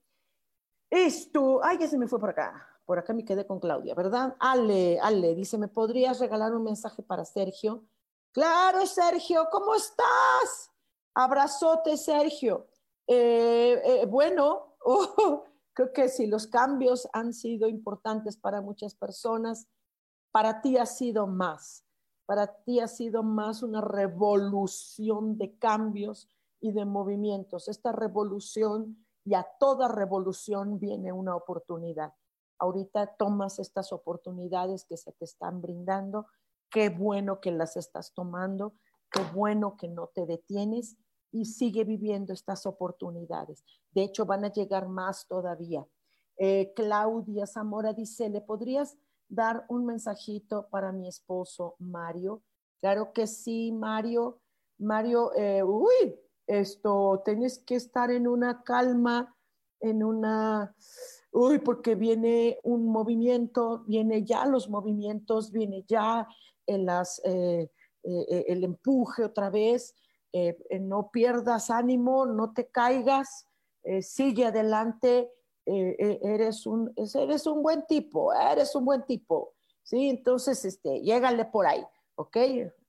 Esto, 0.89 1.63
ay, 1.63 1.79
ya 1.79 1.87
se 1.87 1.99
me 1.99 2.09
fue 2.09 2.19
por 2.19 2.31
acá. 2.31 2.67
Por 2.87 2.99
acá 2.99 3.13
me 3.13 3.25
quedé 3.25 3.47
con 3.47 3.61
Claudia, 3.61 3.95
¿verdad? 3.95 4.37
Ale, 4.39 4.99
Ale, 5.01 5.35
dice, 5.35 5.59
¿me 5.59 5.69
podrías 5.69 6.19
regalar 6.19 6.55
un 6.55 6.65
mensaje 6.65 7.03
para 7.03 7.25
Sergio? 7.25 7.85
Claro, 8.33 8.87
Sergio, 8.87 9.49
¿cómo 9.51 9.75
estás? 9.75 10.73
Abrazote, 11.15 11.97
Sergio. 11.97 12.69
Eh, 13.07 13.83
eh, 13.85 14.07
bueno, 14.07 14.77
oh, 14.85 15.45
creo 15.75 15.93
que 15.93 16.09
si 16.09 16.27
los 16.27 16.47
cambios 16.47 17.07
han 17.13 17.35
sido 17.35 17.69
importantes 17.69 18.37
para 18.37 18.63
muchas 18.63 18.95
personas, 18.95 19.67
para 20.31 20.63
ti 20.63 20.79
ha 20.79 20.87
sido 20.87 21.27
más. 21.27 21.85
Para 22.25 22.47
ti 22.63 22.81
ha 22.81 22.89
sido 22.89 23.23
más 23.23 23.63
una 23.63 23.81
revolución 23.81 25.37
de 25.37 25.59
cambios 25.59 26.31
y 26.61 26.73
de 26.73 26.85
movimientos. 26.85 27.69
Esta 27.69 27.93
revolución 27.93 29.07
y 29.25 29.35
a 29.35 29.47
toda 29.59 29.89
revolución 29.89 30.79
viene 30.79 31.13
una 31.13 31.35
oportunidad. 31.35 32.15
Ahorita 32.59 33.17
tomas 33.17 33.59
estas 33.59 33.93
oportunidades 33.93 34.85
que 34.85 34.97
se 34.97 35.13
te 35.13 35.25
están 35.25 35.61
brindando. 35.61 36.27
Qué 36.71 36.89
bueno 36.89 37.41
que 37.41 37.51
las 37.51 37.77
estás 37.77 38.13
tomando. 38.15 38.75
Qué 39.11 39.21
bueno 39.35 39.77
que 39.77 39.89
no 39.89 40.09
te 40.09 40.27
detienes 40.27 40.97
y 41.33 41.45
sigue 41.45 41.85
viviendo 41.85 42.33
estas 42.33 42.67
oportunidades. 42.67 43.65
De 43.91 44.03
hecho, 44.03 44.27
van 44.27 44.45
a 44.45 44.53
llegar 44.53 44.89
más 44.89 45.27
todavía. 45.27 45.87
Eh, 46.39 46.73
Claudia 46.75 47.47
Zamora 47.47 47.93
dice, 47.93 48.29
¿le 48.29 48.41
podrías 48.41 48.97
dar 49.29 49.65
un 49.69 49.87
mensajito 49.87 50.69
para 50.69 50.93
mi 50.93 51.09
esposo 51.09 51.77
Mario? 51.79 52.43
Claro 52.81 53.13
que 53.13 53.27
sí, 53.27 53.73
Mario. 53.73 54.41
Mario, 54.79 55.33
eh, 55.35 55.63
uy, 55.63 56.19
esto, 56.47 57.23
tienes 57.25 57.59
que 57.59 57.75
estar 57.75 58.11
en 58.11 58.29
una 58.29 58.63
calma, 58.63 59.37
en 59.81 60.03
una, 60.03 60.75
uy, 61.33 61.59
porque 61.59 61.95
viene 61.95 62.59
un 62.63 62.89
movimiento, 62.89 63.85
viene 63.87 64.25
ya 64.25 64.47
los 64.47 64.69
movimientos, 64.69 65.53
viene 65.53 65.85
ya 65.87 66.27
el, 66.67 66.87
las, 66.87 67.21
eh, 67.25 67.71
eh, 68.05 68.45
el 68.49 68.65
empuje 68.65 69.25
otra 69.25 69.51
vez, 69.51 69.95
eh, 70.33 70.57
no 70.81 71.11
pierdas 71.11 71.71
ánimo, 71.71 72.27
no 72.27 72.53
te 72.53 72.69
caigas, 72.69 73.47
sigue 74.01 74.47
adelante, 74.47 75.31
eres, 75.65 76.67
un, 76.67 76.93
eres 76.97 77.47
un 77.47 77.63
buen 77.63 77.87
tipo, 77.87 78.33
eres 78.35 78.75
un 78.75 78.85
buen 78.85 79.07
tipo, 79.07 79.55
¿sí? 79.85 80.09
Entonces, 80.09 80.65
este, 80.65 81.03
llégale 81.03 81.45
por 81.45 81.67
ahí, 81.69 81.85
¿ok? 82.17 82.37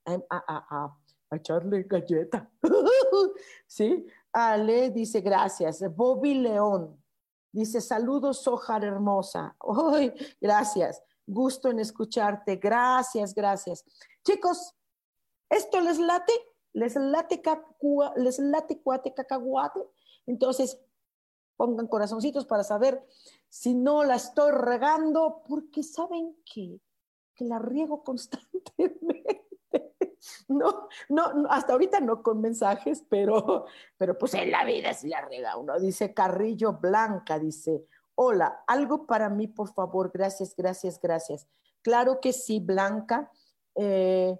a, 0.05 0.25
a 0.29 0.97
echarle 1.35 1.83
galleta. 1.83 2.49
¿Sí? 3.67 4.05
Ale 4.31 4.91
dice 4.91 5.21
gracias. 5.21 5.83
Bobby 5.95 6.35
León 6.35 7.01
dice 7.51 7.81
saludos, 7.81 8.41
Sojar 8.43 8.83
hermosa. 8.83 9.55
Ay, 9.93 10.13
gracias. 10.39 11.03
Gusto 11.25 11.69
en 11.69 11.79
escucharte. 11.79 12.55
Gracias, 12.55 13.33
gracias. 13.33 13.83
Chicos, 14.23 14.75
¿esto 15.49 15.81
les 15.81 15.99
late? 15.99 16.33
¿Les 16.73 16.95
late, 16.95 17.41
les 18.17 18.39
late 18.39 18.81
cuate 18.81 19.13
cacahuate? 19.13 19.79
Entonces, 20.27 20.79
pongan 21.55 21.87
corazoncitos 21.87 22.45
para 22.45 22.63
saber 22.63 23.03
si 23.49 23.73
no 23.73 24.03
la 24.03 24.15
estoy 24.15 24.51
regando, 24.51 25.41
porque 25.47 25.83
saben 25.83 26.37
que 26.45 26.79
la 27.39 27.59
riego 27.59 28.03
constantemente. 28.05 29.46
No, 30.47 30.87
no, 31.09 31.47
hasta 31.49 31.73
ahorita 31.73 31.99
no 31.99 32.23
con 32.23 32.41
mensajes, 32.41 33.03
pero, 33.09 33.65
pero 33.97 34.17
pues 34.17 34.33
en 34.33 34.51
la 34.51 34.65
vida 34.65 34.89
es 34.89 35.03
la 35.03 35.21
rega 35.21 35.57
uno. 35.57 35.79
Dice 35.79 36.13
Carrillo 36.13 36.73
Blanca, 36.73 37.39
dice, 37.39 37.85
hola, 38.15 38.63
algo 38.67 39.05
para 39.05 39.29
mí, 39.29 39.47
por 39.47 39.73
favor, 39.73 40.11
gracias, 40.13 40.55
gracias, 40.55 40.99
gracias. 40.99 41.47
Claro 41.81 42.19
que 42.19 42.33
sí, 42.33 42.59
Blanca. 42.59 43.31
Eh, 43.75 44.37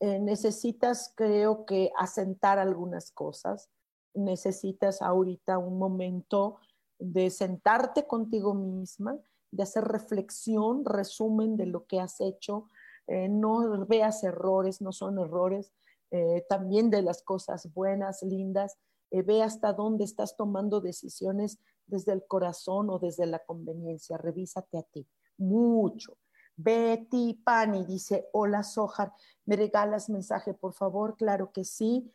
eh, 0.00 0.18
necesitas, 0.18 1.12
creo 1.16 1.64
que, 1.64 1.92
asentar 1.96 2.58
algunas 2.58 3.12
cosas. 3.12 3.70
Necesitas 4.14 5.00
ahorita 5.00 5.58
un 5.58 5.78
momento 5.78 6.58
de 6.98 7.30
sentarte 7.30 8.06
contigo 8.06 8.52
misma, 8.52 9.16
de 9.52 9.62
hacer 9.62 9.84
reflexión, 9.84 10.84
resumen 10.84 11.56
de 11.56 11.66
lo 11.66 11.86
que 11.86 12.00
has 12.00 12.20
hecho, 12.20 12.68
eh, 13.12 13.28
no 13.28 13.84
veas 13.84 14.24
errores, 14.24 14.80
no 14.80 14.90
son 14.90 15.18
errores, 15.18 15.70
eh, 16.10 16.46
también 16.48 16.88
de 16.88 17.02
las 17.02 17.22
cosas 17.22 17.70
buenas, 17.74 18.22
lindas, 18.22 18.78
eh, 19.10 19.20
ve 19.20 19.42
hasta 19.42 19.74
dónde 19.74 20.04
estás 20.04 20.34
tomando 20.34 20.80
decisiones 20.80 21.58
desde 21.86 22.12
el 22.12 22.24
corazón 22.26 22.88
o 22.88 22.98
desde 22.98 23.26
la 23.26 23.40
conveniencia, 23.40 24.16
revísate 24.16 24.78
a 24.78 24.82
ti, 24.82 25.06
mucho. 25.36 26.16
Betty 26.56 27.34
Pani 27.44 27.84
dice, 27.84 28.30
hola 28.32 28.62
Sojar, 28.62 29.12
¿me 29.44 29.56
regalas 29.56 30.08
mensaje 30.08 30.54
por 30.54 30.72
favor? 30.72 31.14
Claro 31.14 31.52
que 31.52 31.64
sí. 31.64 32.10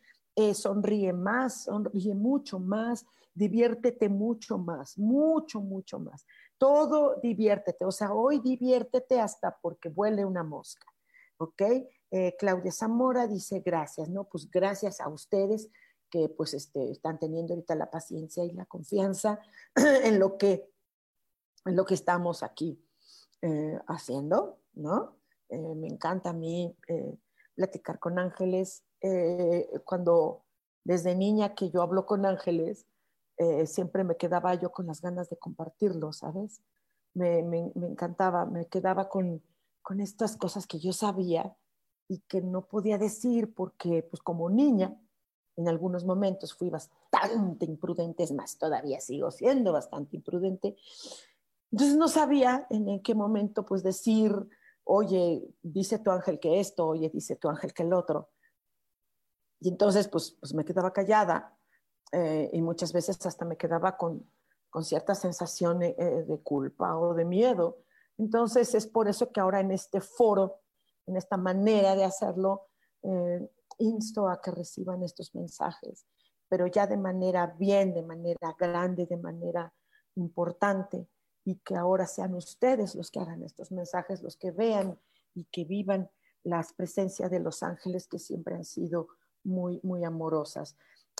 sonríe 0.52 1.12
más, 1.12 1.64
sonríe 1.64 2.14
mucho 2.14 2.58
más, 2.58 3.06
diviértete 3.34 4.08
mucho 4.08 4.58
más, 4.58 4.98
mucho, 4.98 5.60
mucho 5.60 6.00
más 6.00 6.26
todo 6.58 7.20
diviértete, 7.22 7.84
o 7.84 7.92
sea, 7.92 8.12
hoy 8.12 8.40
diviértete 8.40 9.20
hasta 9.20 9.58
porque 9.60 9.88
vuele 9.88 10.24
una 10.24 10.42
mosca, 10.42 10.86
¿ok? 11.38 11.62
Eh, 12.10 12.36
Claudia 12.38 12.72
Zamora 12.72 13.26
dice 13.26 13.60
gracias, 13.60 14.08
¿no? 14.08 14.24
Pues 14.24 14.50
gracias 14.50 15.00
a 15.00 15.08
ustedes 15.08 15.70
que 16.10 16.28
pues 16.28 16.54
este, 16.54 16.90
están 16.90 17.18
teniendo 17.18 17.54
ahorita 17.54 17.74
la 17.74 17.90
paciencia 17.90 18.44
y 18.44 18.52
la 18.52 18.66
confianza 18.66 19.40
en 19.76 20.18
lo 20.18 20.36
que, 20.36 20.70
en 21.64 21.76
lo 21.76 21.84
que 21.84 21.94
estamos 21.94 22.42
aquí 22.42 22.82
eh, 23.42 23.78
haciendo, 23.86 24.58
¿no? 24.74 25.16
Eh, 25.48 25.74
me 25.74 25.86
encanta 25.86 26.30
a 26.30 26.34
mí 26.34 26.76
platicar 27.54 27.98
con 27.98 28.18
ángeles, 28.18 28.84
cuando 29.84 30.44
desde 30.84 31.14
niña 31.14 31.54
que 31.54 31.70
yo 31.70 31.82
hablo 31.82 32.06
con 32.06 32.24
ángeles, 32.26 32.86
eh, 33.38 33.66
siempre 33.66 34.04
me 34.04 34.16
quedaba 34.16 34.54
yo 34.54 34.70
con 34.72 34.86
las 34.86 35.00
ganas 35.00 35.30
de 35.30 35.36
compartirlo, 35.36 36.12
¿sabes? 36.12 36.60
Me, 37.14 37.42
me, 37.42 37.72
me 37.74 37.86
encantaba, 37.86 38.44
me 38.46 38.66
quedaba 38.66 39.08
con, 39.08 39.42
con 39.82 40.00
estas 40.00 40.36
cosas 40.36 40.66
que 40.66 40.78
yo 40.78 40.92
sabía 40.92 41.56
y 42.08 42.20
que 42.20 42.40
no 42.40 42.66
podía 42.66 42.98
decir 42.98 43.54
porque, 43.54 44.02
pues 44.02 44.22
como 44.22 44.50
niña, 44.50 44.98
en 45.56 45.68
algunos 45.68 46.04
momentos 46.04 46.54
fui 46.54 46.70
bastante 46.70 47.66
imprudente, 47.66 48.22
es 48.22 48.32
más, 48.32 48.58
todavía 48.58 49.00
sigo 49.00 49.30
siendo 49.30 49.72
bastante 49.72 50.16
imprudente. 50.16 50.76
Entonces 51.72 51.96
no 51.96 52.08
sabía 52.08 52.66
en, 52.70 53.02
qué 53.02 53.14
momento 53.14 53.66
pues 53.66 53.82
decir, 53.82 54.32
oye, 54.84 55.54
dice 55.62 55.98
tu 55.98 56.10
ángel 56.10 56.38
que 56.38 56.60
esto, 56.60 56.86
oye, 56.86 57.10
dice 57.10 57.36
tu 57.36 57.48
ángel 57.48 57.74
que 57.74 57.82
el 57.82 57.92
otro. 57.92 58.30
Y 59.60 59.68
entonces 59.68 60.08
pues, 60.08 60.36
pues 60.40 60.54
me 60.54 60.64
quedaba 60.64 60.92
callada 60.92 61.57
eh, 62.12 62.50
y 62.52 62.62
muchas 62.62 62.92
veces 62.92 63.24
hasta 63.26 63.44
me 63.44 63.56
quedaba 63.56 63.96
con, 63.96 64.30
con 64.70 64.84
cierta 64.84 65.14
sensación 65.14 65.82
eh, 65.82 65.94
de 66.26 66.38
culpa 66.42 66.96
o 66.96 67.14
de 67.14 67.24
miedo. 67.24 67.78
Entonces 68.16 68.74
es 68.74 68.86
por 68.86 69.08
eso 69.08 69.30
que 69.30 69.40
ahora 69.40 69.60
en 69.60 69.70
este 69.70 70.00
foro, 70.00 70.60
en 71.06 71.16
esta 71.16 71.36
manera 71.36 71.94
de 71.94 72.04
hacerlo, 72.04 72.66
eh, 73.02 73.48
insto 73.78 74.28
a 74.28 74.40
que 74.40 74.50
reciban 74.50 75.02
estos 75.02 75.34
mensajes, 75.34 76.06
pero 76.48 76.66
ya 76.66 76.86
de 76.86 76.96
manera 76.96 77.46
bien, 77.46 77.94
de 77.94 78.02
manera 78.02 78.54
grande, 78.58 79.06
de 79.06 79.16
manera 79.16 79.72
importante, 80.16 81.08
y 81.44 81.56
que 81.60 81.76
ahora 81.76 82.06
sean 82.06 82.34
ustedes 82.34 82.94
los 82.94 83.10
que 83.10 83.20
hagan 83.20 83.42
estos 83.42 83.72
mensajes, 83.72 84.22
los 84.22 84.36
que 84.36 84.50
vean 84.50 84.98
y 85.34 85.44
que 85.44 85.64
vivan 85.64 86.10
las 86.42 86.72
presencias 86.72 87.30
de 87.30 87.40
los 87.40 87.62
ángeles 87.62 88.06
que 88.06 88.18
siempre 88.18 88.54
han 88.54 88.64
sido 88.64 89.08
muy, 89.44 89.80
muy 89.82 90.04
amorosas. 90.04 90.76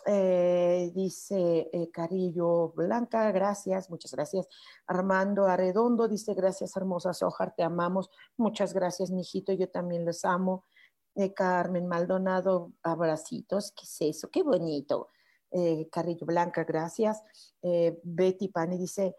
Eh, 0.06 0.90
dice 0.94 1.68
eh, 1.72 1.90
Carillo 1.90 2.72
Blanca, 2.74 3.30
gracias, 3.32 3.90
muchas 3.90 4.12
gracias. 4.12 4.48
Armando 4.86 5.46
Arredondo 5.46 6.08
dice, 6.08 6.34
gracias, 6.34 6.76
hermosa 6.76 7.12
Sojar, 7.12 7.54
te 7.54 7.62
amamos. 7.62 8.10
Muchas 8.36 8.72
gracias, 8.72 9.10
mijito, 9.10 9.52
yo 9.52 9.68
también 9.68 10.04
les 10.04 10.24
amo. 10.24 10.64
Eh, 11.14 11.34
Carmen 11.34 11.86
Maldonado, 11.86 12.72
abracitos, 12.82 13.72
¿qué 13.72 13.84
es 13.84 14.16
eso? 14.16 14.30
Qué 14.30 14.42
bonito. 14.42 15.08
Carrillo 15.90 16.26
Blanca, 16.26 16.64
gracias. 16.64 17.22
Betty 17.62 18.48
Pani 18.48 18.76
dice, 18.76 19.16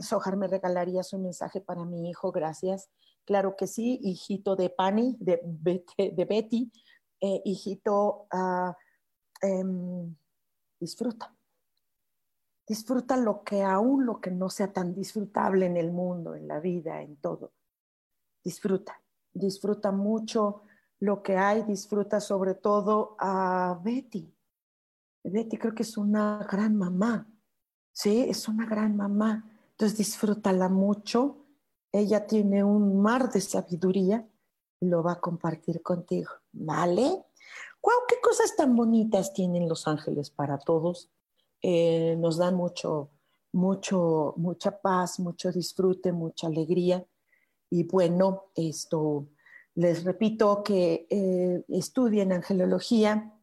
Sojar, 0.00 0.36
¿me 0.36 0.48
regalarías 0.48 1.12
un 1.12 1.22
mensaje 1.22 1.60
para 1.60 1.84
mi 1.84 2.10
hijo? 2.10 2.32
Gracias. 2.32 2.90
Claro 3.24 3.54
que 3.54 3.68
sí, 3.68 4.00
hijito 4.02 4.56
de 4.56 4.68
Pani, 4.68 5.16
de, 5.20 5.40
Betty, 6.28 6.72
hijito... 7.20 8.26
Uh, 8.32 8.72
Em, 9.40 10.14
disfruta. 10.80 11.34
Disfruta 12.66 13.16
lo 13.16 13.42
que 13.44 13.62
aún 13.62 14.04
lo 14.04 14.20
que 14.20 14.30
no 14.30 14.50
sea 14.50 14.72
tan 14.72 14.94
disfrutable 14.94 15.66
en 15.66 15.76
el 15.76 15.90
mundo, 15.90 16.34
en 16.34 16.46
la 16.46 16.60
vida, 16.60 17.00
en 17.02 17.16
todo. 17.16 17.52
Disfruta, 18.44 19.00
disfruta 19.32 19.90
mucho 19.90 20.62
lo 21.00 21.22
que 21.22 21.36
hay, 21.36 21.62
disfruta 21.62 22.20
sobre 22.20 22.54
todo 22.54 23.16
a 23.18 23.80
Betty. 23.82 24.34
Betty 25.24 25.56
creo 25.56 25.74
que 25.74 25.82
es 25.82 25.96
una 25.96 26.46
gran 26.50 26.76
mamá, 26.76 27.26
sí, 27.92 28.26
es 28.28 28.48
una 28.48 28.66
gran 28.66 28.96
mamá. 28.96 29.44
Entonces 29.70 29.98
disfrútala 29.98 30.68
mucho. 30.68 31.46
Ella 31.92 32.26
tiene 32.26 32.64
un 32.64 33.00
mar 33.00 33.30
de 33.30 33.40
sabiduría 33.40 34.28
y 34.80 34.86
lo 34.86 35.02
va 35.02 35.12
a 35.12 35.20
compartir 35.20 35.82
contigo, 35.82 36.30
¿vale? 36.52 37.24
¡Wow! 37.82 37.92
¡Qué 38.08 38.16
cosas 38.20 38.56
tan 38.56 38.74
bonitas 38.76 39.32
tienen 39.32 39.68
los 39.68 39.86
ángeles 39.86 40.30
para 40.30 40.58
todos! 40.58 41.10
Eh, 41.62 42.16
nos 42.18 42.36
dan 42.38 42.54
mucho, 42.54 43.10
mucho, 43.52 44.34
mucha 44.36 44.80
paz, 44.80 45.18
mucho 45.18 45.50
disfrute, 45.52 46.12
mucha 46.12 46.46
alegría. 46.46 47.04
Y 47.70 47.84
bueno, 47.84 48.50
esto, 48.54 49.28
les 49.74 50.04
repito 50.04 50.62
que 50.62 51.06
eh, 51.10 51.64
estudien 51.68 52.32
angelología. 52.32 53.34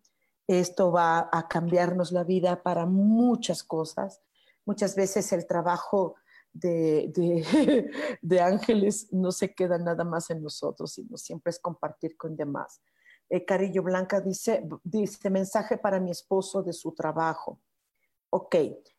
Esto 0.48 0.92
va 0.92 1.30
a 1.32 1.48
cambiarnos 1.48 2.12
la 2.12 2.24
vida 2.24 2.62
para 2.62 2.86
muchas 2.86 3.64
cosas. 3.64 4.22
Muchas 4.66 4.96
veces 4.96 5.32
el 5.32 5.48
trabajo 5.48 6.16
de, 6.54 7.12
de, 7.14 7.90
de, 8.22 8.42
ángeles 8.42 9.08
no 9.12 9.32
se 9.32 9.54
queda 9.54 9.78
nada 9.78 10.04
más 10.04 10.30
en 10.30 10.42
nosotros, 10.42 10.94
sino 10.94 11.18
siempre 11.18 11.52
es 11.52 11.60
compartir 11.60 12.16
con 12.16 12.36
demás. 12.36 12.82
Eh, 13.30 13.44
Carillo 13.44 13.84
Blanca 13.84 14.22
dice, 14.22 14.68
dice, 14.84 15.30
mensaje 15.30 15.78
para 15.78 16.00
mi 16.00 16.12
esposo 16.12 16.62
de 16.62 16.74
su 16.74 16.94
trabajo. 16.94 17.60
Ok, 18.30 18.56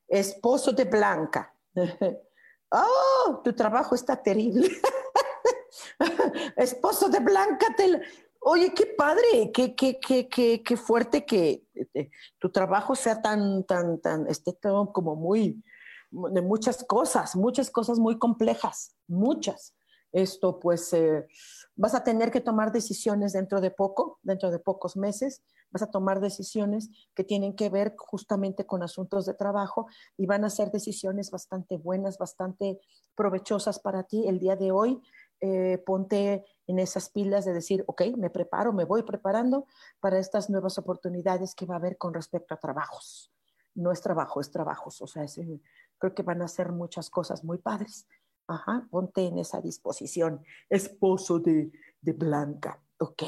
esposo 0.09 0.73
de 0.73 0.85
Blanca. 0.85 1.55
oh, 2.71 3.41
tu 3.45 3.53
trabajo 3.53 3.95
está 3.95 4.21
terrible. 4.21 4.69
esposo 6.57 7.09
de 7.09 7.21
Blanca, 7.21 7.67
oye, 8.41 8.73
qué 8.75 8.87
padre, 8.87 9.51
qué, 9.53 9.75
qué, 9.75 9.99
qué, 10.01 10.29
qué, 10.29 10.63
qué 10.63 10.77
fuerte 10.77 11.25
que 11.25 11.67
este, 11.75 12.11
tu 12.39 12.51
trabajo 12.51 12.95
sea 12.95 13.21
tan, 13.21 13.65
tan, 13.65 14.01
tan, 14.01 14.27
esté 14.29 14.57
como 14.93 15.17
muy, 15.17 15.63
de 16.11 16.43
muchas 16.43 16.85
cosas, 16.85 17.37
muchas 17.37 17.71
cosas 17.71 17.99
muy 17.99 18.19
complejas, 18.19 18.97
muchas. 19.07 19.76
Esto 20.17 20.59
pues... 20.59 20.93
Eh, 20.95 21.27
vas 21.77 21.95
a 21.95 22.03
tener 22.03 22.31
que 22.31 22.41
tomar 22.41 22.73
decisiones 22.73 23.35
dentro 23.35 23.61
de 23.61 23.71
poco, 23.71 24.19
dentro 24.23 24.51
de 24.51 24.59
pocos 24.59 24.97
meses, 24.97 25.43
vas 25.71 25.83
a 25.83 25.91
tomar 25.91 26.21
decisiones 26.21 26.91
que 27.15 27.23
tienen 27.23 27.55
que 27.55 27.69
ver 27.69 27.95
justamente 27.99 28.65
con 28.65 28.83
asuntos 28.83 29.27
de 29.27 29.35
trabajo 29.35 29.87
y 30.17 30.27
van 30.27 30.45
a 30.45 30.51
ser 30.51 30.71
decisiones 30.71 31.31
bastante 31.31 31.77
buenas, 31.77 32.17
bastante 32.17 32.81
provechosas 33.15 33.79
para 33.79 34.05
ti 34.05 34.27
el 34.27 34.39
día 34.39 34.57
de 34.57 34.73
hoy. 34.73 35.01
Eh, 35.43 35.83
ponte 35.85 36.47
en 36.67 36.79
esas 36.79 37.11
pilas 37.11 37.45
de 37.45 37.53
decir, 37.53 37.85
ok, 37.87 38.03
me 38.17 38.31
preparo, 38.31 38.73
me 38.73 38.85
voy 38.85 39.03
preparando 39.03 39.67
para 40.01 40.19
estas 40.19 40.49
nuevas 40.49 40.79
oportunidades 40.79 41.55
que 41.55 41.67
va 41.67 41.75
a 41.75 41.79
haber 41.79 41.99
con 41.99 42.15
respecto 42.15 42.55
a 42.55 42.59
trabajos. 42.59 43.31
No 43.75 43.93
es 43.93 44.01
trabajo, 44.01 44.41
es 44.41 44.51
trabajos. 44.51 45.03
O 45.03 45.07
sea, 45.07 45.27
creo 45.99 46.15
que 46.15 46.23
van 46.23 46.41
a 46.41 46.49
ser 46.49 46.73
muchas 46.73 47.11
cosas 47.11 47.45
muy 47.45 47.59
padres. 47.59 48.07
Ajá, 48.49 48.87
ponte 48.91 49.27
en 49.27 49.39
esa 49.39 49.61
disposición, 49.61 50.45
esposo 50.71 51.41
de, 51.41 51.73
de 52.01 52.13
Blanca, 52.13 52.81
¿ok? 52.99 53.23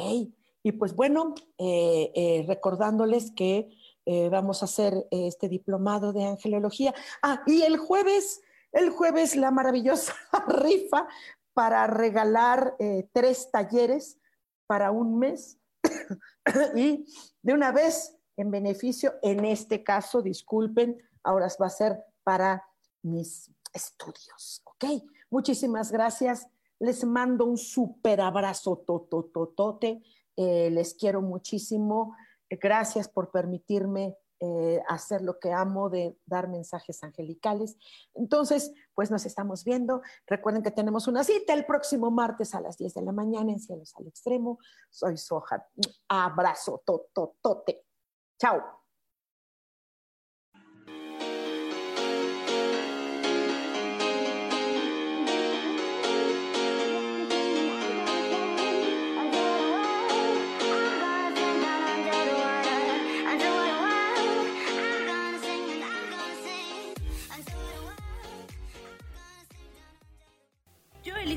Y 0.63 0.73
pues 0.73 0.95
bueno, 0.95 1.35
eh, 1.59 2.13
eh, 2.15 2.45
recordándoles 2.47 3.31
que 3.33 3.71
eh, 4.07 4.29
vamos 4.29 4.63
a 4.63 4.67
hacer 4.67 5.07
este 5.11 5.49
diplomado 5.49 6.13
de 6.13 6.25
angelología. 6.25 6.95
Ah, 7.23 7.43
y 7.47 7.63
el 7.63 7.79
jueves, 7.79 8.43
el 8.73 8.91
jueves 8.91 9.37
la 9.37 9.51
maravillosa 9.51 10.15
rifa 10.49 11.07
para 11.53 11.87
regalar 11.87 12.77
tres 13.13 13.51
talleres 13.51 14.19
para 14.67 14.91
un 14.93 15.19
mes 15.19 15.59
y 16.77 17.05
de 17.43 17.53
una 17.53 17.73
vez 17.73 18.17
en 18.37 18.51
beneficio, 18.51 19.15
en 19.23 19.45
este 19.45 19.83
caso, 19.83 20.23
disculpen, 20.23 20.97
ahora 21.25 21.49
va 21.61 21.67
a 21.67 21.71
ser 21.71 22.05
para 22.23 22.65
mis 23.03 23.51
estudios. 23.73 24.63
¿Ok? 24.81 25.03
Muchísimas 25.31 25.91
gracias. 25.91 26.49
Les 26.79 27.05
mando 27.05 27.45
un 27.45 27.59
súper 27.59 28.21
abrazo, 28.21 28.79
totototote. 28.87 30.03
Eh, 30.37 30.71
les 30.71 30.95
quiero 30.95 31.21
muchísimo. 31.21 32.17
Gracias 32.49 33.09
por 33.09 33.31
permitirme 33.31 34.17
eh, 34.41 34.81
hacer 34.89 35.23
lo 35.23 35.41
que 35.41 35.53
amo 35.53 35.91
de 35.91 36.17
dar 36.25 36.49
mensajes 36.49 37.03
angelicales. 37.03 37.77
Entonces, 38.15 38.73
pues 38.95 39.11
nos 39.11 39.27
estamos 39.27 39.65
viendo. 39.65 40.01
Recuerden 40.29 40.63
que 40.63 40.71
tenemos 40.71 41.09
una 41.09 41.25
cita 41.25 41.55
el 41.55 41.67
próximo 41.67 42.13
martes 42.13 42.55
a 42.55 42.61
las 42.61 42.79
10 42.79 42.95
de 42.95 43.03
la 43.03 43.13
mañana 43.13 43.51
en 43.51 43.59
Cielos 43.59 43.95
al 43.97 44.07
Extremo. 44.07 44.61
Soy 44.91 45.17
Soja. 45.17 45.67
Abrazo, 46.09 46.83
tototote. 46.87 47.85
Chao. 48.39 48.78